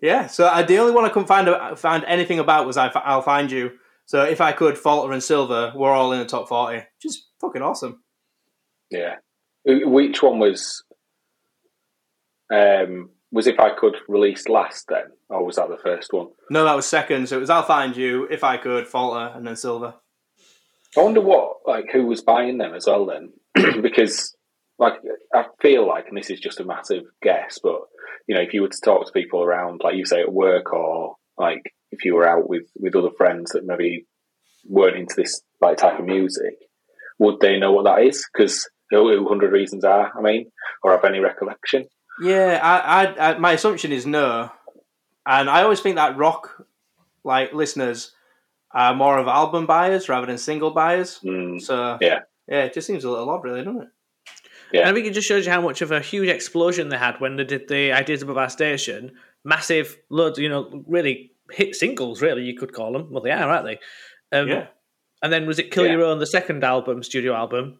Yeah, 0.00 0.26
so 0.28 0.46
I, 0.46 0.62
the 0.62 0.78
only 0.78 0.92
one 0.92 1.04
I 1.04 1.08
couldn't 1.08 1.26
find 1.26 1.48
uh, 1.48 1.74
find 1.74 2.04
anything 2.04 2.38
about 2.38 2.66
was 2.66 2.76
I, 2.76 2.88
I'll 2.88 3.22
find 3.22 3.50
you. 3.50 3.72
So 4.08 4.22
if 4.22 4.40
I 4.40 4.52
could, 4.52 4.78
Falter 4.78 5.12
and 5.12 5.22
Silver 5.22 5.70
were 5.76 5.90
all 5.90 6.12
in 6.12 6.18
the 6.18 6.24
top 6.24 6.48
forty, 6.48 6.78
which 6.78 7.04
is 7.04 7.26
fucking 7.42 7.60
awesome. 7.60 8.02
Yeah. 8.90 9.16
Which 9.66 10.22
one 10.22 10.38
was? 10.38 10.82
Um, 12.50 13.10
was 13.30 13.46
if 13.46 13.60
I 13.60 13.74
could 13.74 13.96
release 14.08 14.48
last 14.48 14.86
then, 14.88 15.12
or 15.28 15.44
was 15.44 15.56
that 15.56 15.68
the 15.68 15.76
first 15.76 16.14
one? 16.14 16.28
No, 16.48 16.64
that 16.64 16.74
was 16.74 16.86
second. 16.86 17.28
So 17.28 17.36
it 17.36 17.40
was 17.40 17.50
I'll 17.50 17.62
find 17.62 17.94
you 17.94 18.26
if 18.30 18.42
I 18.42 18.56
could, 18.56 18.86
Falter, 18.86 19.36
and 19.36 19.46
then 19.46 19.56
Silver. 19.56 19.94
I 20.96 21.02
wonder 21.02 21.20
what, 21.20 21.58
like, 21.66 21.90
who 21.92 22.06
was 22.06 22.22
buying 22.22 22.56
them 22.56 22.74
as 22.74 22.86
well 22.86 23.04
then, 23.04 23.34
because, 23.82 24.34
like, 24.78 24.94
I 25.34 25.44
feel 25.60 25.86
like, 25.86 26.08
and 26.08 26.16
this 26.16 26.30
is 26.30 26.40
just 26.40 26.60
a 26.60 26.64
massive 26.64 27.02
guess, 27.22 27.58
but 27.62 27.82
you 28.26 28.34
know, 28.34 28.40
if 28.40 28.54
you 28.54 28.62
were 28.62 28.68
to 28.68 28.80
talk 28.82 29.04
to 29.04 29.12
people 29.12 29.42
around, 29.42 29.82
like 29.84 29.96
you 29.96 30.06
say, 30.06 30.22
at 30.22 30.32
work, 30.32 30.72
or 30.72 31.16
like 31.36 31.74
if 31.90 32.04
you 32.04 32.14
were 32.14 32.28
out 32.28 32.48
with 32.48 32.64
with 32.76 32.94
other 32.96 33.10
friends 33.16 33.52
that 33.52 33.64
maybe 33.64 34.06
weren't 34.66 34.96
into 34.96 35.14
this 35.16 35.40
like 35.60 35.76
type 35.78 35.98
of 35.98 36.04
music, 36.06 36.54
would 37.18 37.40
they 37.40 37.58
know 37.58 37.72
what 37.72 37.84
that 37.84 38.02
is? 38.02 38.26
Because 38.32 38.68
who 38.90 39.08
who 39.16 39.28
Hundred 39.28 39.52
Reasons 39.52 39.84
are, 39.84 40.12
I 40.16 40.20
mean, 40.20 40.50
or 40.82 40.92
have 40.92 41.04
any 41.04 41.20
recollection? 41.20 41.86
Yeah, 42.20 42.58
I, 42.62 43.04
I, 43.04 43.30
I, 43.34 43.38
my 43.38 43.52
assumption 43.52 43.92
is 43.92 44.04
no, 44.06 44.50
and 45.26 45.48
I 45.48 45.62
always 45.62 45.80
think 45.80 45.96
that 45.96 46.16
rock 46.16 46.66
like 47.24 47.52
listeners 47.52 48.12
are 48.72 48.94
more 48.94 49.18
of 49.18 49.26
album 49.28 49.66
buyers 49.66 50.08
rather 50.08 50.26
than 50.26 50.38
single 50.38 50.70
buyers. 50.72 51.20
Mm, 51.24 51.60
So 51.60 51.98
Yeah. 52.00 52.20
yeah, 52.46 52.64
it 52.64 52.74
just 52.74 52.86
seems 52.86 53.04
a 53.04 53.10
little 53.10 53.30
odd, 53.30 53.44
really, 53.44 53.64
doesn't 53.64 53.82
it? 53.82 53.88
Yeah. 54.72 54.80
And 54.80 54.90
I 54.90 54.92
think 54.92 55.06
it 55.06 55.14
just 55.14 55.26
shows 55.28 55.46
you 55.46 55.52
how 55.52 55.62
much 55.62 55.80
of 55.80 55.90
a 55.90 56.00
huge 56.00 56.28
explosion 56.28 56.88
they 56.90 56.98
had 56.98 57.20
when 57.20 57.36
they 57.36 57.44
did 57.44 57.68
the 57.68 57.92
Ideas 57.92 58.20
Above 58.22 58.36
Our 58.36 58.50
Station. 58.50 59.12
Massive, 59.44 59.96
loads, 60.10 60.38
you 60.38 60.48
know, 60.50 60.84
really 60.86 61.32
hit 61.50 61.74
singles, 61.74 62.20
really, 62.22 62.42
you 62.42 62.56
could 62.56 62.72
call 62.72 62.92
them. 62.92 63.10
Well, 63.10 63.22
they 63.22 63.30
are, 63.30 63.48
aren't 63.50 63.64
they? 63.66 63.78
Um, 64.36 64.48
Yeah. 64.48 64.66
And 65.22 65.32
then 65.32 65.46
was 65.46 65.58
it 65.58 65.70
Kill 65.72 65.84
Yeah. 65.86 65.92
Your 65.92 66.04
Own, 66.04 66.18
the 66.20 66.26
second 66.26 66.62
album, 66.62 67.02
studio 67.02 67.34
album? 67.34 67.78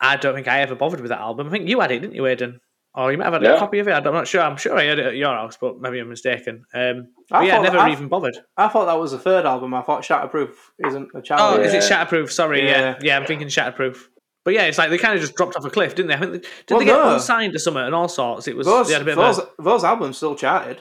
I 0.00 0.16
don't 0.16 0.34
think 0.34 0.48
I 0.48 0.60
ever 0.60 0.74
bothered 0.74 1.00
with 1.00 1.10
that 1.10 1.20
album. 1.20 1.46
I 1.46 1.50
think 1.50 1.68
you 1.68 1.78
had 1.80 1.92
it, 1.92 2.00
didn't 2.00 2.16
you, 2.16 2.26
Aidan? 2.26 2.60
Or 2.94 3.10
you 3.10 3.16
might 3.16 3.24
have 3.24 3.34
had 3.34 3.44
a 3.44 3.58
copy 3.58 3.78
of 3.78 3.88
it. 3.88 3.92
I'm 3.92 4.04
not 4.12 4.26
sure. 4.28 4.42
I'm 4.42 4.56
sure 4.58 4.76
I 4.76 4.82
had 4.84 4.98
it 4.98 5.06
at 5.06 5.16
your 5.16 5.32
house, 5.34 5.56
but 5.58 5.80
maybe 5.80 5.98
I'm 5.98 6.08
mistaken. 6.10 6.64
Um, 6.74 7.08
I 7.30 7.46
yeah, 7.46 7.54
thought- 7.56 7.62
never 7.62 7.78
I- 7.78 7.92
even 7.92 8.08
bothered. 8.08 8.36
I 8.56 8.68
thought 8.68 8.84
that 8.86 8.98
was 8.98 9.12
the 9.12 9.18
third 9.18 9.46
album. 9.46 9.72
I 9.72 9.80
thought 9.82 10.02
Shatterproof 10.02 10.50
isn't 10.86 11.08
a 11.14 11.18
Oh, 11.18 11.20
challenge. 11.22 11.64
is 11.66 11.74
it 11.74 11.82
Shatterproof? 11.90 12.30
Sorry, 12.30 12.64
yeah. 12.66 12.80
Yeah. 12.80 12.98
yeah, 13.00 13.16
I'm 13.16 13.24
thinking 13.24 13.48
Shatterproof. 13.48 13.96
But 14.44 14.54
yeah, 14.54 14.64
it's 14.64 14.76
like 14.76 14.90
they 14.90 14.98
kind 14.98 15.14
of 15.14 15.20
just 15.20 15.36
dropped 15.36 15.56
off 15.56 15.64
a 15.64 15.70
cliff, 15.70 15.94
didn't 15.94 16.08
they? 16.08 16.14
I 16.14 16.18
think 16.18 16.32
they, 16.32 16.38
did 16.40 16.48
Well, 16.70 16.78
they 16.80 16.84
get 16.86 16.92
no. 16.96 17.14
unsigned 17.14 17.52
to 17.52 17.60
something 17.60 17.82
and 17.84 17.94
all 17.94 18.08
sorts? 18.08 18.48
It 18.48 18.56
was 18.56 18.66
those, 18.66 18.88
they 18.88 18.94
had 18.94 19.02
a 19.02 19.04
bit 19.06 19.14
those, 19.16 19.38
of 19.38 19.48
a, 19.58 19.62
those 19.62 19.84
albums 19.84 20.16
still 20.18 20.34
charted. 20.34 20.80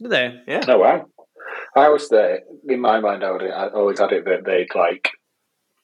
did 0.00 0.10
they? 0.10 0.40
Yeah. 0.48 0.60
No 0.66 0.78
wow! 0.78 1.06
I 1.76 1.86
always 1.86 2.08
say 2.08 2.40
in 2.68 2.80
my 2.80 3.00
mind, 3.00 3.22
I, 3.22 3.30
would, 3.30 3.42
I 3.42 3.68
always 3.68 3.98
had 3.98 4.12
it 4.12 4.24
that 4.24 4.44
they'd 4.46 4.74
like 4.74 5.10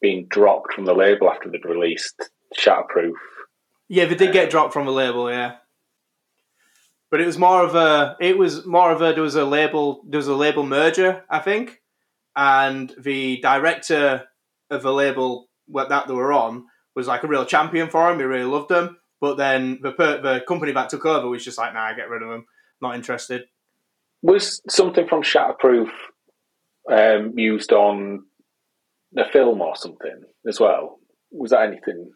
been 0.01 0.27
dropped 0.29 0.73
from 0.73 0.87
the 0.87 0.95
label 0.95 1.31
after 1.31 1.51
they'd 1.51 1.65
released 1.65 2.31
Shatterproof. 2.59 3.13
Yeah, 3.89 4.07
they 4.07 4.15
did 4.15 4.33
get 4.33 4.51
dropped 4.51 4.73
from 4.73 4.87
the 4.87 4.93
label, 4.93 5.31
yeah. 5.31 5.57
But 7.11 7.21
it 7.21 7.27
was 7.27 7.37
more 7.37 7.63
of 7.63 7.75
a 7.75 8.17
it 8.21 8.39
was 8.39 8.65
more 8.65 8.91
of 8.91 9.03
a 9.03 9.13
there 9.13 9.23
was 9.23 9.35
a 9.35 9.45
label 9.45 10.03
there 10.09 10.17
was 10.17 10.29
a 10.29 10.35
label 10.35 10.65
merger, 10.65 11.25
I 11.29 11.41
think. 11.41 11.83
And 12.35 12.91
the 12.99 13.39
director 13.43 14.25
of 14.71 14.83
the 14.83 14.93
label 14.93 15.51
that 15.75 16.09
they 16.09 16.15
were 16.15 16.33
on 16.33 16.65
was 16.95 17.07
like 17.07 17.23
a 17.23 17.29
real 17.29 17.45
champion 17.45 17.91
for 17.91 18.11
him, 18.11 18.19
he 18.19 18.25
really 18.25 18.45
loved 18.45 18.71
them. 18.71 18.97
But 19.21 19.37
then 19.37 19.79
the 19.83 19.93
per, 19.93 20.23
the 20.23 20.43
company 20.49 20.73
that 20.73 20.89
took 20.89 21.05
over 21.05 21.29
was 21.29 21.45
just 21.45 21.59
like, 21.59 21.75
nah, 21.75 21.93
get 21.93 22.09
rid 22.09 22.23
of 22.23 22.31
them. 22.31 22.47
Not 22.81 22.95
interested. 22.95 23.45
Was 24.23 24.63
something 24.69 25.09
from 25.09 25.23
Shatterproof 25.23 25.91
um, 26.91 27.39
used 27.39 27.73
on 27.73 28.25
a 29.17 29.29
film 29.31 29.61
or 29.61 29.75
something 29.77 30.23
as 30.47 30.61
well? 30.61 30.99
Was 31.33 31.51
that 31.51 31.67
anything? 31.67 32.11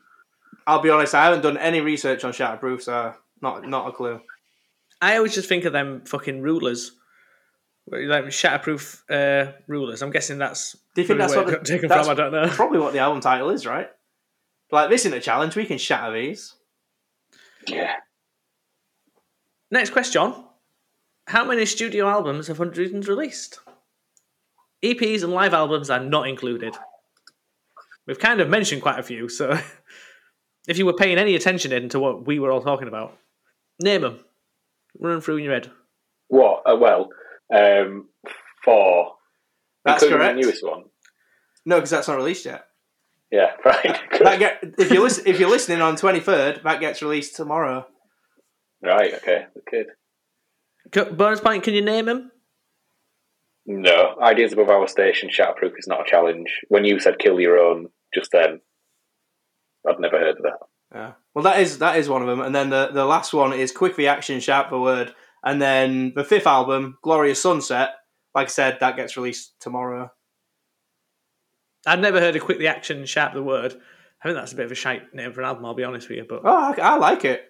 I'll 0.66 0.82
be 0.82 0.90
honest, 0.90 1.14
I 1.14 1.24
haven't 1.24 1.42
done 1.42 1.56
any 1.58 1.80
research 1.80 2.24
on 2.24 2.32
Shatterproof, 2.32 2.82
so 2.82 3.14
not 3.42 3.66
not 3.68 3.88
a 3.88 3.92
clue. 3.92 4.20
I 5.00 5.16
always 5.16 5.34
just 5.34 5.48
think 5.48 5.64
of 5.64 5.72
them 5.72 6.02
fucking 6.06 6.40
rulers, 6.42 6.92
like 7.90 8.24
Shatterproof 8.26 9.02
uh, 9.10 9.52
rulers. 9.66 10.02
I'm 10.02 10.10
guessing 10.10 10.38
that's. 10.38 10.76
Do 10.94 11.02
you 11.02 11.06
think 11.06 11.18
that's 11.18 11.34
what 11.34 11.48
it 11.48 11.60
the- 11.60 11.64
taken 11.72 11.88
that's 11.88 12.06
from? 12.08 12.18
I 12.18 12.22
don't 12.22 12.32
know. 12.32 12.48
Probably 12.48 12.78
what 12.78 12.92
the 12.92 13.00
album 13.00 13.20
title 13.20 13.50
is, 13.50 13.66
right? 13.66 13.88
Like 14.72 14.90
this 14.90 15.04
isn't 15.04 15.16
a 15.16 15.20
challenge, 15.20 15.54
we 15.54 15.66
can 15.66 15.78
shatter 15.78 16.12
these. 16.12 16.54
Yeah, 17.68 17.94
Next 19.70 19.90
question: 19.90 20.34
How 21.26 21.44
many 21.44 21.66
studio 21.66 22.08
albums 22.08 22.46
have 22.48 22.58
Hundred 22.58 22.78
Reasons 22.78 23.08
released? 23.08 23.58
EPs 24.84 25.22
and 25.22 25.32
live 25.32 25.54
albums 25.54 25.90
are 25.90 26.00
not 26.00 26.28
included. 26.28 26.74
We've 28.06 28.18
kind 28.18 28.40
of 28.40 28.48
mentioned 28.48 28.82
quite 28.82 28.98
a 29.00 29.02
few, 29.02 29.28
so 29.28 29.58
if 30.68 30.78
you 30.78 30.86
were 30.86 30.92
paying 30.94 31.18
any 31.18 31.34
attention 31.34 31.72
in 31.72 31.88
to 31.90 31.98
what 31.98 32.26
we 32.26 32.38
were 32.38 32.52
all 32.52 32.62
talking 32.62 32.86
about, 32.88 33.16
name 33.80 34.02
them. 34.02 34.20
Run 34.98 35.20
through 35.20 35.38
in 35.38 35.44
your 35.44 35.54
head. 35.54 35.70
what? 36.28 36.62
Uh, 36.64 36.76
well, 36.76 37.10
um, 37.52 38.08
four. 38.64 39.14
That's 39.84 40.02
including 40.02 40.18
correct. 40.26 40.36
The 40.36 40.42
newest 40.42 40.64
one. 40.64 40.84
No, 41.64 41.76
because 41.76 41.90
that's 41.90 42.08
not 42.08 42.16
released 42.16 42.44
yet. 42.46 42.66
Yeah, 43.32 43.50
right. 43.64 44.00
That 44.20 44.38
get 44.38 44.74
if 44.78 44.90
you 44.90 45.02
listen 45.02 45.24
if 45.26 45.38
you're 45.40 45.50
listening 45.50 45.82
on 45.82 45.96
twenty 45.96 46.20
third, 46.20 46.60
that 46.64 46.80
gets 46.80 47.02
released 47.02 47.34
tomorrow. 47.36 47.86
right. 48.82 49.14
Okay. 49.14 49.46
Good. 49.70 49.86
Co- 49.88 49.92
Bonus 50.92 51.40
point: 51.40 51.64
Can 51.64 51.74
you 51.74 51.82
name 51.82 52.08
him? 52.08 52.30
No, 53.66 54.16
ideas 54.22 54.52
above 54.52 54.68
our 54.68 54.86
station. 54.86 55.28
Shatterproof 55.28 55.72
is 55.76 55.88
not 55.88 56.06
a 56.06 56.10
challenge. 56.10 56.60
When 56.68 56.84
you 56.84 57.00
said 57.00 57.18
kill 57.18 57.40
your 57.40 57.58
own, 57.58 57.88
just 58.14 58.30
then, 58.30 58.60
I'd 59.88 59.98
never 59.98 60.18
heard 60.18 60.36
of 60.36 60.42
that. 60.42 60.58
Yeah. 60.94 61.12
Well, 61.34 61.42
that 61.42 61.60
is 61.60 61.78
that 61.78 61.98
is 61.98 62.08
one 62.08 62.22
of 62.22 62.28
them, 62.28 62.40
and 62.40 62.54
then 62.54 62.70
the 62.70 62.90
the 62.92 63.04
last 63.04 63.32
one 63.34 63.52
is 63.52 63.72
quick 63.72 63.96
reaction, 63.96 64.38
sharp 64.40 64.70
the 64.70 64.78
word, 64.78 65.14
and 65.44 65.60
then 65.60 66.12
the 66.14 66.24
fifth 66.24 66.46
album, 66.46 66.98
Glorious 67.02 67.42
Sunset. 67.42 67.90
Like 68.34 68.46
I 68.46 68.50
said, 68.50 68.78
that 68.80 68.96
gets 68.96 69.16
released 69.16 69.54
tomorrow. 69.60 70.10
I'd 71.86 72.00
never 72.00 72.20
heard 72.20 72.36
of 72.36 72.42
Quick 72.42 72.58
Reaction, 72.58 72.98
Action, 72.98 73.06
Sharp 73.06 73.32
the 73.32 73.42
Word. 73.42 73.72
I 74.22 74.28
think 74.28 74.36
that's 74.36 74.52
a 74.52 74.56
bit 74.56 74.66
of 74.66 74.72
a 74.72 74.74
shite 74.74 75.14
name 75.14 75.32
for 75.32 75.40
an 75.40 75.46
album, 75.46 75.64
I'll 75.64 75.74
be 75.74 75.84
honest 75.84 76.08
with 76.08 76.18
you. 76.18 76.26
But 76.28 76.42
Oh, 76.44 76.74
I, 76.74 76.74
I 76.80 76.96
like 76.96 77.24
it. 77.24 77.44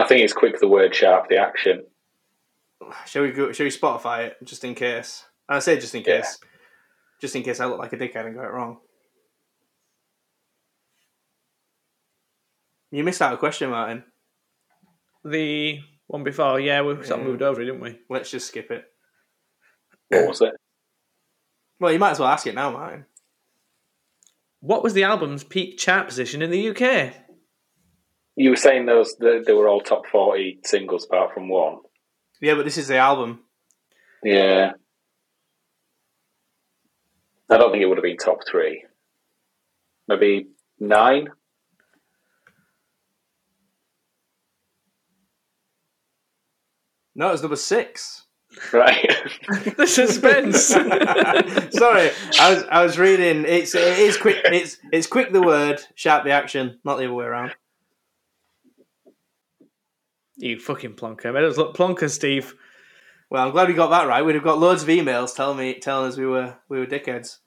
I 0.00 0.06
think 0.06 0.22
it's 0.22 0.32
quick 0.32 0.58
the 0.60 0.68
word, 0.68 0.94
sharp 0.94 1.28
the 1.28 1.36
action. 1.36 1.84
Shall 3.06 3.22
we 3.22 3.32
go? 3.32 3.52
Shall 3.52 3.64
we 3.64 3.70
Spotify 3.70 4.28
it 4.28 4.36
just 4.44 4.64
in 4.64 4.74
case? 4.74 5.24
I 5.48 5.58
say 5.58 5.78
just 5.78 5.94
in 5.94 6.02
Yeah. 6.02 6.20
case, 6.20 6.38
just 7.20 7.36
in 7.36 7.42
case 7.42 7.60
I 7.60 7.66
look 7.66 7.78
like 7.78 7.92
a 7.92 7.96
dickhead 7.96 8.26
and 8.26 8.34
got 8.34 8.44
it 8.44 8.52
wrong. 8.52 8.80
You 12.90 13.04
missed 13.04 13.22
out 13.22 13.34
a 13.34 13.36
question, 13.36 13.70
Martin. 13.70 14.04
the 15.22 15.78
one 16.06 16.24
before, 16.24 16.58
yeah, 16.58 16.80
we 16.80 16.94
sort 17.04 17.20
of 17.20 17.26
moved 17.26 17.42
over, 17.42 17.62
didn't 17.62 17.80
we? 17.80 17.98
Let's 18.08 18.30
just 18.30 18.48
skip 18.48 18.70
it. 18.70 18.84
What 20.08 20.28
was 20.28 20.40
it? 20.40 20.54
Well, 21.78 21.92
you 21.92 21.98
might 21.98 22.12
as 22.12 22.18
well 22.20 22.30
ask 22.30 22.46
it 22.46 22.54
now, 22.54 22.70
Martin. 22.70 23.04
What 24.60 24.82
was 24.82 24.94
the 24.94 25.04
album's 25.04 25.44
peak 25.44 25.78
chart 25.78 26.08
position 26.08 26.40
in 26.40 26.50
the 26.50 26.70
UK? 26.70 27.14
You 28.40 28.48
were 28.48 28.56
saying 28.56 28.86
those 28.86 29.16
they, 29.20 29.40
they 29.40 29.52
were 29.52 29.68
all 29.68 29.82
top 29.82 30.06
forty 30.10 30.60
singles 30.64 31.04
apart 31.04 31.34
from 31.34 31.50
one. 31.50 31.76
Yeah, 32.40 32.54
but 32.54 32.64
this 32.64 32.78
is 32.78 32.88
the 32.88 32.96
album. 32.96 33.40
Yeah. 34.24 34.72
I 37.50 37.58
don't 37.58 37.70
think 37.70 37.82
it 37.82 37.86
would 37.86 37.98
have 37.98 38.02
been 38.02 38.16
top 38.16 38.38
three. 38.50 38.82
Maybe 40.08 40.46
nine. 40.78 41.28
No, 47.14 47.28
it 47.28 47.32
was 47.32 47.42
number 47.42 47.56
six. 47.56 48.24
Right. 48.72 49.06
the 49.76 49.86
suspense. 49.86 50.64
Sorry, 51.78 52.10
I 52.40 52.54
was 52.54 52.64
I 52.72 52.82
was 52.84 52.98
reading. 52.98 53.44
It's 53.44 53.74
it 53.74 53.98
is 53.98 54.16
quick. 54.16 54.38
It's 54.46 54.78
it's 54.90 55.06
quick 55.06 55.30
the 55.30 55.42
word, 55.42 55.82
sharp 55.94 56.24
the 56.24 56.30
action, 56.30 56.80
not 56.84 56.96
the 56.96 57.04
other 57.04 57.12
way 57.12 57.26
around. 57.26 57.54
You 60.40 60.58
fucking 60.58 60.94
plonker. 60.94 61.32
Made 61.32 61.44
us 61.44 61.56
look 61.56 61.76
plonker, 61.76 62.10
Steve. 62.10 62.54
Well, 63.30 63.46
I'm 63.46 63.52
glad 63.52 63.68
we 63.68 63.74
got 63.74 63.90
that 63.90 64.08
right. 64.08 64.24
We'd 64.24 64.34
have 64.34 64.44
got 64.44 64.58
loads 64.58 64.82
of 64.82 64.88
emails 64.88 65.34
telling 65.34 65.58
me 65.58 65.74
telling 65.74 66.08
us 66.08 66.16
we 66.16 66.26
were 66.26 66.56
we 66.68 66.78
were 66.78 66.86
dickheads. 66.86 67.38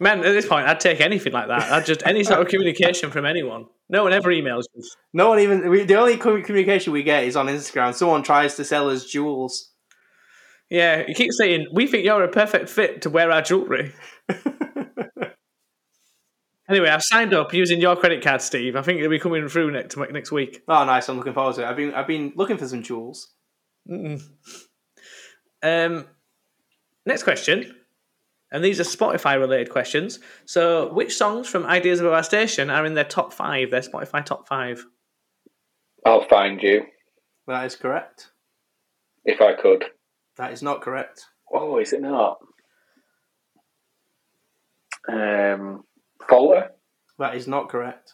Man, 0.00 0.20
at 0.20 0.32
this 0.32 0.46
point, 0.46 0.66
I'd 0.66 0.80
take 0.80 1.00
anything 1.00 1.32
like 1.32 1.48
that. 1.48 1.70
I'd 1.70 1.84
just 1.84 2.02
any 2.06 2.24
sort 2.24 2.40
of 2.40 2.48
communication 2.48 3.10
from 3.10 3.26
anyone. 3.26 3.66
No 3.90 4.02
one 4.02 4.14
ever 4.14 4.30
emails 4.30 4.64
us. 4.78 4.96
No 5.12 5.28
one 5.28 5.40
even 5.40 5.68
we, 5.68 5.84
the 5.84 5.96
only 5.96 6.16
communication 6.16 6.92
we 6.92 7.02
get 7.02 7.24
is 7.24 7.36
on 7.36 7.46
Instagram. 7.48 7.94
Someone 7.94 8.22
tries 8.22 8.56
to 8.56 8.64
sell 8.64 8.88
us 8.88 9.04
jewels. 9.04 9.70
Yeah, 10.70 11.04
you 11.06 11.14
keep 11.14 11.32
saying 11.32 11.66
we 11.72 11.86
think 11.86 12.04
you're 12.04 12.24
a 12.24 12.28
perfect 12.28 12.70
fit 12.70 13.02
to 13.02 13.10
wear 13.10 13.30
our 13.30 13.42
jewelry. 13.42 13.92
Anyway, 16.68 16.88
I've 16.88 17.02
signed 17.02 17.34
up 17.34 17.52
using 17.52 17.80
your 17.80 17.94
credit 17.94 18.22
card, 18.22 18.40
Steve. 18.40 18.74
I 18.74 18.82
think 18.82 18.98
it'll 18.98 19.10
be 19.10 19.18
coming 19.18 19.46
through 19.48 19.70
next 19.72 19.96
next 19.96 20.32
week. 20.32 20.62
Oh, 20.66 20.84
nice! 20.84 21.08
I'm 21.08 21.16
looking 21.18 21.34
forward 21.34 21.56
to 21.56 21.62
it. 21.62 21.66
I've 21.66 21.76
been 21.76 21.92
I've 21.94 22.06
been 22.06 22.32
looking 22.36 22.56
for 22.56 22.66
some 22.66 22.82
jewels. 22.82 23.34
Um, 25.62 26.06
next 27.04 27.22
question, 27.22 27.74
and 28.50 28.64
these 28.64 28.80
are 28.80 28.84
Spotify 28.84 29.38
related 29.38 29.70
questions. 29.70 30.20
So, 30.46 30.92
which 30.92 31.14
songs 31.16 31.48
from 31.48 31.66
Ideas 31.66 32.00
Above 32.00 32.12
Our 32.14 32.22
Station 32.22 32.70
are 32.70 32.86
in 32.86 32.94
their 32.94 33.04
top 33.04 33.32
five? 33.32 33.70
Their 33.70 33.80
Spotify 33.82 34.24
top 34.24 34.48
five. 34.48 34.84
I'll 36.06 36.26
find 36.28 36.62
you 36.62 36.84
That 37.46 37.64
is 37.64 37.76
correct. 37.76 38.30
if 39.24 39.40
I 39.40 39.54
could. 39.54 39.84
That 40.36 40.52
is 40.52 40.62
not 40.62 40.80
correct. 40.82 41.24
Oh, 41.52 41.78
is 41.78 41.92
it 41.92 42.02
not? 42.02 42.38
Um, 45.08 45.84
Falter. 46.28 46.70
That 47.18 47.34
is 47.36 47.46
not 47.46 47.68
correct. 47.68 48.12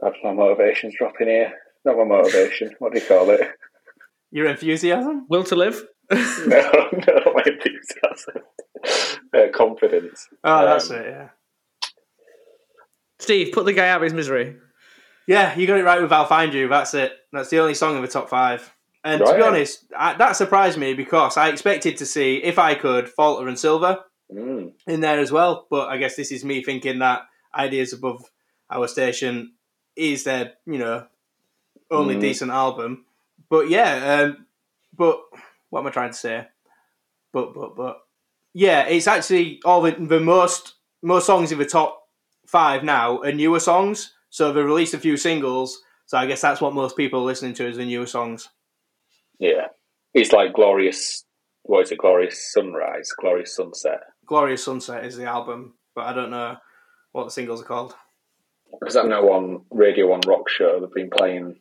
That's 0.00 0.16
my 0.22 0.32
motivation's 0.32 0.94
dropping 0.96 1.28
here. 1.28 1.52
Not 1.84 1.96
my 1.96 2.04
motivation. 2.04 2.74
What 2.78 2.92
do 2.92 3.00
you 3.00 3.06
call 3.06 3.30
it? 3.30 3.40
Your 4.30 4.46
enthusiasm? 4.46 5.26
Will 5.28 5.44
to 5.44 5.56
Live. 5.56 5.82
no, 6.10 6.18
no, 6.18 7.32
my 7.34 7.42
enthusiasm. 7.46 8.42
Uh, 9.34 9.48
confidence. 9.52 10.26
Oh, 10.44 10.64
that's 10.64 10.90
Um, 10.90 10.96
it. 10.96 11.06
Yeah. 11.06 11.28
Steve, 13.18 13.52
put 13.52 13.64
the 13.66 13.72
guy 13.72 13.88
out 13.88 13.96
of 13.96 14.02
his 14.04 14.14
misery. 14.14 14.56
Yeah, 15.26 15.56
you 15.58 15.66
got 15.66 15.78
it 15.78 15.84
right 15.84 16.00
with 16.00 16.12
"I'll 16.12 16.24
Find 16.26 16.54
You." 16.54 16.68
That's 16.68 16.94
it. 16.94 17.12
That's 17.32 17.50
the 17.50 17.58
only 17.58 17.74
song 17.74 17.96
in 17.96 18.02
the 18.02 18.08
top 18.08 18.30
five. 18.30 18.72
And 19.04 19.20
to 19.24 19.34
be 19.34 19.42
honest, 19.42 19.84
I, 19.96 20.14
that 20.14 20.36
surprised 20.36 20.78
me 20.78 20.94
because 20.94 21.36
I 21.36 21.48
expected 21.48 21.96
to 21.98 22.06
see, 22.06 22.36
if 22.36 22.58
I 22.58 22.74
could, 22.74 23.08
Falter 23.08 23.46
and 23.48 23.58
Silver 23.58 23.98
Mm, 24.32 24.72
in 24.86 25.00
there 25.00 25.18
as 25.20 25.32
well. 25.32 25.66
But 25.70 25.88
I 25.88 25.96
guess 25.96 26.16
this 26.16 26.32
is 26.32 26.44
me 26.44 26.62
thinking 26.62 26.98
that 27.00 27.22
"Ideas 27.54 27.92
Above 27.92 28.24
Our 28.70 28.86
Station" 28.88 29.54
is 29.96 30.24
their, 30.24 30.54
you 30.66 30.78
know, 30.78 31.06
only 31.90 32.16
Mm. 32.16 32.20
decent 32.20 32.50
album. 32.50 33.06
But 33.48 33.68
yeah, 33.70 34.20
um, 34.22 34.46
but 34.96 35.20
what 35.70 35.80
am 35.80 35.86
I 35.86 35.90
trying 35.90 36.10
to 36.10 36.16
say? 36.18 36.46
But 37.32 37.54
but 37.54 37.76
but 37.76 38.00
yeah, 38.52 38.86
it's 38.86 39.06
actually 39.06 39.60
all 39.64 39.82
the, 39.82 39.92
the 39.92 40.20
most 40.20 40.74
most 41.02 41.26
songs 41.26 41.52
in 41.52 41.58
the 41.58 41.64
top 41.64 42.08
five 42.46 42.84
now 42.84 43.20
are 43.22 43.32
newer 43.32 43.60
songs. 43.60 44.14
So 44.30 44.52
they 44.52 44.60
released 44.62 44.94
a 44.94 44.98
few 44.98 45.16
singles. 45.16 45.82
So 46.06 46.18
I 46.18 46.26
guess 46.26 46.40
that's 46.42 46.60
what 46.60 46.74
most 46.74 46.96
people 46.96 47.20
are 47.20 47.24
listening 47.26 47.54
to 47.54 47.66
is 47.66 47.76
the 47.78 47.84
newer 47.86 48.06
songs. 48.06 48.48
yeah. 49.38 49.68
It's 50.14 50.32
like 50.32 50.54
glorious. 50.54 51.24
What 51.64 51.82
is 51.82 51.92
it? 51.92 51.98
Glorious 51.98 52.52
sunrise. 52.52 53.12
Glorious 53.12 53.54
sunset. 53.54 54.00
Glorious 54.28 54.62
Sunset 54.64 55.04
is 55.04 55.16
the 55.16 55.24
album, 55.24 55.74
but 55.94 56.04
I 56.06 56.12
don't 56.12 56.30
know 56.30 56.56
what 57.12 57.24
the 57.24 57.30
singles 57.30 57.62
are 57.62 57.64
called. 57.64 57.94
Because 58.80 58.96
I 58.96 59.02
know 59.04 59.32
on 59.32 59.64
Radio 59.70 60.08
One 60.08 60.20
Rock 60.26 60.48
Show 60.48 60.78
they've 60.80 60.92
been 60.92 61.10
playing 61.10 61.58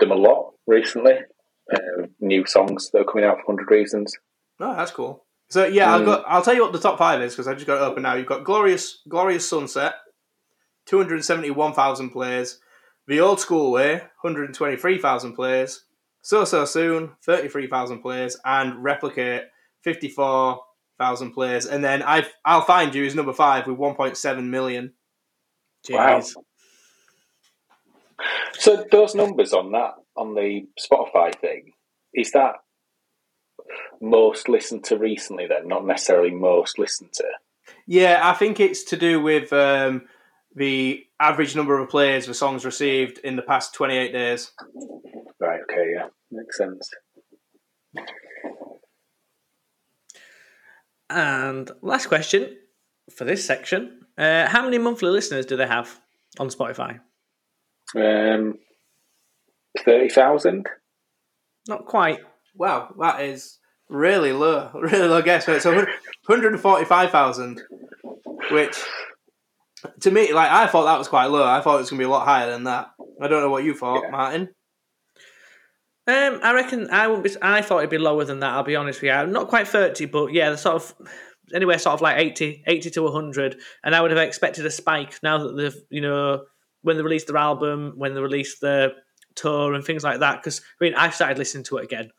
them 0.00 0.10
a 0.10 0.14
lot 0.14 0.54
recently. 0.66 1.12
Uh, 1.72 2.06
new 2.20 2.46
songs 2.46 2.90
that 2.92 3.00
are 3.00 3.04
coming 3.04 3.24
out 3.24 3.38
for 3.38 3.46
Hundred 3.46 3.70
Reasons. 3.70 4.14
Oh, 4.60 4.74
that's 4.74 4.90
cool. 4.92 5.24
So 5.48 5.66
yeah, 5.66 5.92
I'll 5.92 6.00
Mm. 6.00 6.04
go. 6.06 6.12
I'll 6.26 6.42
tell 6.42 6.54
you 6.54 6.62
what 6.62 6.72
the 6.72 6.78
top 6.78 6.96
five 6.98 7.20
is 7.20 7.34
because 7.34 7.46
I 7.48 7.54
just 7.54 7.66
got 7.66 7.76
it 7.82 7.84
open 7.84 8.02
now. 8.02 8.14
You've 8.14 8.26
got 8.26 8.44
Glorious, 8.44 9.02
Glorious 9.08 9.48
Sunset, 9.48 9.94
two 10.86 10.96
hundred 10.96 11.24
seventy-one 11.24 11.72
thousand 11.74 12.10
players. 12.10 12.58
The 13.06 13.20
Old 13.20 13.38
School 13.38 13.70
Way, 13.72 13.94
one 14.22 14.34
hundred 14.34 14.54
twenty-three 14.54 14.98
thousand 14.98 15.34
players. 15.34 15.84
So 16.22 16.44
So 16.44 16.64
Soon, 16.64 17.12
thirty-three 17.22 17.66
thousand 17.68 18.00
players, 18.00 18.36
and 18.44 18.82
Replicate, 18.82 19.42
fifty-four 19.82 20.60
thousand 20.98 21.32
players. 21.32 21.66
And 21.66 21.84
then 21.84 22.02
I, 22.02 22.26
I'll 22.44 22.62
find 22.62 22.94
you 22.94 23.04
is 23.04 23.14
number 23.14 23.32
five 23.32 23.66
with 23.66 23.76
one 23.76 23.94
point 23.94 24.16
seven 24.16 24.50
million. 24.50 24.94
Wow. 25.88 26.22
So 28.54 28.84
those 28.90 29.14
numbers 29.14 29.52
on 29.52 29.72
that 29.72 29.94
on 30.16 30.34
the 30.34 30.66
Spotify 30.80 31.34
thing 31.38 31.72
is 32.14 32.32
that 32.32 32.54
most 34.00 34.48
listened 34.48 34.84
to 34.84 34.96
recently? 34.96 35.46
Then 35.46 35.68
not 35.68 35.86
necessarily 35.86 36.30
most 36.30 36.78
listened 36.78 37.12
to. 37.14 37.24
Yeah, 37.86 38.20
I 38.22 38.32
think 38.32 38.58
it's 38.58 38.84
to 38.84 38.96
do 38.96 39.20
with 39.20 39.52
um, 39.52 40.02
the 40.54 41.04
average 41.20 41.54
number 41.54 41.78
of 41.78 41.88
players 41.88 42.26
the 42.26 42.34
songs 42.34 42.64
received 42.64 43.18
in 43.18 43.36
the 43.36 43.42
past 43.42 43.74
twenty-eight 43.74 44.12
days. 44.12 44.52
Right. 45.38 45.60
Okay. 45.70 45.92
Yeah. 45.94 46.06
Makes 46.30 46.56
sense. 46.58 46.90
And 51.08 51.70
last 51.82 52.06
question 52.06 52.56
for 53.16 53.24
this 53.24 53.44
section: 53.44 54.00
uh, 54.18 54.48
How 54.48 54.62
many 54.64 54.78
monthly 54.78 55.10
listeners 55.10 55.46
do 55.46 55.56
they 55.56 55.66
have 55.66 56.00
on 56.38 56.48
Spotify? 56.48 57.00
Um, 57.94 58.58
thirty 59.84 60.08
thousand. 60.08 60.66
Not 61.68 61.86
quite. 61.86 62.20
Wow, 62.54 62.94
that 63.00 63.20
is 63.22 63.58
really 63.88 64.32
low, 64.32 64.70
really 64.74 65.08
low 65.08 65.22
guess. 65.22 65.46
Right, 65.46 65.60
so 65.62 65.72
145,000, 65.74 67.62
which 68.50 68.76
to 70.00 70.10
me, 70.10 70.32
like 70.32 70.50
I 70.50 70.66
thought 70.66 70.84
that 70.84 70.98
was 70.98 71.08
quite 71.08 71.26
low. 71.26 71.44
I 71.44 71.60
thought 71.60 71.76
it 71.76 71.80
was 71.80 71.90
going 71.90 71.98
to 71.98 72.02
be 72.02 72.06
a 72.06 72.10
lot 72.10 72.24
higher 72.24 72.50
than 72.50 72.64
that. 72.64 72.90
I 73.20 73.28
don't 73.28 73.42
know 73.42 73.50
what 73.50 73.64
you 73.64 73.74
thought, 73.74 74.02
Yeah. 74.04 74.10
Martin. 74.10 74.48
Um, 76.08 76.38
I 76.42 76.52
reckon 76.52 76.88
I 76.90 77.08
wouldn't 77.08 77.24
be. 77.24 77.30
I 77.42 77.62
thought 77.62 77.78
it'd 77.78 77.90
be 77.90 77.98
lower 77.98 78.24
than 78.24 78.40
that. 78.40 78.52
I'll 78.52 78.62
be 78.62 78.76
honest 78.76 79.02
with 79.02 79.10
you. 79.12 79.26
Not 79.26 79.48
quite 79.48 79.66
thirty, 79.66 80.04
but 80.04 80.32
yeah, 80.32 80.50
the 80.50 80.56
sort 80.56 80.76
of 80.76 80.94
anywhere 81.54 81.78
sort 81.78 81.94
of 81.94 82.00
like 82.00 82.18
80, 82.18 82.64
80 82.66 82.90
to 82.90 83.08
hundred. 83.10 83.56
And 83.84 83.94
I 83.94 84.00
would 84.00 84.10
have 84.10 84.20
expected 84.20 84.66
a 84.66 84.70
spike 84.70 85.18
now 85.22 85.38
that 85.38 85.56
they've 85.56 85.76
you 85.90 86.00
know 86.00 86.44
when 86.82 86.96
they 86.96 87.02
released 87.02 87.26
their 87.26 87.36
album, 87.36 87.94
when 87.96 88.14
they 88.14 88.20
released 88.20 88.60
the 88.60 88.94
tour 89.34 89.74
and 89.74 89.84
things 89.84 90.04
like 90.04 90.20
that. 90.20 90.36
Because 90.42 90.60
I 90.80 90.84
mean, 90.84 90.94
I've 90.94 91.14
started 91.14 91.38
listening 91.38 91.64
to 91.64 91.78
it 91.78 91.84
again. 91.84 92.10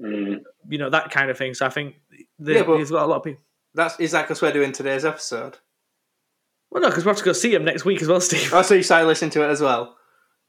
Mm. 0.00 0.40
You 0.68 0.78
know 0.78 0.88
that 0.88 1.10
kind 1.10 1.30
of 1.30 1.36
thing. 1.36 1.52
So 1.52 1.66
I 1.66 1.70
think 1.70 1.96
the, 2.38 2.54
Yeah, 2.54 2.62
but- 2.62 2.76
there's 2.76 2.90
got 2.90 3.04
a 3.04 3.06
lot 3.06 3.16
of 3.18 3.24
people. 3.24 3.42
That's 3.74 4.00
is 4.00 4.12
that 4.12 4.22
because 4.22 4.40
we're 4.40 4.52
doing 4.52 4.72
today's 4.72 5.04
episode? 5.04 5.58
Well, 6.70 6.82
no, 6.82 6.88
because 6.88 7.04
we're 7.04 7.12
have 7.12 7.18
to 7.18 7.24
go 7.24 7.32
see 7.32 7.52
them 7.52 7.64
next 7.64 7.84
week 7.84 8.00
as 8.00 8.08
well, 8.08 8.20
Steve. 8.20 8.50
Oh, 8.52 8.62
so 8.62 8.74
you 8.74 8.82
started 8.82 9.06
listening 9.06 9.32
to 9.32 9.44
it 9.44 9.50
as 9.50 9.60
well 9.60 9.96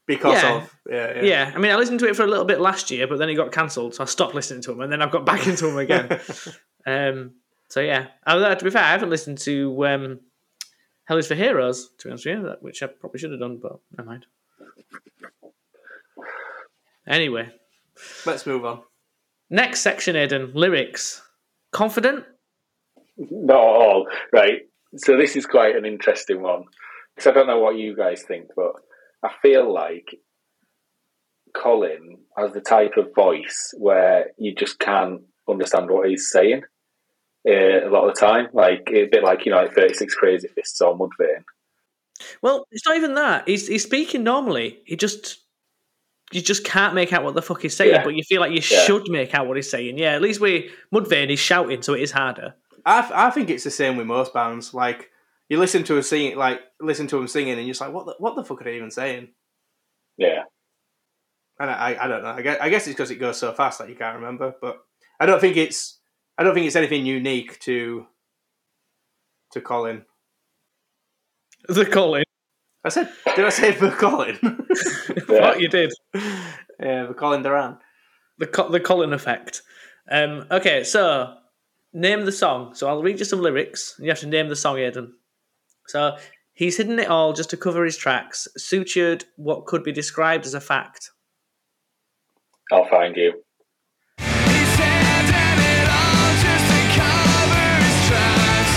because 0.06 0.42
Yeah. 0.42 0.56
of 0.56 0.76
yeah, 0.90 1.14
yeah. 1.16 1.22
Yeah, 1.22 1.52
I 1.54 1.58
mean, 1.58 1.70
I 1.72 1.76
listened 1.76 2.00
to 2.00 2.08
it 2.08 2.16
for 2.16 2.24
a 2.24 2.26
little 2.26 2.44
bit 2.44 2.60
last 2.60 2.90
year, 2.90 3.06
but 3.06 3.18
then 3.18 3.28
it 3.28 3.34
got 3.34 3.52
cancelled, 3.52 3.94
so 3.94 4.02
I 4.02 4.06
stopped 4.06 4.34
listening 4.34 4.62
to 4.62 4.70
them, 4.72 4.80
and 4.80 4.92
then 4.92 5.00
I've 5.02 5.10
got 5.12 5.24
back 5.24 5.46
into 5.46 5.66
them 5.66 5.78
again. 5.78 6.20
um, 6.86 7.32
so 7.68 7.80
yeah, 7.80 8.08
Although, 8.26 8.54
to 8.54 8.64
be 8.64 8.70
fair, 8.70 8.82
I 8.84 8.90
haven't 8.90 9.10
listened 9.10 9.38
to 9.38 9.86
um, 9.86 10.20
Hell 11.04 11.18
is 11.18 11.26
for 11.28 11.34
Heroes, 11.34 11.90
to 11.98 12.04
be 12.08 12.10
honest 12.10 12.26
with 12.26 12.36
you, 12.38 12.42
that- 12.44 12.62
which 12.62 12.82
I 12.82 12.86
probably 12.88 13.18
should 13.20 13.30
have 13.30 13.40
done, 13.40 13.58
but 13.62 13.78
never 13.96 14.08
mind. 14.10 14.26
Anyway, 17.06 17.50
Let's 18.26 18.46
move 18.46 18.64
on. 18.64 18.82
next 19.50 19.80
section, 19.80 20.14
Aidan, 20.16 20.52
lyrics. 20.54 21.22
Confident? 21.72 22.24
Not 23.16 23.56
at 23.56 23.58
all. 23.58 24.06
Right. 24.32 24.62
So 24.96 25.16
this 25.16 25.36
is 25.36 25.46
quite 25.46 25.74
an 25.74 25.84
interesting 25.84 26.42
one 26.42 26.64
because 27.14 27.28
I 27.30 27.34
don't 27.34 27.46
know 27.46 27.58
what 27.58 27.76
you 27.76 27.96
guys 27.96 28.22
think, 28.22 28.48
but 28.54 28.72
I 29.24 29.30
feel 29.40 29.72
like 29.72 30.16
Colin 31.54 32.18
has 32.36 32.52
the 32.52 32.60
type 32.60 32.96
of 32.96 33.14
voice 33.14 33.74
where 33.78 34.26
you 34.38 34.54
just 34.54 34.78
can't 34.78 35.20
understand 35.48 35.90
what 35.90 36.08
he's 36.08 36.30
saying 36.30 36.62
uh, 37.48 37.86
a 37.86 37.90
lot 37.90 38.08
of 38.08 38.14
the 38.14 38.20
time. 38.20 38.48
Like 38.52 38.88
a 38.92 39.06
bit 39.06 39.22
like 39.22 39.44
you 39.44 39.52
know, 39.52 39.58
like 39.58 39.74
Thirty 39.74 39.94
Six 39.94 40.14
Crazy 40.14 40.48
Fists 40.48 40.80
or 40.80 40.96
Mudvayne. 40.98 41.44
Well, 42.40 42.66
it's 42.70 42.86
not 42.86 42.96
even 42.96 43.14
that. 43.14 43.48
He's 43.48 43.68
he's 43.68 43.82
speaking 43.82 44.22
normally. 44.24 44.78
He 44.86 44.96
just 44.96 45.38
you 46.32 46.40
just 46.40 46.64
can't 46.64 46.94
make 46.94 47.12
out 47.12 47.24
what 47.24 47.34
the 47.34 47.42
fuck 47.42 47.60
he's 47.60 47.76
saying, 47.76 47.90
Yeah. 47.92 48.04
but 48.04 48.14
you 48.14 48.22
feel 48.22 48.40
like 48.40 48.52
you 48.52 48.62
Yeah. 48.70 48.84
should 48.84 49.08
make 49.10 49.34
out 49.34 49.46
what 49.46 49.56
he's 49.56 49.68
saying. 49.70 49.98
Yeah, 49.98 50.14
at 50.14 50.22
least 50.22 50.40
with 50.40 50.70
Mudvayne, 50.94 51.28
he's 51.28 51.38
shouting, 51.38 51.82
so 51.82 51.92
it 51.92 52.00
is 52.00 52.12
harder. 52.12 52.54
I, 52.86 53.26
I 53.26 53.30
think 53.30 53.50
it's 53.50 53.64
the 53.64 53.70
same 53.70 53.96
with 53.98 54.06
most 54.06 54.32
bands. 54.32 54.72
Like 54.72 55.10
you 55.52 55.58
listen 55.58 55.84
to 55.84 55.98
him 55.98 56.02
sing, 56.02 56.34
like 56.34 56.62
listen 56.80 57.06
to 57.08 57.16
them 57.16 57.28
singing, 57.28 57.58
and 57.58 57.66
you're 57.66 57.74
just 57.74 57.82
like, 57.82 57.92
what 57.92 58.06
the, 58.06 58.14
what 58.18 58.36
the 58.36 58.42
fuck 58.42 58.62
are 58.62 58.64
they 58.64 58.76
even 58.76 58.90
saying? 58.90 59.28
Yeah. 60.16 60.44
And 61.60 61.70
I, 61.70 61.74
I, 61.74 62.04
I 62.04 62.08
don't 62.08 62.22
know. 62.22 62.30
I 62.30 62.40
guess, 62.40 62.58
I 62.58 62.70
guess 62.70 62.86
it's 62.86 62.94
because 62.96 63.10
it 63.10 63.16
goes 63.16 63.36
so 63.36 63.52
fast 63.52 63.78
that 63.78 63.90
you 63.90 63.94
can't 63.94 64.16
remember. 64.16 64.54
But 64.62 64.78
I 65.20 65.26
don't 65.26 65.42
think 65.42 65.58
it's 65.58 66.00
I 66.38 66.42
don't 66.42 66.54
think 66.54 66.66
it's 66.66 66.74
anything 66.74 67.04
unique 67.04 67.60
to 67.60 68.06
to 69.52 69.60
Colin. 69.60 70.06
The 71.68 71.84
Colin. 71.84 72.24
I 72.82 72.88
said, 72.88 73.10
did 73.36 73.44
I 73.44 73.50
say 73.50 73.72
for 73.72 73.90
Colin? 73.90 74.38
Yeah. 75.28 75.40
What 75.40 75.60
you 75.60 75.68
did. 75.68 75.92
Yeah, 76.14 77.06
the 77.06 77.14
Colin 77.14 77.42
Doran. 77.42 77.76
The 78.38 78.46
Co- 78.46 78.70
the 78.70 78.80
Colin 78.80 79.12
effect. 79.12 79.60
Um, 80.10 80.46
okay, 80.50 80.82
so 80.82 81.34
name 81.92 82.24
the 82.24 82.32
song. 82.32 82.74
So 82.74 82.88
I'll 82.88 83.02
read 83.02 83.18
you 83.18 83.26
some 83.26 83.42
lyrics. 83.42 83.94
And 83.98 84.06
you 84.06 84.10
have 84.10 84.20
to 84.20 84.26
name 84.26 84.48
the 84.48 84.56
song, 84.56 84.78
Aidan. 84.78 85.12
So 85.86 86.16
he's 86.52 86.76
hidden 86.76 86.98
it 86.98 87.08
all 87.08 87.32
just 87.32 87.50
to 87.50 87.56
cover 87.56 87.84
his 87.84 87.96
tracks, 87.96 88.48
sutured 88.58 89.24
what 89.36 89.66
could 89.66 89.82
be 89.82 89.92
described 89.92 90.46
as 90.46 90.54
a 90.54 90.60
fact. 90.60 91.10
I'll 92.70 92.88
find 92.88 93.16
you. 93.16 93.42
He's 94.18 94.76
hidden 94.76 95.34
it 95.58 95.88
all 95.88 96.32
just 96.40 96.66
to 96.70 96.80
cover 96.96 97.64
his 97.82 98.08
tracks. 98.08 98.70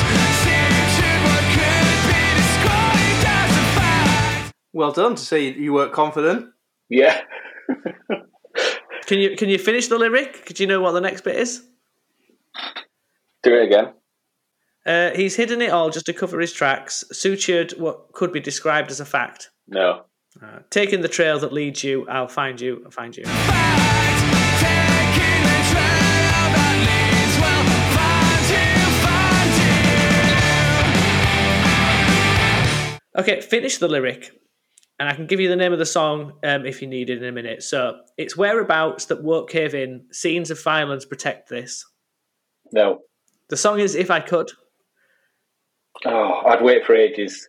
Sutured 0.43 1.16
what 1.26 1.43
could 1.56 2.03
be 2.08 2.20
described 2.38 3.26
as 3.26 3.51
a 3.51 3.64
fact. 3.80 4.53
Well 4.74 4.91
done 4.91 5.16
to 5.16 5.22
say 5.22 5.53
you 5.53 5.74
weren't 5.74 5.93
confident. 5.93 6.51
Yeah. 6.89 7.22
Can 9.06 9.20
you 9.20 9.36
can 9.36 9.49
you 9.49 9.60
finish 9.60 9.88
the 9.88 9.99
lyric? 9.99 10.45
Do 10.47 10.64
you 10.64 10.68
know 10.68 10.82
what 10.82 10.93
the 10.93 11.01
next 11.01 11.22
bit 11.22 11.36
is? 11.36 11.64
Do 13.43 13.56
it 13.56 13.66
again. 13.66 13.93
Uh, 14.86 15.10
he's 15.16 15.36
hidden 15.36 15.64
it 15.64 15.72
all 15.72 15.90
just 15.90 16.06
to 16.06 16.14
cover 16.14 16.40
his 16.40 16.54
tracks, 16.54 17.04
sutured 17.12 17.76
what 17.80 18.14
could 18.14 18.32
be 18.32 18.40
described 18.40 18.92
as 18.92 19.00
a 19.00 19.06
fact. 19.06 19.50
No. 19.68 20.04
Uh, 20.40 20.60
taking 20.70 21.02
the 21.02 21.08
trail 21.08 21.40
that 21.40 21.52
leads 21.52 21.84
you, 21.84 22.08
I'll 22.08 22.28
find 22.28 22.62
you, 22.62 22.84
I'll 22.86 22.92
find 22.92 23.18
you. 23.18 23.24
Fact. 23.26 24.62
Taking 24.62 25.42
the 25.42 25.64
trail 25.72 26.52
that 26.54 26.70
leads, 26.86 27.40
well, 27.42 27.64
find 27.98 28.46
you, 28.52 28.68
find 33.18 33.26
you. 33.26 33.34
Okay, 33.34 33.42
finish 33.42 33.80
the 33.80 33.88
lyric, 33.88 34.40
and 35.00 35.10
I 35.10 35.16
can 35.16 35.26
give 35.26 35.40
you 35.40 35.50
the 35.50 35.56
name 35.56 35.74
of 35.74 35.80
the 35.80 35.86
song 35.88 36.34
um, 36.44 36.68
if 36.68 36.80
you 36.84 36.88
need 36.88 37.10
it 37.10 37.24
in 37.24 37.26
a 37.28 37.32
minute. 37.32 37.64
So 37.64 38.02
it's 38.20 38.38
whereabouts 38.38 39.06
that 39.06 39.24
won't 39.24 39.50
cave 39.50 39.74
in. 39.74 40.06
Scenes 40.12 40.52
of 40.52 40.62
violence 40.62 41.06
protect 41.06 41.50
this. 41.50 41.84
No. 42.72 43.00
The 43.50 43.58
song 43.58 43.80
is 43.80 43.96
"If 43.96 44.12
I 44.12 44.20
Could." 44.20 44.52
Oh, 46.04 46.41
I'd 46.46 46.62
wait 46.62 46.86
for 46.86 46.96
ages. 46.96 47.48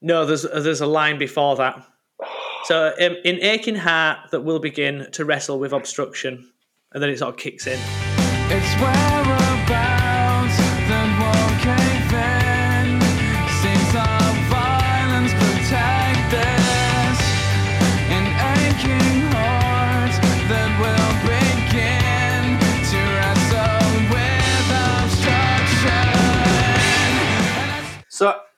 No, 0.00 0.26
there's 0.26 0.42
there's 0.42 0.80
a 0.80 0.86
line 0.86 1.18
before 1.18 1.56
that. 1.56 1.86
So 2.64 2.92
um, 3.00 3.16
in 3.24 3.42
aching 3.42 3.74
heart 3.74 4.30
that 4.30 4.42
will 4.42 4.60
begin 4.60 5.08
to 5.10 5.24
wrestle 5.24 5.58
with 5.58 5.72
obstruction, 5.72 6.48
and 6.92 7.02
then 7.02 7.10
it 7.10 7.18
sort 7.18 7.34
of 7.34 7.40
kicks 7.40 7.66
in. 7.66 7.76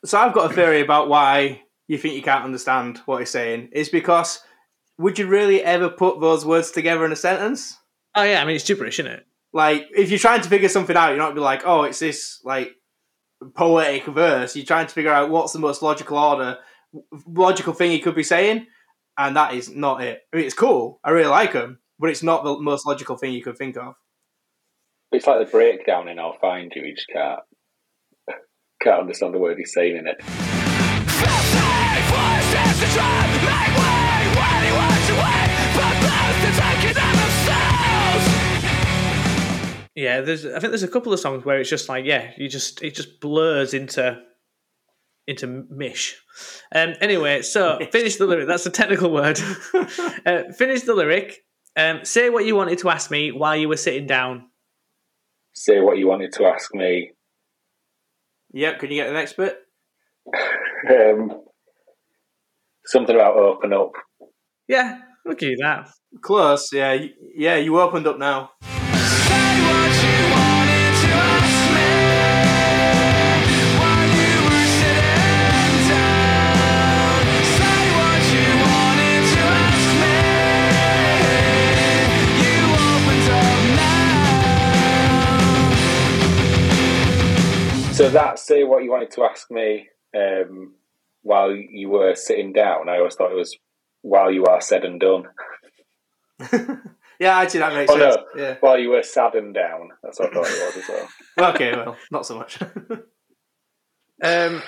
So, 0.05 0.09
so 0.09 0.18
I've 0.18 0.34
got 0.34 0.50
a 0.50 0.55
theory 0.55 0.80
about 0.80 1.09
why 1.09 1.62
you 1.88 1.98
think 1.98 2.14
you 2.14 2.22
can't 2.22 2.44
understand 2.44 2.98
what 3.07 3.20
he's 3.20 3.30
saying. 3.30 3.70
Is 3.72 3.88
because 3.88 4.40
would 4.98 5.18
you 5.18 5.26
really 5.26 5.62
ever 5.62 5.88
put 5.88 6.20
those 6.20 6.44
words 6.44 6.70
together 6.70 7.05
in 7.05 7.12
a 7.12 7.16
sentence? 7.16 7.78
Oh 8.14 8.22
yeah, 8.22 8.40
I 8.40 8.44
mean 8.44 8.57
it's 8.57 8.66
gibberish, 8.66 9.00
isn't 9.00 9.11
it? 9.11 9.26
Like, 9.52 9.86
if 9.96 10.11
you're 10.11 10.18
trying 10.18 10.42
to 10.42 10.48
figure 10.48 10.68
something 10.68 10.96
out, 10.96 11.11
you're 11.11 11.18
not 11.18 11.34
be 11.34 11.40
like, 11.40 11.62
oh, 11.64 11.84
it's 11.84 12.00
this 12.00 12.40
like 12.44 12.72
poetic 13.55 14.05
verse. 14.07 14.57
You're 14.57 14.66
trying 14.66 14.88
to 14.88 14.92
figure 14.92 15.12
out 15.12 15.30
what's 15.30 15.52
the 15.52 15.61
most 15.61 15.80
logical 15.80 16.18
order, 16.18 16.59
logical 17.26 17.72
thing 17.72 17.92
he 17.92 18.00
could 18.00 18.16
be 18.16 18.24
saying, 18.24 18.66
and 19.16 19.36
that 19.36 19.55
is 19.55 19.70
not 19.70 20.02
it. 20.02 20.22
I 20.32 20.36
mean, 20.36 20.46
it's 20.46 20.55
cool. 20.55 21.00
I 21.05 21.11
really 21.11 21.28
like 21.28 21.52
him, 21.52 21.78
but 21.98 22.11
it's 22.11 22.22
not 22.22 22.42
the 22.42 22.59
most 22.59 22.86
logical 22.86 23.16
thing 23.16 23.32
you 23.32 23.44
could 23.44 23.57
think 23.57 23.76
of. 23.76 23.94
It's 25.12 25.26
like 25.28 25.44
the 25.44 25.50
breakdown 25.50 26.09
in 26.09 26.18
I'll 26.18 26.36
Find 26.40 26.72
You. 26.74 26.82
You 26.82 26.94
just 26.96 27.09
can't, 27.09 27.40
can't 28.85 29.01
understand 29.01 29.32
the 29.32 29.39
word 29.39 29.57
he's 29.57 29.72
saying 29.72 29.97
in 29.97 30.07
it. 30.07 30.20
Yeah, 39.97 40.20
there's. 40.20 40.45
I 40.45 40.59
think 40.59 40.70
there's 40.70 40.82
a 40.82 40.89
couple 40.89 41.12
of 41.12 41.20
songs 41.20 41.45
where 41.45 41.59
it's 41.59 41.70
just 41.70 41.89
like, 41.89 42.05
yeah, 42.05 42.32
you 42.37 42.49
just 42.49 42.82
it 42.82 42.95
just 42.95 43.20
blurs 43.20 43.72
into 43.72 44.20
into 45.26 45.64
mish. 45.70 46.20
Um, 46.74 46.95
anyway, 47.01 47.43
so 47.43 47.78
finish 47.91 48.16
the 48.16 48.26
lyric. 48.26 48.47
That's 48.47 48.66
a 48.66 48.70
technical 48.70 49.11
word. 49.11 49.41
uh, 50.26 50.43
finish 50.57 50.82
the 50.82 50.95
lyric. 50.95 51.39
Um, 51.76 52.05
say 52.05 52.28
what 52.28 52.45
you 52.45 52.55
wanted 52.55 52.78
to 52.80 52.91
ask 52.91 53.11
me 53.11 53.32
while 53.32 53.57
you 53.57 53.68
were 53.68 53.76
sitting 53.76 54.07
down. 54.07 54.47
Say 55.55 55.80
what 55.80 55.97
you 55.97 56.07
wanted 56.07 56.32
to 56.35 56.45
ask 56.47 56.74
me. 56.74 57.12
Yep. 58.55 58.78
Can 58.78 58.90
you 58.90 58.96
get 58.96 59.09
the 59.09 59.12
next 59.12 59.36
bit? 59.36 59.57
Um, 60.88 61.42
something 62.86 63.14
about 63.14 63.36
open 63.36 63.72
up. 63.72 63.92
Yeah, 64.68 65.00
look 65.26 65.42
at 65.42 65.48
you 65.48 65.57
that. 65.61 65.90
Close. 66.22 66.68
Yeah. 66.72 66.96
Yeah. 67.34 67.57
You 67.57 67.80
opened 67.80 68.07
up 68.07 68.18
now. 68.18 68.52
So 87.95 88.11
that 88.11 88.38
say 88.38 88.64
what 88.64 88.82
you 88.82 88.90
wanted 88.90 89.11
to 89.12 89.22
ask 89.24 89.51
me 89.51 89.88
um, 90.16 90.74
while 91.22 91.53
you 91.55 91.88
were 91.88 92.14
sitting 92.14 92.53
down. 92.53 92.88
I 92.88 92.99
always 92.99 93.14
thought 93.14 93.30
it 93.32 93.36
was 93.36 93.57
while 94.03 94.30
you 94.30 94.45
are 94.47 94.61
said 94.61 94.84
and 94.84 95.01
done. 95.01 95.24
Yeah, 97.20 97.38
actually, 97.38 97.61
that 97.61 97.74
makes 97.74 97.92
Oh 97.92 97.97
sense. 97.97 98.16
no, 98.34 98.42
Yeah. 98.42 98.57
while 98.59 98.76
you 98.76 98.88
were 98.90 99.05
sad 99.05 99.36
and 99.36 99.55
down. 99.55 99.90
That's 100.03 100.18
what 100.18 100.30
I 100.30 100.34
thought 100.34 100.47
it 100.49 100.66
was 100.66 100.76
as 100.76 100.88
well. 100.88 101.09
Okay. 101.55 101.70
Well, 101.72 101.97
not 102.11 102.26
so 102.26 102.36
much. 102.36 102.59
Um, 104.22 104.62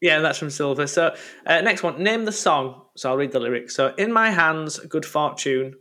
yeah, 0.00 0.20
that's 0.20 0.38
from 0.38 0.50
Silver. 0.50 0.86
So 0.86 1.14
uh, 1.46 1.60
next 1.60 1.82
one, 1.82 2.02
name 2.02 2.24
the 2.24 2.32
song. 2.32 2.82
So 2.96 3.10
I'll 3.10 3.16
read 3.16 3.32
the 3.32 3.40
lyrics. 3.40 3.74
So 3.74 3.94
in 3.96 4.12
my 4.12 4.30
hands, 4.30 4.78
good 4.80 5.04
fortune. 5.06 5.74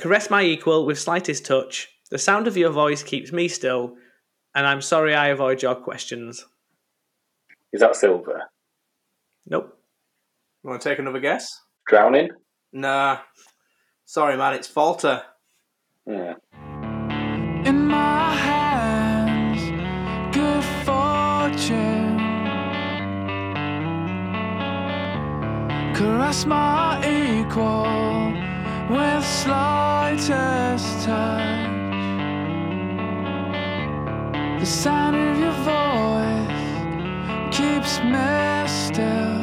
Caress 0.00 0.30
my 0.30 0.42
equal 0.44 0.84
with 0.86 0.98
slightest 0.98 1.44
touch. 1.46 1.88
The 2.10 2.18
sound 2.18 2.46
of 2.46 2.56
your 2.56 2.70
voice 2.70 3.02
keeps 3.02 3.32
me 3.32 3.48
still, 3.48 3.96
and 4.54 4.66
I'm 4.66 4.82
sorry 4.82 5.14
I 5.14 5.28
avoid 5.28 5.62
your 5.62 5.74
questions. 5.74 6.46
Is 7.72 7.80
that 7.80 7.96
silver? 7.96 8.50
Nope. 9.46 9.78
you 10.62 10.70
want 10.70 10.82
to 10.82 10.88
take 10.88 10.98
another 10.98 11.20
guess? 11.20 11.60
Drowning? 11.88 12.30
Nah. 12.72 13.18
Sorry, 14.04 14.36
man. 14.36 14.54
It's 14.54 14.68
falter. 14.68 15.22
Yeah. 16.06 16.34
In 17.64 17.86
my 17.86 18.34
hands, 18.34 19.60
good 20.34 20.64
fortune. 20.84 22.18
Caress 25.94 26.44
my 26.46 26.98
equal 27.06 28.32
with 28.90 29.24
slightest 29.24 31.04
touch. 31.06 31.51
The 34.62 34.68
sound 34.68 35.16
of 35.16 35.38
your 35.40 35.50
voice 35.66 36.46
keeps 37.50 37.98
me 38.04 38.68
still. 38.68 39.42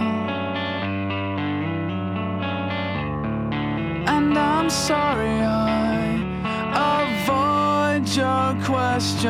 And 4.07 4.37
I'm 4.37 4.69
sorry 4.69 5.41
I 5.43 7.03
avoid 7.19 8.07
your 8.15 8.55
questions. 8.63 9.23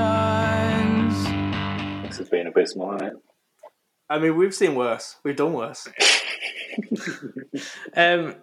This 2.08 2.18
has 2.20 2.30
been 2.30 2.46
abysmal, 2.46 2.92
hasn't 2.92 3.14
it? 3.14 3.18
I 4.12 4.20
mean, 4.20 4.38
we've 4.38 4.54
seen 4.54 4.76
worse. 4.76 5.16
We've 5.24 5.36
done 5.36 5.54
worse. 5.54 5.88
Um, 7.96 8.36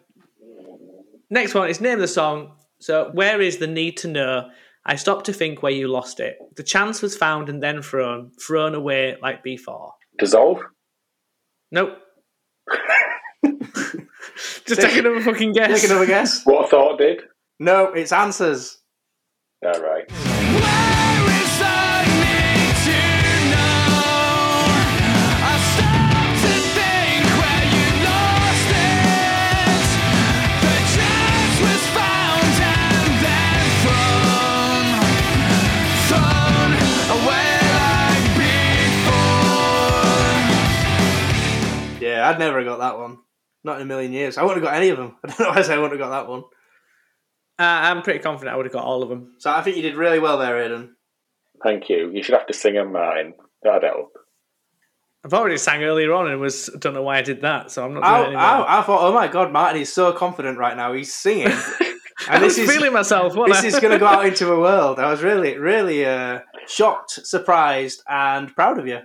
next 1.31 1.55
one 1.55 1.71
is 1.71 1.81
name 1.81 2.01
the 2.01 2.09
song. 2.09 2.57
So 2.81 3.11
where 3.15 3.41
is 3.41 3.59
the 3.59 3.69
need 3.69 3.99
to 3.99 4.09
know? 4.09 4.51
I 4.89 4.95
stopped 4.95 5.27
to 5.27 5.33
think 5.33 5.65
where 5.65 5.73
you 5.73 5.89
lost 5.89 6.21
it. 6.21 6.39
The 6.55 6.63
chance 6.63 7.03
was 7.03 7.17
found 7.17 7.49
and 7.49 7.61
then 7.61 7.83
thrown, 7.83 8.31
thrown 8.41 8.77
away 8.77 9.17
like 9.21 9.43
before. 9.43 9.95
Dissolve? 10.17 10.61
Nope. 11.73 11.99
Just 14.65 14.81
take 14.81 14.97
another 14.97 15.21
fucking 15.21 15.53
guess. 15.53 15.81
Take 15.81 15.91
another 15.91 16.07
guess. 16.07 16.45
What 16.45 16.71
thought 16.71 16.99
did? 16.99 17.23
No, 17.59 17.87
it's 17.87 18.13
answers. 18.13 18.79
All 19.65 19.83
right. 19.83 20.46
I'd 42.27 42.39
never 42.39 42.59
have 42.59 42.67
got 42.67 42.79
that 42.79 42.99
one. 42.99 43.19
Not 43.65 43.77
in 43.77 43.83
a 43.83 43.87
million 43.87 44.13
years. 44.13 44.39
I 44.39 44.43
wouldn't 44.43 44.63
have 44.63 44.73
got 44.73 44.77
any 44.77 44.91
of 44.91 44.97
them. 44.97 45.17
I 45.25 45.29
don't 45.29 45.41
know 45.41 45.49
why 45.49 45.57
I 45.57 45.63
say 45.63 45.75
I 45.75 45.79
wouldn't 45.79 46.01
have 46.01 46.11
got 46.11 46.23
that 46.23 46.31
one. 46.31 46.43
Uh, 47.59 47.63
I'm 47.63 48.03
pretty 48.03 48.21
confident 48.21 48.53
I 48.53 48.57
would 48.57 48.67
have 48.67 48.73
got 48.73 48.85
all 48.85 49.03
of 49.03 49.09
them. 49.09 49.35
So 49.39 49.51
I 49.51 49.63
think 49.63 49.77
you 49.77 49.83
did 49.83 49.97
really 49.97 50.19
well 50.19 50.39
there, 50.39 50.63
Aidan. 50.63 50.95
Thank 51.63 51.89
you. 51.89 52.11
You 52.13 52.23
should 52.23 52.35
have 52.35 52.47
to 52.47 52.53
sing 52.53 52.75
them, 52.75 52.93
mine. 52.93 53.33
That'd 53.63 53.83
help. 53.83 54.13
I've 55.25 55.35
already 55.35 55.57
sang 55.59 55.83
earlier 55.83 56.13
on 56.13 56.31
and 56.31 56.41
was 56.41 56.71
don't 56.79 56.95
know 56.95 57.03
why 57.03 57.19
I 57.19 57.23
did 57.23 57.41
that, 57.41 57.73
so 57.73 57.85
I'm 57.85 57.95
not 57.95 58.03
doing 58.03 58.13
I, 58.13 58.21
it 58.21 58.27
anymore. 58.27 58.43
I, 58.43 58.79
I 58.79 58.83
thought, 58.83 59.09
oh 59.09 59.13
my 59.13 59.27
god, 59.27 59.51
Martin 59.51 59.81
is 59.81 59.93
so 59.93 60.13
confident 60.13 60.59
right 60.59 60.77
now. 60.77 60.93
He's 60.93 61.13
singing. 61.13 61.49
I 62.29 62.35
and 62.35 62.45
was 62.45 62.57
this 62.57 62.69
is 62.69 62.73
feeling 62.73 62.93
myself. 62.93 63.35
What 63.35 63.51
this 63.51 63.65
is 63.65 63.81
going 63.81 63.93
to 63.93 63.99
go 63.99 64.07
out 64.07 64.27
into 64.27 64.45
the 64.45 64.57
world. 64.59 65.01
I 65.01 65.11
was 65.11 65.23
really, 65.23 65.59
really 65.59 66.05
uh, 66.07 66.41
shocked, 66.69 67.11
surprised, 67.25 68.03
and 68.09 68.55
proud 68.55 68.79
of 68.79 68.87
you. 68.87 69.01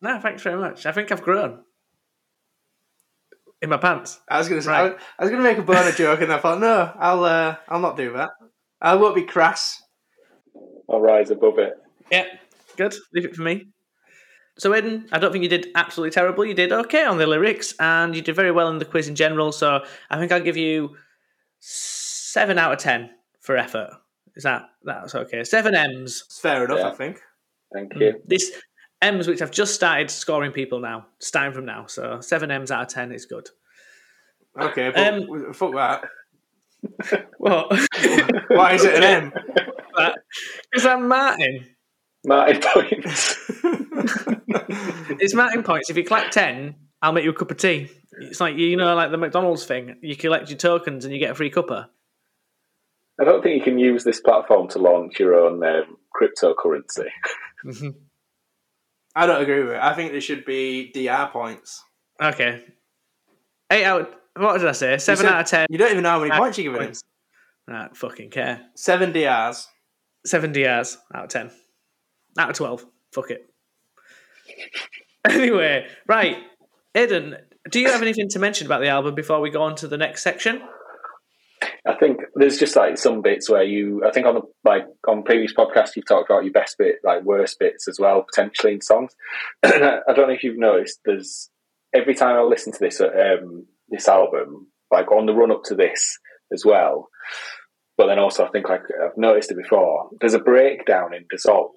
No, 0.00 0.18
thanks 0.18 0.42
very 0.42 0.58
much. 0.58 0.84
I 0.84 0.92
think 0.92 1.12
I've 1.12 1.22
grown 1.22 1.60
in 3.62 3.70
my 3.70 3.76
pants. 3.78 4.20
I 4.28 4.38
was 4.38 4.48
going 4.48 4.60
to 4.60 4.64
say, 4.64 4.70
Right. 4.72 4.92
I, 4.92 4.96
I 5.18 5.24
was 5.24 5.30
going 5.30 5.42
to 5.42 5.48
make 5.48 5.56
a 5.58 5.62
boner 5.62 5.92
joke, 5.92 6.20
and 6.20 6.32
I 6.32 6.38
thought, 6.38 6.60
no, 6.60 6.92
I'll, 6.98 7.24
uh, 7.24 7.56
I'll 7.68 7.80
not 7.80 7.96
do 7.96 8.12
that. 8.14 8.30
I 8.80 8.96
won't 8.96 9.14
be 9.14 9.22
crass. 9.22 9.80
I'll 10.90 11.00
rise 11.00 11.30
above 11.30 11.58
it. 11.58 11.74
Yeah, 12.10 12.26
good. 12.76 12.94
Leave 13.14 13.24
it 13.24 13.36
for 13.36 13.42
me. 13.42 13.68
So, 14.58 14.74
Aidan, 14.74 15.08
I 15.12 15.18
don't 15.18 15.32
think 15.32 15.44
you 15.44 15.48
did 15.48 15.68
absolutely 15.74 16.10
terrible. 16.10 16.44
You 16.44 16.52
did 16.54 16.72
okay 16.72 17.04
on 17.04 17.16
the 17.16 17.26
lyrics, 17.26 17.72
and 17.80 18.14
you 18.14 18.20
did 18.20 18.36
very 18.36 18.50
well 18.52 18.68
in 18.68 18.78
the 18.78 18.84
quiz 18.84 19.08
in 19.08 19.14
general. 19.14 19.52
So, 19.52 19.84
I 20.10 20.18
think 20.18 20.30
I'll 20.32 20.42
give 20.42 20.58
you 20.58 20.96
seven 21.60 22.58
out 22.58 22.72
of 22.72 22.78
ten 22.78 23.10
for 23.40 23.56
effort. 23.56 23.90
Is 24.34 24.42
that 24.42 24.68
that's 24.82 25.14
okay? 25.14 25.44
Seven 25.44 25.74
M's. 25.74 26.24
It's 26.26 26.40
fair 26.40 26.64
enough, 26.64 26.78
Yeah. 26.80 26.88
I 26.88 26.94
think. 26.94 27.20
Thank 27.72 27.94
you. 27.94 28.20
This 28.26 28.52
M's, 29.02 29.26
which 29.28 29.42
I've 29.42 29.50
just 29.50 29.74
started 29.74 30.10
scoring 30.10 30.52
people 30.52 30.80
now, 30.80 31.06
starting 31.18 31.52
from 31.52 31.66
now. 31.66 31.86
So, 31.86 32.20
seven 32.20 32.50
M's 32.50 32.70
out 32.70 32.82
of 32.82 32.88
ten 32.88 33.12
is 33.12 33.26
good. 33.26 33.50
Okay, 34.58 34.90
but 34.94 35.14
Um, 35.14 35.52
fuck 35.52 35.74
that. 35.74 36.04
What? 37.38 37.68
Why 38.48 38.74
is 38.74 38.84
it 38.84 38.94
an 38.94 39.02
M? 39.02 39.32
is 40.74 40.82
that 40.84 41.00
Martin? 41.00 41.66
Martin 42.24 42.60
points. 42.60 43.36
It's 45.20 45.34
Martin 45.34 45.62
points. 45.62 45.90
If 45.90 45.96
you 45.96 46.04
collect 46.04 46.32
ten, 46.32 46.76
I'll 47.00 47.12
make 47.12 47.24
you 47.24 47.30
a 47.30 47.34
cup 47.34 47.50
of 47.50 47.56
tea. 47.56 47.88
It's 48.20 48.40
like 48.40 48.56
you 48.56 48.76
know, 48.76 48.94
like 48.94 49.10
the 49.10 49.16
McDonald's 49.16 49.64
thing. 49.64 49.96
You 50.02 50.16
collect 50.16 50.48
your 50.50 50.58
tokens 50.58 51.04
and 51.04 51.12
you 51.12 51.18
get 51.20 51.30
a 51.30 51.34
free 51.34 51.50
cuppa. 51.50 51.88
I 53.20 53.24
don't 53.24 53.42
think 53.42 53.56
you 53.56 53.62
can 53.62 53.78
use 53.78 54.04
this 54.04 54.20
platform 54.20 54.68
to 54.68 54.78
launch 54.78 55.18
your 55.20 55.34
own 55.34 55.62
um, 55.64 55.96
cryptocurrency. 56.14 57.08
I 59.14 59.26
don't 59.26 59.42
agree 59.42 59.62
with 59.62 59.72
it. 59.74 59.80
I 59.82 59.94
think 59.94 60.12
there 60.12 60.20
should 60.20 60.44
be 60.44 60.90
DR 60.92 61.30
points. 61.32 61.82
Okay. 62.22 62.64
Eight 63.70 63.84
out. 63.84 64.10
What 64.36 64.58
did 64.58 64.68
I 64.68 64.72
say? 64.72 64.96
Seven 64.98 65.24
said- 65.26 65.32
out 65.32 65.40
of 65.42 65.46
ten. 65.46 65.66
You 65.70 65.78
don't 65.78 65.90
even 65.90 66.02
know 66.02 66.10
how 66.10 66.18
many 66.20 66.30
Ah, 66.30 66.38
points 66.38 66.58
you're 66.58 66.72
giving 66.72 66.88
him. 66.88 66.94
I 67.68 67.78
don't 67.82 67.96
fucking 67.96 68.30
care. 68.30 68.62
Seven 68.74 69.12
DRs. 69.12 69.68
Seven 70.24 70.52
DRs 70.52 70.98
out 71.14 71.24
of 71.24 71.28
ten. 71.30 71.50
Out 72.38 72.50
of 72.50 72.56
twelve. 72.56 72.86
Fuck 73.12 73.30
it. 73.30 73.48
Anyway, 75.24 75.86
right, 76.08 76.38
Aidan, 76.96 77.36
do 77.70 77.78
you 77.78 77.88
have 77.92 78.02
anything 78.02 78.28
to 78.30 78.40
mention 78.40 78.66
about 78.66 78.80
the 78.80 78.88
album 78.88 79.14
before 79.14 79.40
we 79.40 79.50
go 79.50 79.62
on 79.62 79.76
to 79.76 79.86
the 79.86 79.96
next 79.96 80.24
section? 80.24 80.60
I 81.86 81.94
think 81.96 82.20
there's 82.34 82.58
just 82.58 82.76
like 82.76 82.96
some 82.96 83.22
bits 83.22 83.50
where 83.50 83.64
you, 83.64 84.04
I 84.06 84.12
think 84.12 84.26
on 84.26 84.34
the 84.34 84.42
like 84.64 84.84
on 85.08 85.24
previous 85.24 85.52
podcasts 85.52 85.96
you've 85.96 86.06
talked 86.06 86.30
about 86.30 86.44
your 86.44 86.52
best 86.52 86.76
bit, 86.78 86.96
like 87.02 87.24
worst 87.24 87.58
bits 87.58 87.88
as 87.88 87.98
well, 87.98 88.24
potentially 88.32 88.74
in 88.74 88.80
songs. 88.80 89.12
I 89.64 90.00
don't 90.14 90.28
know 90.28 90.34
if 90.34 90.44
you've 90.44 90.58
noticed. 90.58 91.00
There's 91.04 91.50
every 91.92 92.14
time 92.14 92.36
I 92.36 92.42
listen 92.42 92.72
to 92.72 92.78
this 92.78 93.00
um, 93.00 93.66
this 93.88 94.06
album, 94.06 94.68
like 94.92 95.10
on 95.10 95.26
the 95.26 95.34
run 95.34 95.50
up 95.50 95.64
to 95.64 95.74
this 95.74 96.18
as 96.52 96.64
well. 96.64 97.08
But 97.98 98.06
then 98.06 98.18
also, 98.18 98.46
I 98.46 98.50
think 98.50 98.68
like 98.68 98.82
I've 99.04 99.16
noticed 99.16 99.50
it 99.50 99.56
before. 99.56 100.10
There's 100.20 100.34
a 100.34 100.38
breakdown 100.38 101.14
in 101.14 101.24
Dissolve, 101.28 101.72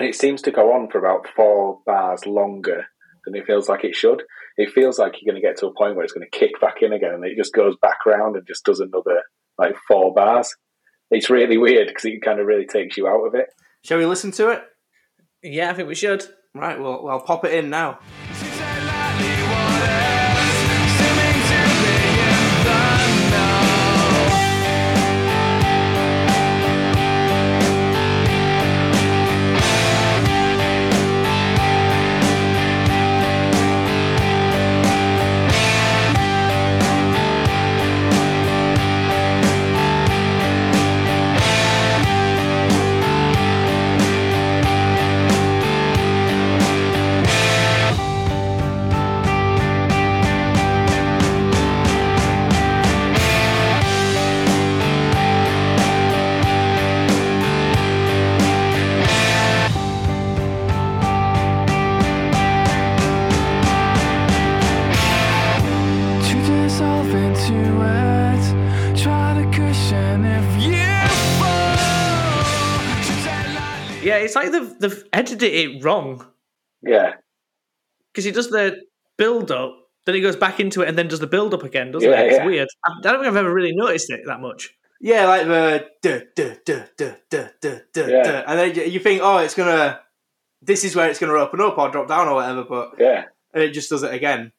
it 0.00 0.14
seems 0.14 0.42
to 0.42 0.50
go 0.50 0.72
on 0.72 0.90
for 0.90 0.98
about 0.98 1.28
four 1.36 1.80
bars 1.86 2.26
longer 2.26 2.86
than 3.24 3.34
it 3.34 3.46
feels 3.46 3.68
like 3.68 3.84
it 3.84 3.94
should. 3.94 4.22
It 4.56 4.72
feels 4.72 4.98
like 4.98 5.14
you're 5.20 5.32
going 5.32 5.40
to 5.40 5.46
get 5.46 5.56
to 5.58 5.66
a 5.66 5.74
point 5.74 5.94
where 5.94 6.04
it's 6.04 6.12
going 6.12 6.26
to 6.30 6.38
kick 6.38 6.60
back 6.60 6.76
in 6.82 6.92
again, 6.92 7.14
and 7.14 7.24
it 7.24 7.36
just 7.36 7.54
goes 7.54 7.76
back 7.80 8.04
round 8.06 8.36
and 8.36 8.46
just 8.46 8.64
does 8.64 8.80
another 8.80 9.22
like 9.58 9.76
four 9.88 10.12
bars. 10.14 10.54
It's 11.10 11.30
really 11.30 11.58
weird 11.58 11.88
because 11.88 12.04
it 12.04 12.22
kind 12.22 12.40
of 12.40 12.46
really 12.46 12.66
takes 12.66 12.96
you 12.96 13.06
out 13.06 13.24
of 13.26 13.34
it. 13.34 13.46
Shall 13.84 13.98
we 13.98 14.06
listen 14.06 14.30
to 14.32 14.50
it? 14.50 14.62
Yeah, 15.42 15.70
I 15.70 15.74
think 15.74 15.88
we 15.88 15.94
should. 15.94 16.24
Right, 16.54 16.80
well, 16.80 17.02
well, 17.02 17.18
I'll 17.18 17.24
pop 17.24 17.44
it 17.44 17.52
in 17.52 17.68
now. 17.68 17.98
They've 75.38 75.50
edited 75.50 75.76
it 75.80 75.84
wrong 75.84 76.26
Yeah, 76.82 77.12
because 78.12 78.24
he 78.24 78.30
does 78.30 78.50
the 78.50 78.82
build 79.16 79.50
up, 79.50 79.76
then 80.06 80.14
he 80.14 80.20
goes 80.20 80.36
back 80.36 80.60
into 80.60 80.82
it 80.82 80.88
and 80.88 80.96
then 80.98 81.08
does 81.08 81.20
the 81.20 81.26
build 81.26 81.54
up 81.54 81.62
again, 81.62 81.90
doesn't 81.92 82.10
Yeah, 82.10 82.20
it? 82.20 82.26
It's 82.28 82.36
yeah. 82.38 82.46
weird. 82.46 82.68
I 82.84 82.90
I 82.98 83.02
don't 83.02 83.14
think 83.20 83.26
I've 83.28 83.36
ever 83.36 83.52
really 83.52 83.74
noticed 83.74 84.10
it 84.10 84.20
that 84.26 84.40
much. 84.40 84.74
Yeah, 85.00 85.26
like 85.26 85.46
the 85.46 85.86
duh, 86.02 86.20
duh, 86.34 86.54
duh, 86.64 86.84
duh, 86.96 87.14
duh, 87.30 87.48
duh, 87.60 87.78
duh, 87.92 88.06
Yeah. 88.06 88.22
duh. 88.22 88.44
and 88.46 88.58
then 88.58 88.74
you- 88.74 88.92
you 88.92 89.00
think, 89.00 89.20
oh, 89.22 89.38
it's 89.38 89.54
gonna, 89.54 90.00
this 90.62 90.84
is 90.84 90.96
where 90.96 91.08
it's 91.10 91.18
gonna 91.18 91.34
open 91.34 91.60
up 91.60 91.76
or 91.78 91.90
drop 91.90 92.08
down 92.08 92.28
or 92.28 92.36
whatever, 92.36 92.64
but 92.64 92.94
yeah. 92.98 93.24
and 93.52 93.62
it 93.62 93.70
just 93.72 93.90
does 93.90 94.02
it 94.02 94.14
again. 94.14 94.52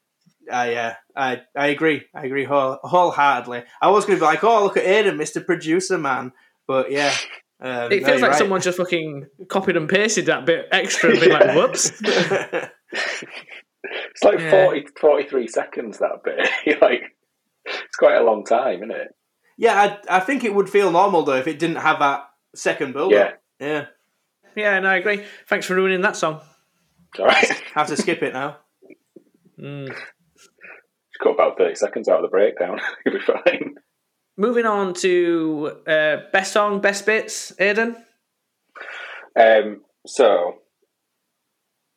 I, 0.52 0.74
uh, 0.74 0.94
I, 1.16 1.42
I 1.56 1.66
agree. 1.68 2.04
I 2.14 2.26
agree 2.26 2.44
whole, 2.44 2.78
wholeheartedly. 2.84 3.64
I 3.82 3.90
was 3.90 4.04
gonna 4.06 4.18
be 4.20 4.24
like, 4.24 4.44
oh, 4.44 4.62
look 4.62 4.76
at 4.76 4.84
Aidan, 4.86 5.18
Mr. 5.18 5.44
Producer 5.44 5.98
Man, 5.98 6.32
but 6.68 6.92
yeah, 6.92 7.12
um, 7.60 7.92
It 7.92 8.04
feels 8.04 8.08
you're 8.08 8.18
like 8.20 8.30
right. 8.32 8.38
someone 8.38 8.60
just 8.60 8.78
fucking 8.78 9.26
copied 9.48 9.76
and 9.76 9.88
pasted 9.88 10.26
that 10.26 10.46
bit 10.46 10.66
extra 10.72 11.10
and 11.10 11.20
been 11.20 11.30
like, 11.30 11.54
whoops. 11.56 11.92
It's 13.88 14.24
like 14.24 14.38
Yeah. 14.40 14.64
40, 14.66 14.86
43 15.00 15.46
seconds 15.48 15.98
that 15.98 16.22
bit. 16.24 16.48
Like, 16.80 17.02
it's 17.64 17.96
quite 17.96 18.16
a 18.16 18.24
long 18.24 18.44
time, 18.44 18.78
isn't 18.82 18.90
it? 18.90 19.08
yeah, 19.58 19.98
I, 20.08 20.16
I 20.18 20.20
think 20.20 20.44
it 20.44 20.54
would 20.54 20.68
feel 20.68 20.90
normal 20.90 21.22
though 21.22 21.36
if 21.36 21.46
it 21.46 21.58
didn't 21.58 21.76
have 21.76 21.98
that 22.00 22.24
second 22.54 22.92
build. 22.92 23.12
Yeah. 23.12 23.32
yeah. 23.60 23.86
Yeah, 24.54 24.78
no, 24.80 24.88
I 24.88 24.96
agree. 24.96 25.24
Thanks 25.48 25.66
for 25.66 25.74
ruining 25.74 26.00
that 26.02 26.16
song. 26.16 26.40
It's 27.12 27.20
all 27.20 27.26
right. 27.26 27.62
Have 27.74 27.88
to 27.88 27.96
skip 27.96 28.22
it 28.22 28.32
now. 28.32 28.56
Mm. 29.60 29.88
Just 29.88 30.00
cut 31.22 31.30
about 31.34 31.58
30 31.58 31.74
seconds 31.74 32.08
out 32.08 32.16
of 32.16 32.22
the 32.22 32.28
breakdown. 32.28 32.80
You'll 33.04 33.16
be 33.16 33.20
fine. 33.20 33.74
Moving 34.36 34.66
on 34.66 34.92
to 34.94 35.78
uh, 35.86 36.16
best 36.32 36.52
song, 36.52 36.80
best 36.80 37.06
bits, 37.06 37.52
Aidan. 37.58 37.96
Um, 39.38 39.82
so, 40.06 40.56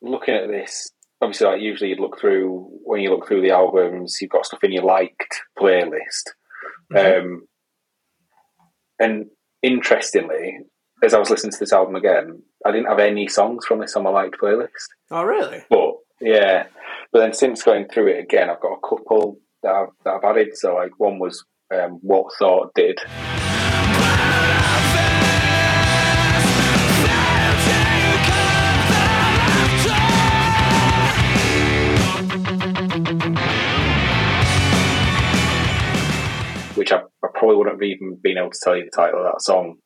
looking 0.01 0.35
at 0.35 0.47
this, 0.47 0.89
obviously, 1.21 1.47
like 1.47 1.61
usually 1.61 1.89
you'd 1.89 1.99
look 1.99 2.19
through 2.19 2.69
when 2.83 3.01
you 3.01 3.09
look 3.09 3.27
through 3.27 3.41
the 3.41 3.51
albums, 3.51 4.17
you've 4.21 4.31
got 4.31 4.45
stuff 4.45 4.63
in 4.63 4.71
your 4.71 4.83
liked 4.83 5.41
playlist. 5.57 6.29
Um, 6.95 7.47
and 8.99 9.25
interestingly, 9.61 10.59
as 11.03 11.13
I 11.13 11.19
was 11.19 11.29
listening 11.29 11.51
to 11.51 11.59
this 11.59 11.73
album 11.73 11.95
again, 11.95 12.41
I 12.65 12.71
didn't 12.71 12.87
have 12.87 12.99
any 12.99 13.27
songs 13.27 13.65
from 13.65 13.79
this 13.79 13.95
on 13.95 14.03
my 14.03 14.09
liked 14.09 14.37
playlist. 14.41 14.87
Oh, 15.11 15.23
really? 15.23 15.61
But 15.69 15.93
yeah, 16.21 16.67
but 17.11 17.19
then 17.19 17.33
since 17.33 17.63
going 17.63 17.87
through 17.87 18.07
it 18.07 18.23
again, 18.23 18.49
I've 18.49 18.61
got 18.61 18.73
a 18.73 18.87
couple 18.87 19.39
that 19.63 19.71
I've, 19.71 19.89
that 20.03 20.13
I've 20.15 20.23
added. 20.23 20.57
So 20.57 20.75
like 20.75 20.91
one 20.97 21.19
was 21.19 21.43
um, 21.71 21.99
what 22.01 22.25
Thought 22.37 22.73
did. 22.75 22.99
Which 36.75 36.91
I, 36.91 36.97
I 37.23 37.27
probably 37.33 37.57
wouldn't 37.57 37.75
have 37.75 37.83
even 37.83 38.17
been 38.21 38.37
able 38.37 38.51
to 38.51 38.59
tell 38.63 38.77
you 38.77 38.85
the 38.85 38.91
title 38.95 39.19
of 39.19 39.25
that 39.25 39.41
song 39.41 39.77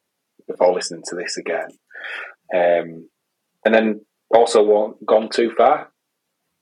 before 0.47 0.73
listening 0.73 1.01
to 1.07 1.15
this 1.15 1.37
again. 1.37 1.67
Um, 2.53 3.09
and 3.65 3.73
then 3.73 4.05
also 4.29 4.63
one, 4.63 4.93
Gone 5.05 5.29
Too 5.29 5.51
Far. 5.57 5.89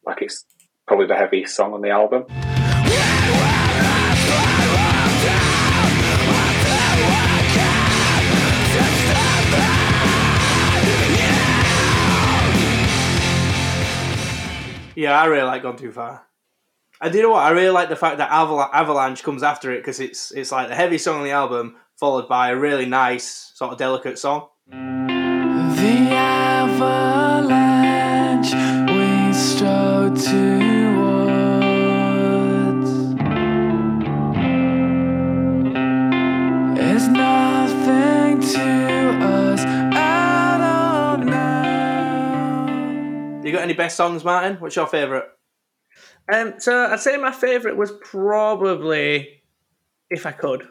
Like 0.05 0.22
it's 0.22 0.45
probably 0.88 1.07
the 1.07 1.15
heaviest 1.15 1.55
song 1.55 1.74
on 1.74 1.82
the 1.82 1.89
album. 1.89 2.26
Yeah, 2.30 3.51
I 15.10 15.26
really 15.26 15.43
like 15.43 15.64
Gone 15.64 15.78
Too 15.78 15.91
Far. 15.91 16.26
And 17.02 17.12
do 17.12 17.18
you 17.18 17.24
know 17.24 17.32
what? 17.32 17.43
I 17.43 17.49
really 17.52 17.72
like 17.72 17.89
the 17.89 17.95
fact 17.95 18.20
that 18.20 18.30
Aval- 18.30 18.70
Avalanche 18.72 19.24
comes 19.24 19.41
after 19.41 19.72
it 19.72 19.80
because 19.80 19.99
it's 19.99 20.32
it's 20.32 20.52
like 20.52 20.68
the 20.68 20.76
heavy 20.76 20.99
song 20.99 21.18
on 21.18 21.24
the 21.24 21.32
album 21.32 21.78
followed 21.99 22.28
by 22.28 22.49
a 22.49 22.56
really 22.56 22.86
nice 22.86 23.52
sort 23.56 23.72
of 23.72 23.80
delicate 23.80 24.20
song. 24.20 24.47
The 24.68 24.76
avalanche 26.12 27.11
got 43.62 43.66
any 43.66 43.74
best 43.78 43.95
songs, 43.95 44.24
Martin? 44.24 44.55
What's 44.57 44.76
your 44.76 44.88
favourite? 44.88 45.26
Um, 46.34 46.55
so 46.57 46.88
I'd 46.88 46.99
say 46.99 47.16
my 47.18 47.32
favourite 47.32 47.78
was 47.78 47.91
probably 48.01 49.43
If 50.09 50.26
I 50.26 50.32
Could. 50.32 50.68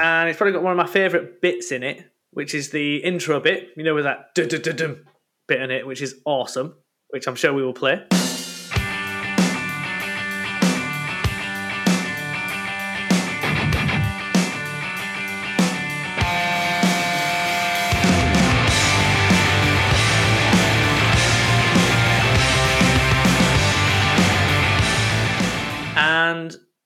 And 0.00 0.30
it's 0.30 0.38
probably 0.38 0.52
got 0.52 0.62
one 0.62 0.72
of 0.72 0.78
my 0.78 0.86
favourite 0.86 1.42
bits 1.42 1.72
in 1.72 1.82
it, 1.82 2.10
which 2.30 2.54
is 2.54 2.70
the 2.70 2.96
intro 3.04 3.38
bit, 3.38 3.68
you 3.76 3.84
know, 3.84 3.94
with 3.94 4.04
that 4.04 4.34
bit 4.34 5.60
in 5.60 5.70
it, 5.70 5.86
which 5.86 6.00
is 6.00 6.14
awesome, 6.24 6.74
which 7.08 7.28
I'm 7.28 7.34
sure 7.34 7.52
we 7.52 7.62
will 7.62 7.74
play. 7.74 8.02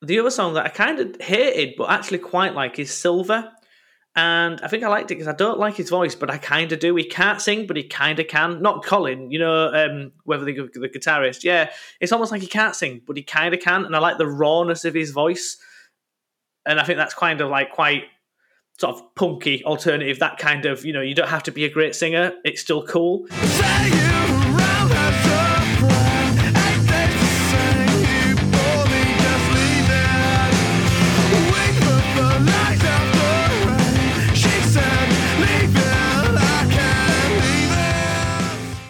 The 0.09 0.19
other 0.19 0.31
song 0.31 0.55
that 0.55 0.65
I 0.65 0.71
kind 0.71 0.99
of 0.99 1.21
hated 1.21 1.75
but 1.77 1.91
actually 1.91 2.19
quite 2.19 2.55
like 2.55 2.79
is 2.79 2.93
Silver. 2.93 3.53
And 4.17 4.61
I 4.63 4.69
think 4.69 4.83
I 4.83 4.89
liked 4.89 5.11
it 5.13 5.15
because 5.15 5.29
I 5.29 5.35
don't 5.35 5.61
like 5.61 5.77
his 5.77 5.91
voice, 5.91 6.17
but 6.17 6.31
I 6.31 6.39
kind 6.39 6.73
of 6.73 6.81
do. 6.81 6.97
He 6.97 7.05
can't 7.05 7.41
sing, 7.41 7.69
but 7.69 7.77
he 7.77 7.85
kind 7.85 8.19
of 8.19 8.27
can. 8.27 8.61
Not 8.61 8.85
Colin, 8.85 9.31
you 9.31 9.39
know, 9.39 9.73
um, 9.73 10.13
whether 10.25 10.45
the, 10.45 10.55
the 10.75 10.89
guitarist. 10.89 11.45
Yeah, 11.45 11.71
it's 12.01 12.11
almost 12.11 12.33
like 12.33 12.41
he 12.41 12.49
can't 12.49 12.75
sing, 12.75 13.03
but 13.07 13.17
he 13.17 13.23
kind 13.23 13.55
of 13.55 13.61
can. 13.61 13.85
And 13.85 13.95
I 13.95 14.01
like 14.01 14.19
the 14.19 14.27
rawness 14.27 14.85
of 14.85 14.95
his 14.95 15.13
voice. 15.13 15.59
And 16.67 16.81
I 16.81 16.85
think 16.85 16.97
that's 16.97 17.15
kind 17.15 17.41
of 17.41 17.51
like 17.51 17.71
quite 17.71 18.05
sort 18.81 18.97
of 18.97 19.15
punky 19.15 19.63
alternative. 19.65 20.19
That 20.19 20.39
kind 20.39 20.65
of, 20.65 20.85
you 20.85 20.93
know, 20.93 21.03
you 21.03 21.15
don't 21.15 21.29
have 21.29 21.45
to 21.45 21.53
be 21.53 21.65
a 21.65 21.71
great 21.71 21.95
singer. 21.95 22.33
It's 22.45 22.61
still 22.61 22.85
cool. 22.85 23.27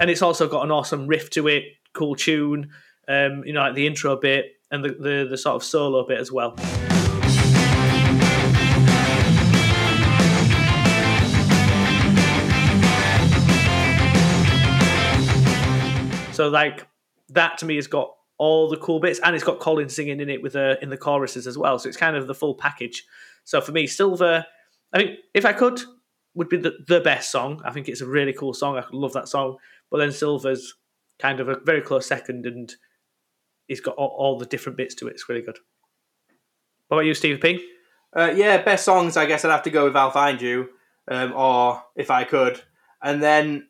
And 0.08 0.12
it's 0.14 0.22
also 0.22 0.48
got 0.48 0.64
an 0.64 0.70
awesome 0.70 1.06
riff 1.06 1.28
to 1.28 1.48
it, 1.48 1.64
cool 1.92 2.14
tune. 2.14 2.70
Um, 3.08 3.44
you 3.44 3.52
know, 3.52 3.60
like 3.60 3.74
the 3.74 3.86
intro 3.86 4.16
bit 4.16 4.46
and 4.70 4.82
the, 4.82 4.88
the 4.88 5.26
the 5.28 5.36
sort 5.36 5.56
of 5.56 5.62
solo 5.62 6.06
bit 6.06 6.18
as 6.18 6.32
well. 6.32 6.56
So 16.32 16.48
like 16.48 16.86
that 17.28 17.58
to 17.58 17.66
me 17.66 17.76
has 17.76 17.86
got 17.86 18.14
all 18.38 18.70
the 18.70 18.78
cool 18.78 19.00
bits, 19.00 19.20
and 19.22 19.34
it's 19.34 19.44
got 19.44 19.60
Colin 19.60 19.90
singing 19.90 20.20
in 20.20 20.30
it 20.30 20.42
with 20.42 20.56
uh, 20.56 20.76
in 20.80 20.88
the 20.88 20.96
choruses 20.96 21.46
as 21.46 21.58
well. 21.58 21.78
So 21.78 21.86
it's 21.86 21.98
kind 21.98 22.16
of 22.16 22.26
the 22.26 22.34
full 22.34 22.54
package. 22.54 23.04
So 23.44 23.60
for 23.60 23.72
me, 23.72 23.86
Silver, 23.86 24.46
I 24.90 24.96
think 24.96 25.18
if 25.34 25.44
I 25.44 25.52
could, 25.52 25.82
would 26.38 26.48
be 26.48 26.56
the, 26.56 26.78
the 26.86 27.00
best 27.00 27.30
song. 27.30 27.60
I 27.64 27.72
think 27.72 27.88
it's 27.88 28.00
a 28.00 28.06
really 28.06 28.32
cool 28.32 28.54
song. 28.54 28.78
I 28.78 28.84
love 28.92 29.12
that 29.12 29.28
song. 29.28 29.58
But 29.90 29.98
then 29.98 30.12
Silver's 30.12 30.74
kind 31.18 31.40
of 31.40 31.48
a 31.48 31.58
very 31.64 31.80
close 31.80 32.06
second, 32.06 32.46
and 32.46 32.74
he's 33.66 33.80
got 33.80 33.96
all, 33.96 34.14
all 34.16 34.38
the 34.38 34.46
different 34.46 34.76
bits 34.76 34.94
to 34.96 35.08
it. 35.08 35.12
It's 35.12 35.28
really 35.28 35.42
good. 35.42 35.58
What 36.88 36.98
about 36.98 37.06
you, 37.06 37.14
Steve 37.14 37.40
P? 37.40 37.66
Uh, 38.16 38.32
yeah, 38.34 38.62
best 38.62 38.84
songs. 38.84 39.16
I 39.16 39.26
guess 39.26 39.44
I'd 39.44 39.50
have 39.50 39.62
to 39.64 39.70
go 39.70 39.84
with 39.84 39.96
"I'll 39.96 40.10
Find 40.10 40.40
You," 40.40 40.70
um, 41.08 41.32
or 41.34 41.82
if 41.96 42.10
I 42.10 42.24
could, 42.24 42.60
and 43.02 43.22
then 43.22 43.68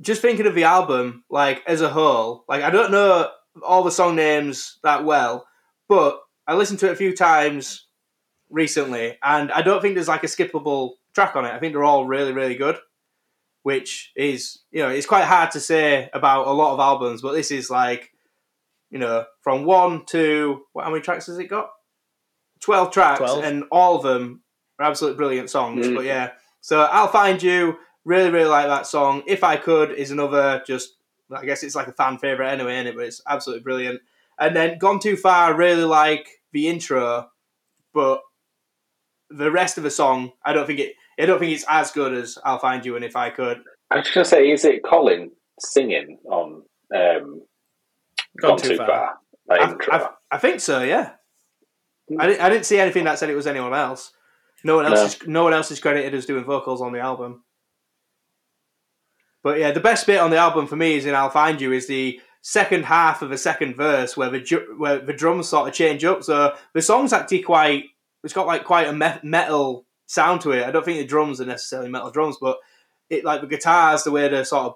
just 0.00 0.22
thinking 0.22 0.46
of 0.46 0.54
the 0.54 0.64
album, 0.64 1.24
like 1.30 1.62
as 1.66 1.80
a 1.80 1.88
whole, 1.88 2.44
like 2.48 2.62
I 2.62 2.70
don't 2.70 2.92
know 2.92 3.30
all 3.62 3.82
the 3.82 3.90
song 3.90 4.14
names 4.14 4.78
that 4.82 5.04
well, 5.04 5.46
but 5.88 6.20
I 6.46 6.54
listened 6.54 6.78
to 6.80 6.88
it 6.88 6.92
a 6.92 6.96
few 6.96 7.16
times 7.16 7.86
recently, 8.50 9.18
and 9.22 9.50
I 9.52 9.62
don't 9.62 9.80
think 9.80 9.94
there's 9.94 10.08
like 10.08 10.24
a 10.24 10.28
skippable 10.28 10.92
track 11.14 11.34
on 11.34 11.44
it. 11.44 11.52
I 11.52 11.58
think 11.58 11.72
they're 11.72 11.84
all 11.84 12.06
really, 12.06 12.32
really 12.32 12.54
good, 12.54 12.78
which 13.62 14.12
is 14.16 14.60
you 14.70 14.82
know 14.82 14.88
it's 14.88 15.06
quite 15.06 15.24
hard 15.24 15.50
to 15.52 15.60
say 15.60 16.08
about 16.12 16.46
a 16.46 16.52
lot 16.52 16.74
of 16.74 16.80
albums, 16.80 17.22
but 17.22 17.32
this 17.32 17.50
is 17.50 17.70
like 17.70 18.12
you 18.90 18.98
know 18.98 19.24
from 19.42 19.64
one 19.64 20.04
to 20.06 20.62
what? 20.72 20.84
How 20.84 20.90
many 20.90 21.02
tracks 21.02 21.26
has 21.26 21.38
it 21.38 21.48
got? 21.48 21.70
Twelve 22.60 22.90
tracks, 22.90 23.18
12. 23.18 23.44
and 23.44 23.64
all 23.70 23.96
of 23.96 24.02
them 24.02 24.42
are 24.78 24.86
absolutely 24.86 25.16
brilliant 25.16 25.50
songs. 25.50 25.86
Mm. 25.86 25.94
But 25.96 26.04
yeah, 26.04 26.32
so 26.60 26.82
I'll 26.82 27.08
find 27.08 27.42
you. 27.42 27.78
Really, 28.04 28.30
really 28.30 28.48
like 28.48 28.68
that 28.68 28.86
song. 28.86 29.22
If 29.26 29.44
I 29.44 29.56
could, 29.56 29.90
is 29.92 30.10
another 30.10 30.62
just. 30.66 30.94
I 31.30 31.44
guess 31.44 31.62
it's 31.62 31.74
like 31.74 31.88
a 31.88 31.92
fan 31.92 32.16
favorite 32.16 32.48
anyway, 32.48 32.80
is 32.80 32.86
it? 32.86 32.96
But 32.96 33.04
it's 33.04 33.20
absolutely 33.28 33.62
brilliant. 33.62 34.00
And 34.38 34.56
then 34.56 34.78
Gone 34.78 34.98
Too 34.98 35.14
Far. 35.14 35.54
Really 35.54 35.84
like 35.84 36.26
the 36.52 36.68
intro, 36.68 37.28
but 37.92 38.22
the 39.28 39.50
rest 39.50 39.76
of 39.76 39.84
the 39.84 39.90
song, 39.90 40.32
I 40.42 40.54
don't 40.54 40.66
think 40.66 40.80
it. 40.80 40.94
I 41.18 41.26
don't 41.26 41.38
think 41.38 41.52
it's 41.52 41.64
as 41.68 41.90
good 41.90 42.14
as 42.14 42.38
I'll 42.44 42.58
find 42.58 42.84
you 42.84 42.96
and 42.96 43.04
if 43.04 43.16
I 43.16 43.30
could. 43.30 43.58
I 43.90 43.96
was 43.96 44.04
just 44.04 44.14
going 44.14 44.24
to 44.24 44.30
say, 44.30 44.50
is 44.50 44.64
it 44.64 44.84
Colin 44.84 45.30
singing 45.58 46.18
on 46.30 46.62
um, 46.94 47.42
Gone, 48.40 48.58
Too 48.58 48.76
Far? 48.76 49.18
That 49.48 49.60
I, 49.60 49.70
intro? 49.70 49.92
I, 49.92 50.08
I 50.30 50.38
think 50.38 50.60
so. 50.60 50.82
Yeah. 50.82 51.12
I 52.18 52.26
didn't. 52.26 52.40
I 52.42 52.48
didn't 52.48 52.66
see 52.66 52.78
anything 52.78 53.04
that 53.04 53.18
said 53.18 53.30
it 53.30 53.34
was 53.34 53.46
anyone 53.46 53.74
else. 53.74 54.12
No 54.64 54.76
one 54.76 54.86
else. 54.86 54.98
No. 54.98 55.04
Is, 55.04 55.18
no 55.26 55.44
one 55.44 55.52
else 55.52 55.70
is 55.70 55.80
credited 55.80 56.14
as 56.14 56.26
doing 56.26 56.44
vocals 56.44 56.80
on 56.80 56.92
the 56.92 57.00
album. 57.00 57.44
But 59.42 59.58
yeah, 59.58 59.72
the 59.72 59.80
best 59.80 60.06
bit 60.06 60.18
on 60.18 60.30
the 60.30 60.36
album 60.36 60.66
for 60.66 60.76
me 60.76 60.96
is 60.96 61.06
in 61.06 61.14
"I'll 61.14 61.30
Find 61.30 61.60
You" 61.60 61.72
is 61.72 61.86
the 61.86 62.20
second 62.40 62.86
half 62.86 63.20
of 63.20 63.30
the 63.30 63.36
second 63.36 63.76
verse 63.76 64.16
where 64.16 64.30
the 64.30 64.40
ju- 64.40 64.74
where 64.78 64.98
the 64.98 65.12
drums 65.12 65.48
sort 65.48 65.68
of 65.68 65.74
change 65.74 66.04
up. 66.04 66.22
So 66.22 66.54
the 66.72 66.82
song's 66.82 67.12
actually 67.12 67.42
quite. 67.42 67.84
It's 68.24 68.32
got 68.32 68.46
like 68.46 68.64
quite 68.64 68.88
a 68.88 68.92
me- 68.92 69.20
metal 69.22 69.84
sound 70.08 70.40
to 70.40 70.50
it. 70.50 70.66
I 70.66 70.72
don't 70.72 70.84
think 70.84 70.98
the 70.98 71.06
drums 71.06 71.40
are 71.40 71.46
necessarily 71.46 71.90
metal 71.90 72.10
drums, 72.10 72.38
but 72.40 72.58
it 73.08 73.24
like 73.24 73.40
the 73.42 73.46
guitars, 73.46 74.02
the 74.02 74.10
way 74.10 74.26
the 74.28 74.44
sort 74.44 74.64
of 74.64 74.74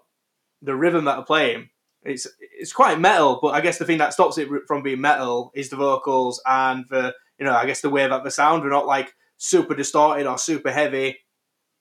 the 0.61 0.77
rhythm 0.77 1.07
that 1.07 1.17
they're 1.17 1.25
playing. 1.25 1.71
It's 2.05 2.29
it's 2.39 2.73
quite 2.73 3.01
metal, 3.01 3.41
but 3.43 3.49
I 3.49 3.61
guess 3.61 3.79
the 3.79 3.85
thing 3.85 3.99
that 3.99 4.13
stops 4.13 4.39
it 4.39 4.49
from 4.69 4.83
being 4.83 5.01
metal 5.01 5.51
is 5.55 5.71
the 5.71 5.77
vocals 5.77 6.41
and 6.47 6.85
the 6.89 7.15
you 7.39 7.47
know 7.47 7.55
I 7.55 7.67
guess 7.67 7.81
the 7.81 7.91
way 7.91 8.07
that 8.07 8.23
the 8.23 8.31
sound 8.31 8.65
are 8.65 8.71
not 8.71 8.87
like 8.87 9.15
super 9.39 9.75
distorted 9.75 10.27
or 10.27 10.39
super 10.39 10.71
heavy. 10.71 11.19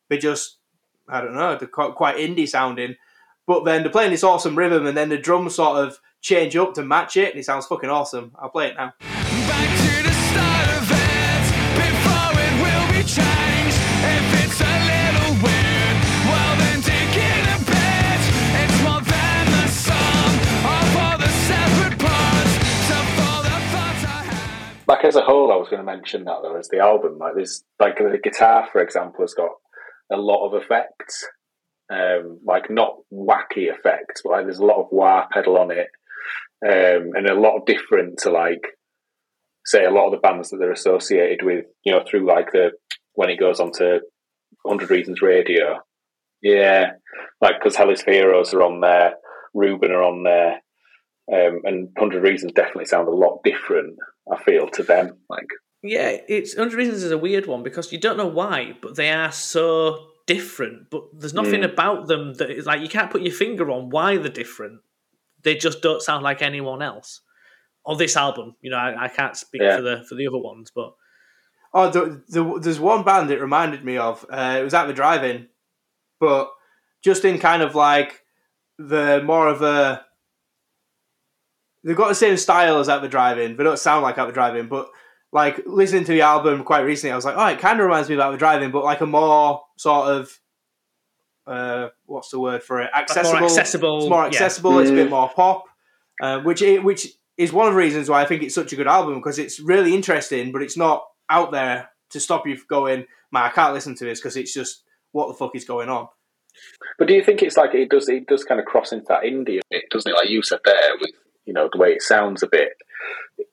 They 0.09 0.17
just 0.17 0.57
I 1.07 1.21
don't 1.21 1.35
know 1.35 1.57
they're 1.57 1.67
quite, 1.67 1.95
quite 1.95 2.17
indie 2.17 2.47
sounding, 2.47 2.95
but 3.45 3.65
then 3.65 3.81
they're 3.81 3.91
playing 3.91 4.11
this 4.11 4.23
awesome 4.23 4.57
rhythm 4.57 4.85
and 4.87 4.95
then 4.95 5.09
the 5.09 5.17
drums 5.17 5.55
sort 5.55 5.77
of 5.77 5.99
change 6.21 6.55
up 6.55 6.73
to 6.75 6.83
match 6.83 7.17
it 7.17 7.31
and 7.31 7.39
it 7.39 7.45
sounds 7.45 7.65
fucking 7.65 7.89
awesome. 7.89 8.31
I'll 8.39 8.49
play 8.49 8.67
it 8.67 8.75
now. 8.77 9.20
Like 25.01 25.07
as 25.07 25.15
a 25.15 25.21
whole, 25.21 25.51
I 25.51 25.55
was 25.55 25.67
going 25.67 25.83
to 25.83 25.91
mention 25.91 26.25
that 26.25 26.37
though 26.43 26.57
as 26.57 26.67
the 26.67 26.77
album. 26.77 27.17
Like 27.17 27.33
there's 27.33 27.63
like 27.79 27.97
the 27.97 28.19
guitar, 28.21 28.67
for 28.71 28.81
example, 28.83 29.21
has 29.21 29.33
got 29.33 29.49
a 30.11 30.17
lot 30.17 30.45
of 30.45 30.61
effects, 30.61 31.25
Um, 31.91 32.39
like 32.45 32.69
not 32.69 32.97
wacky 33.11 33.67
effects, 33.73 34.21
but 34.23 34.31
like 34.31 34.45
there's 34.45 34.59
a 34.59 34.65
lot 34.65 34.79
of 34.79 34.89
wah 34.91 35.25
pedal 35.31 35.57
on 35.57 35.71
it, 35.71 35.87
um, 36.63 37.13
and 37.15 37.27
a 37.27 37.33
lot 37.33 37.57
of 37.57 37.65
different 37.65 38.19
to 38.19 38.29
like 38.29 38.61
say 39.65 39.85
a 39.85 39.89
lot 39.89 40.05
of 40.05 40.11
the 40.11 40.19
bands 40.19 40.49
that 40.49 40.57
they're 40.57 40.71
associated 40.71 41.43
with, 41.43 41.65
you 41.83 41.93
know, 41.93 42.03
through 42.07 42.27
like 42.27 42.51
the 42.51 42.71
when 43.13 43.29
it 43.29 43.39
goes 43.39 43.59
on 43.59 43.71
to 43.73 44.01
Hundred 44.65 44.91
Reasons 44.91 45.23
Radio. 45.23 45.79
Yeah, 46.43 46.91
like 47.41 47.55
because 47.59 47.75
Hellis 47.75 48.03
Heroes 48.03 48.53
are 48.53 48.61
on 48.61 48.81
there, 48.81 49.15
Reuben 49.55 49.91
are 49.91 50.03
on 50.03 50.23
there, 50.23 50.61
um, 51.33 51.61
and 51.63 51.89
Hundred 51.97 52.21
Reasons 52.21 52.51
definitely 52.53 52.85
sound 52.85 53.07
a 53.07 53.11
lot 53.11 53.39
different. 53.43 53.97
I 54.31 54.41
feel 54.43 54.67
to 54.69 54.83
them, 54.83 55.17
like 55.29 55.47
Yeah, 55.83 56.17
it's 56.27 56.55
Hundred 56.55 56.77
Reasons 56.77 57.03
is 57.03 57.11
a 57.11 57.17
weird 57.17 57.45
one 57.47 57.63
because 57.63 57.91
you 57.91 57.99
don't 57.99 58.17
know 58.17 58.27
why, 58.27 58.75
but 58.81 58.95
they 58.95 59.11
are 59.11 59.31
so 59.31 60.07
different. 60.27 60.89
But 60.89 61.03
there's 61.13 61.33
nothing 61.33 61.61
Mm. 61.61 61.73
about 61.73 62.07
them 62.07 62.33
that 62.35 62.49
is 62.51 62.65
like 62.65 62.81
you 62.81 62.87
can't 62.89 63.11
put 63.11 63.21
your 63.21 63.33
finger 63.33 63.69
on 63.71 63.89
why 63.89 64.17
they're 64.17 64.29
different. 64.31 64.81
They 65.43 65.55
just 65.55 65.81
don't 65.81 66.01
sound 66.01 66.23
like 66.23 66.41
anyone 66.41 66.81
else. 66.81 67.21
On 67.83 67.97
this 67.97 68.15
album, 68.15 68.55
you 68.61 68.69
know, 68.69 68.77
I, 68.77 69.05
I 69.05 69.07
can't 69.07 69.35
speak 69.35 69.61
Yeah. 69.63 69.77
for 69.77 69.81
the 69.81 70.03
for 70.07 70.15
the 70.15 70.27
other 70.27 70.37
ones, 70.37 70.71
but 70.73 70.93
Oh, 71.73 71.89
the, 71.89 72.21
the, 72.27 72.59
there's 72.59 72.81
one 72.81 73.03
band 73.03 73.31
it 73.31 73.39
reminded 73.39 73.85
me 73.85 73.97
of. 73.97 74.25
Uh, 74.29 74.57
it 74.59 74.63
was 74.63 74.73
at 74.73 74.87
the 74.87 74.93
drive-in, 74.93 75.47
but 76.19 76.51
just 77.01 77.23
in 77.23 77.39
kind 77.39 77.61
of 77.63 77.75
like 77.75 78.23
the 78.77 79.21
more 79.23 79.47
of 79.47 79.61
a. 79.61 80.05
They've 81.83 81.95
got 81.95 82.09
the 82.09 82.15
same 82.15 82.37
style 82.37 82.79
as 82.79 82.89
at 82.89 83.01
the 83.01 83.07
drive-in. 83.07 83.57
They 83.57 83.63
don't 83.63 83.79
sound 83.79 84.03
like 84.03 84.17
at 84.17 84.25
the 84.27 84.33
drive-in, 84.33 84.67
but 84.67 84.89
like 85.31 85.61
listening 85.65 86.03
to 86.05 86.11
the 86.11 86.21
album 86.21 86.63
quite 86.63 86.81
recently, 86.81 87.11
I 87.11 87.15
was 87.15 87.25
like, 87.25 87.35
oh, 87.37 87.47
it 87.47 87.59
kind 87.59 87.79
of 87.79 87.85
reminds 87.85 88.09
me 88.09 88.15
of 88.15 88.21
at 88.21 88.31
the 88.31 88.37
drive-in, 88.37 88.71
but 88.71 88.83
like 88.83 89.01
a 89.01 89.05
more 89.07 89.61
sort 89.77 90.09
of. 90.09 90.39
Uh, 91.47 91.89
what's 92.05 92.29
the 92.29 92.39
word 92.39 92.61
for 92.63 92.81
it? 92.81 92.89
Accessible. 92.95 93.39
more 93.39 93.45
accessible. 93.49 93.97
It's 94.01 94.09
more 94.09 94.21
yeah. 94.21 94.27
accessible. 94.27 94.79
It's 94.79 94.89
a 94.91 94.93
Mm. 94.93 94.97
bit 94.97 95.09
more 95.09 95.29
pop, 95.29 95.63
uh, 96.21 96.39
which 96.41 96.61
it, 96.61 96.83
which 96.83 97.07
is 97.37 97.51
one 97.51 97.67
of 97.67 97.73
the 97.73 97.79
reasons 97.79 98.09
why 98.09 98.21
I 98.21 98.25
think 98.25 98.43
it's 98.43 98.53
such 98.53 98.71
a 98.73 98.75
good 98.75 98.87
album 98.87 99.15
because 99.15 99.39
it's 99.39 99.59
really 99.59 99.95
interesting, 99.95 100.51
but 100.51 100.61
it's 100.61 100.77
not 100.77 101.03
out 101.29 101.51
there 101.51 101.89
to 102.11 102.19
stop 102.19 102.45
you 102.45 102.57
going, 102.69 103.05
man, 103.31 103.43
I 103.43 103.49
can't 103.49 103.73
listen 103.73 103.95
to 103.95 104.05
this 104.05 104.19
because 104.19 104.37
it's 104.37 104.53
just 104.53 104.83
what 105.13 105.27
the 105.29 105.33
fuck 105.33 105.55
is 105.55 105.65
going 105.65 105.89
on. 105.89 106.07
But 106.99 107.07
do 107.07 107.15
you 107.15 107.23
think 107.23 107.41
it's 107.41 107.57
like 107.57 107.73
it 107.73 107.89
does? 107.89 108.07
It 108.07 108.27
does 108.27 108.43
kind 108.43 108.59
of 108.59 108.67
cross 108.67 108.91
into 108.91 109.05
that 109.09 109.23
indie 109.23 109.57
a 109.57 109.61
bit, 109.71 109.85
doesn't 109.89 110.11
it? 110.11 110.15
Like 110.15 110.29
you 110.29 110.43
said 110.43 110.59
there, 110.63 110.91
with 110.99 111.09
you 111.51 111.53
know 111.53 111.69
the 111.69 111.79
way 111.79 111.89
it 111.89 112.01
sounds 112.01 112.43
a 112.43 112.47
bit, 112.47 112.69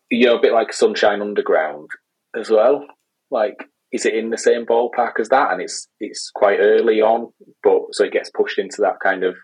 you 0.09 0.27
know, 0.27 0.39
a 0.39 0.41
bit 0.41 0.53
like 0.53 0.73
Sunshine 0.73 1.21
Underground 1.21 1.91
as 2.39 2.49
well. 2.49 2.87
Like, 3.29 3.57
is 3.91 4.07
it 4.07 4.15
in 4.15 4.31
the 4.31 4.39
same 4.39 4.67
ballpark 4.67 5.19
as 5.19 5.31
that? 5.31 5.51
And 5.51 5.61
it's 5.61 5.89
it's 5.99 6.31
quite 6.33 6.61
early 6.61 7.01
on, 7.01 7.33
but 7.65 7.87
so 7.91 8.05
it 8.05 8.13
gets 8.13 8.31
pushed 8.31 8.61
into 8.61 8.83
that 8.83 9.01
kind 9.03 9.25
of 9.25 9.35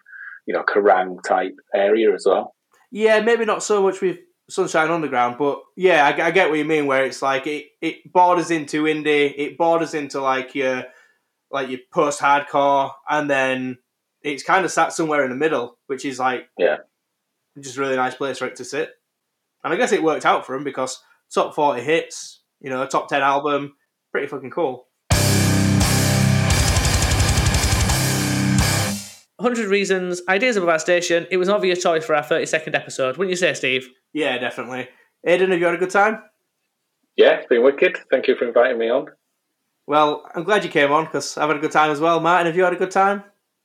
you 0.46 0.54
know 0.54 0.62
Kerrang 0.62 1.16
type 1.26 1.56
area 1.74 2.14
as 2.14 2.26
well. 2.28 2.54
Yeah, 2.92 3.18
maybe 3.22 3.44
not 3.44 3.64
so 3.64 3.82
much 3.82 4.00
with 4.00 4.18
Sunshine 4.48 4.92
Underground, 4.92 5.34
but 5.36 5.60
yeah, 5.76 6.06
I, 6.06 6.26
I 6.26 6.30
get 6.30 6.48
what 6.48 6.58
you 6.58 6.64
mean. 6.64 6.86
Where 6.86 7.04
it's 7.04 7.22
like 7.22 7.48
it, 7.48 7.66
it 7.82 8.12
borders 8.12 8.52
into 8.52 8.84
indie, 8.84 9.34
it 9.36 9.58
borders 9.58 9.94
into 9.94 10.20
like 10.20 10.54
your 10.54 10.84
like 11.50 11.70
your 11.70 11.80
post 11.92 12.20
hardcore, 12.20 12.92
and 13.10 13.28
then 13.28 13.78
it's 14.22 14.44
kind 14.44 14.64
of 14.64 14.70
sat 14.70 14.92
somewhere 14.92 15.24
in 15.24 15.30
the 15.30 15.36
middle, 15.36 15.76
which 15.88 16.04
is 16.04 16.20
like 16.20 16.46
Yeah. 16.56 16.76
Just 17.60 17.76
a 17.76 17.80
really 17.80 17.96
nice 17.96 18.14
place 18.14 18.38
for 18.38 18.46
it 18.46 18.56
to 18.56 18.64
sit. 18.64 18.90
And 19.62 19.72
I 19.72 19.76
guess 19.76 19.92
it 19.92 20.02
worked 20.02 20.26
out 20.26 20.44
for 20.44 20.54
him 20.54 20.64
because 20.64 21.00
top 21.32 21.54
forty 21.54 21.82
hits, 21.82 22.42
you 22.60 22.70
know, 22.70 22.82
a 22.82 22.88
top 22.88 23.08
ten 23.08 23.22
album, 23.22 23.76
pretty 24.12 24.26
fucking 24.26 24.50
cool. 24.50 24.88
100 29.44 29.68
Reasons, 29.68 30.22
Ideas 30.28 30.56
of 30.56 30.66
a 30.66 30.78
Station. 30.78 31.26
It 31.30 31.36
was 31.36 31.48
an 31.48 31.54
obvious 31.54 31.82
choice 31.82 32.04
for 32.04 32.14
our 32.14 32.22
32nd 32.22 32.74
episode. 32.74 33.18
Wouldn't 33.18 33.30
you 33.30 33.36
say, 33.36 33.52
Steve? 33.52 33.88
Yeah, 34.12 34.38
definitely. 34.38 34.88
Aidan, 35.26 35.50
have 35.50 35.60
you 35.60 35.66
had 35.66 35.74
a 35.74 35.78
good 35.78 35.90
time? 35.90 36.22
Yeah, 37.16 37.32
it's 37.34 37.46
been 37.48 37.62
wicked. 37.62 37.98
Thank 38.10 38.26
you 38.26 38.36
for 38.36 38.46
inviting 38.46 38.78
me 38.78 38.88
on. 38.88 39.08
Well, 39.86 40.24
I'm 40.34 40.44
glad 40.44 40.64
you 40.64 40.70
came 40.70 40.92
on 40.92 41.04
because 41.04 41.36
I've 41.36 41.48
had 41.48 41.58
a 41.58 41.60
good 41.60 41.72
time 41.72 41.90
as 41.90 42.00
well. 42.00 42.20
Martin, 42.20 42.46
have 42.46 42.56
you 42.56 42.64
had 42.64 42.72
a 42.72 42.76
good 42.76 42.90
time? 42.90 43.22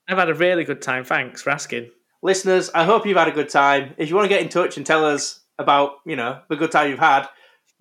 I've 0.08 0.18
had 0.18 0.30
a 0.30 0.34
really 0.34 0.66
good 0.66 0.82
time. 0.82 1.06
Thanks 1.06 1.42
for 1.42 1.52
asking. 1.52 1.92
Listeners, 2.22 2.70
I 2.74 2.84
hope 2.84 3.06
you've 3.06 3.18
had 3.18 3.28
a 3.28 3.34
good 3.34 3.50
time. 3.50 3.94
If 3.98 4.10
you 4.10 4.16
want 4.16 4.26
to 4.26 4.30
get 4.30 4.42
in 4.42 4.50
touch 4.50 4.78
and 4.78 4.86
tell 4.86 5.06
us 5.06 5.40
about, 5.58 5.94
you 6.06 6.16
know, 6.16 6.42
the 6.50 6.56
good 6.56 6.72
time 6.72 6.90
you've 6.90 7.00
had, 7.00 7.28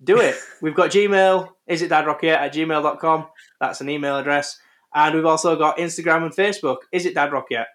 do 0.03 0.19
it. 0.19 0.35
We've 0.61 0.75
got 0.75 0.91
Gmail, 0.91 1.49
is 1.67 1.81
it 1.81 1.91
dadrocket 1.91 2.35
at 2.35 2.53
gmail.com. 2.53 3.27
That's 3.59 3.81
an 3.81 3.89
email 3.89 4.17
address. 4.17 4.57
And 4.93 5.13
we've 5.13 5.25
also 5.25 5.55
got 5.55 5.77
Instagram 5.77 6.23
and 6.23 6.35
Facebook, 6.35 6.77
is 6.91 7.05
it 7.05 7.13
dadrocket. 7.13 7.65